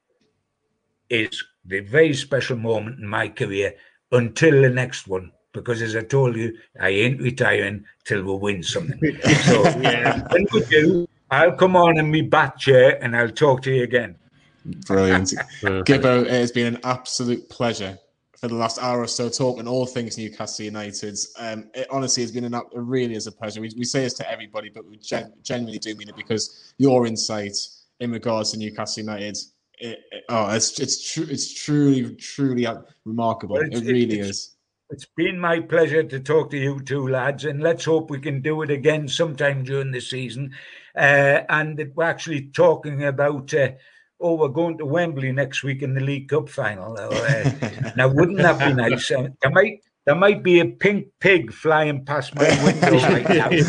is 1.09 1.45
the 1.65 1.81
very 1.81 2.13
special 2.13 2.57
moment 2.57 2.99
in 2.99 3.07
my 3.07 3.29
career 3.29 3.75
until 4.13 4.61
the 4.61 4.71
next 4.71 5.07
one. 5.07 5.33
Because 5.53 5.83
as 5.83 5.97
I 5.97 6.03
told 6.03 6.37
you, 6.37 6.57
I 6.81 6.91
ain't 6.91 7.21
retiring 7.21 7.85
till 8.05 8.23
we 8.23 8.35
win 8.35 8.63
something. 8.63 9.01
so 9.45 9.63
yeah, 9.81 10.27
when 10.31 10.47
we 10.53 10.65
do, 10.67 11.09
I'll 11.31 11.53
come 11.53 11.77
on 11.77 11.99
in 11.99 12.11
my 12.11 12.23
bat 12.23 12.59
chair 12.59 13.03
and 13.03 13.17
I'll 13.17 13.31
talk 13.31 13.63
to 13.63 13.75
you 13.75 13.85
again. 13.85 14.17
Brilliant. 14.65 15.29
Gibbo, 15.63 16.23
it 16.23 16.31
has 16.31 16.53
been 16.53 16.75
an 16.75 16.81
absolute 16.85 17.49
pleasure 17.49 17.99
for 18.41 18.49
the 18.49 18.55
last 18.55 18.79
hour 18.79 19.01
or 19.01 19.07
so 19.07 19.29
talking 19.29 19.69
all 19.69 19.85
things 19.85 20.17
Newcastle 20.17 20.65
United. 20.65 21.19
Um, 21.39 21.71
it 21.75 21.87
honestly 21.91 22.23
has 22.23 22.33
been 22.33 22.45
an, 22.45 22.55
it 22.55 22.65
really 22.73 23.15
is 23.15 23.27
a 23.27 23.33
pleasure. 23.33 23.61
We, 23.61 23.71
we 23.77 23.85
say 23.85 24.01
this 24.01 24.15
to 24.15 24.31
everybody, 24.31 24.71
but 24.71 24.87
we 24.87 24.97
gen- 24.97 25.35
genuinely 25.43 25.79
do 25.79 25.95
mean 25.95 26.09
it 26.09 26.17
because 26.17 26.73
your 26.79 27.07
insight 27.07 27.57
in 28.01 28.11
regards 28.11 28.53
to 28.53 28.59
Newcastle 28.59 29.03
United, 29.03 29.37
it, 29.79 29.99
it, 30.11 30.25
oh, 30.31 30.51
it's 30.51 30.79
it's 30.81 31.13
true, 31.13 31.27
it's 31.29 31.53
truly 31.53 32.15
truly 32.17 32.67
remarkable. 33.05 33.57
Well, 33.57 33.65
it 33.71 33.85
really 33.85 34.21
is. 34.21 34.57
It's 34.89 35.07
been 35.17 35.39
my 35.39 35.61
pleasure 35.61 36.03
to 36.03 36.19
talk 36.19 36.51
to 36.51 36.59
you 36.59 36.81
two 36.81 37.09
lads, 37.09 37.45
and 37.45 37.63
let's 37.63 37.85
hope 37.85 38.11
we 38.11 38.21
can 38.21 38.41
do 38.41 38.63
it 38.63 38.71
again 38.71 39.07
sometime 39.07 39.65
during 39.65 39.93
the 39.93 40.01
season. 40.01 40.53
Uh, 40.97 41.43
and 41.49 41.93
we're 41.95 42.05
actually 42.05 42.49
talking 42.49 43.05
about. 43.05 43.53
Uh, 43.53 43.73
oh, 44.21 44.35
we're 44.35 44.49
going 44.49 44.79
to 44.79 44.87
Wembley 44.87 45.33
next 45.33 45.63
week 45.63 45.83
in 45.83 45.95
the 45.95 46.01
League 46.01 46.29
Cup 46.29 46.49
final. 46.49 46.97
Uh, 46.99 47.51
now, 47.97 48.09
wouldn't 48.09 48.39
that 48.39 48.59
be 48.59 48.73
nice? 48.73 49.11
Uh, 49.11 49.29
there 49.43 49.51
might 49.51 49.81
there 50.07 50.15
might 50.15 50.43
be 50.43 50.61
a 50.61 50.67
pink 50.67 51.07
pig 51.21 51.53
flying 51.53 52.05
past 52.05 52.35
my 52.35 52.49
window 52.65 52.99
right 53.09 53.29
now. 53.29 53.49
and 53.49 53.61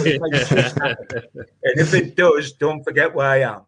if 1.76 1.94
it 1.94 2.15
does, 2.15 2.53
don't 2.53 2.84
forget 2.84 3.14
where 3.14 3.28
I 3.28 3.41
am. 3.41 3.61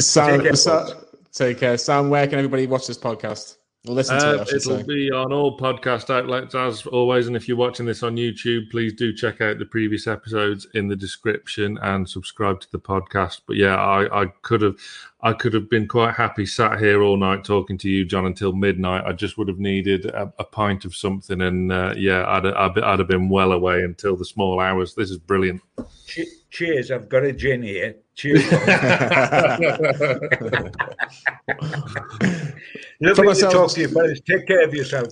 Sam, 0.00 0.38
take 0.38 0.42
care, 0.42 0.56
Sam, 0.56 0.88
take 1.32 1.58
care. 1.58 1.78
Sam, 1.78 2.10
where 2.10 2.26
can 2.26 2.38
everybody 2.38 2.66
watch 2.66 2.86
this 2.86 2.98
podcast? 2.98 3.56
Listen 3.94 4.18
to 4.18 4.40
uh, 4.40 4.42
it. 4.42 4.52
It'll 4.52 4.78
say. 4.78 4.82
be 4.82 5.10
on 5.10 5.32
all 5.32 5.56
podcast 5.56 6.10
outlets 6.10 6.54
as 6.54 6.86
always. 6.86 7.26
And 7.26 7.36
if 7.36 7.46
you're 7.46 7.56
watching 7.56 7.86
this 7.86 8.02
on 8.02 8.16
YouTube, 8.16 8.70
please 8.70 8.92
do 8.92 9.12
check 9.12 9.40
out 9.40 9.58
the 9.58 9.66
previous 9.66 10.06
episodes 10.06 10.66
in 10.74 10.88
the 10.88 10.96
description 10.96 11.78
and 11.82 12.08
subscribe 12.08 12.60
to 12.60 12.70
the 12.72 12.78
podcast. 12.78 13.42
But 13.46 13.56
yeah, 13.56 13.76
I, 13.76 14.22
I 14.22 14.26
could 14.42 14.62
have, 14.62 14.76
I 15.20 15.32
could 15.32 15.54
have 15.54 15.70
been 15.70 15.88
quite 15.88 16.14
happy 16.14 16.46
sat 16.46 16.78
here 16.78 17.02
all 17.02 17.16
night 17.16 17.44
talking 17.44 17.78
to 17.78 17.88
you, 17.88 18.04
John, 18.04 18.26
until 18.26 18.52
midnight. 18.52 19.04
I 19.06 19.12
just 19.12 19.38
would 19.38 19.48
have 19.48 19.58
needed 19.58 20.06
a, 20.06 20.32
a 20.38 20.44
pint 20.44 20.84
of 20.84 20.94
something, 20.94 21.40
and 21.40 21.72
uh, 21.72 21.94
yeah, 21.96 22.24
I'd, 22.26 22.46
I'd, 22.46 22.78
I'd 22.78 22.98
have 22.98 23.08
been 23.08 23.28
well 23.28 23.52
away 23.52 23.82
until 23.82 24.16
the 24.16 24.24
small 24.24 24.60
hours. 24.60 24.94
This 24.94 25.10
is 25.10 25.18
brilliant. 25.18 25.62
Cheers! 26.50 26.90
I've 26.90 27.08
got 27.08 27.24
a 27.24 27.32
gin 27.32 27.62
here. 27.62 27.96
Cheers. 28.16 28.50
Lovely 33.00 33.24
myself, 33.26 33.52
to 33.52 33.58
talk 33.58 33.70
to 33.72 33.80
you, 33.82 33.88
fellas. 33.88 34.20
Take 34.20 34.46
care 34.46 34.64
of 34.64 34.74
yourself. 34.74 35.08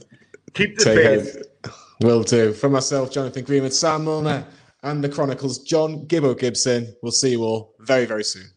Keep 0.55 0.79
the 0.79 0.85
faith. 0.85 1.43
Will 2.01 2.23
do. 2.23 2.53
For 2.55 2.71
myself, 2.71 3.13
Jonathan 3.13 3.45
Greenwood, 3.45 3.75
Sam 3.75 4.07
Mulliner, 4.07 4.45
and 4.83 5.05
the 5.05 5.09
Chronicles, 5.11 5.59
John 5.59 6.07
Gibbo 6.07 6.39
Gibson. 6.39 6.95
We'll 7.03 7.13
see 7.13 7.33
you 7.33 7.43
all 7.45 7.75
very, 7.81 8.07
very 8.07 8.25
soon. 8.25 8.54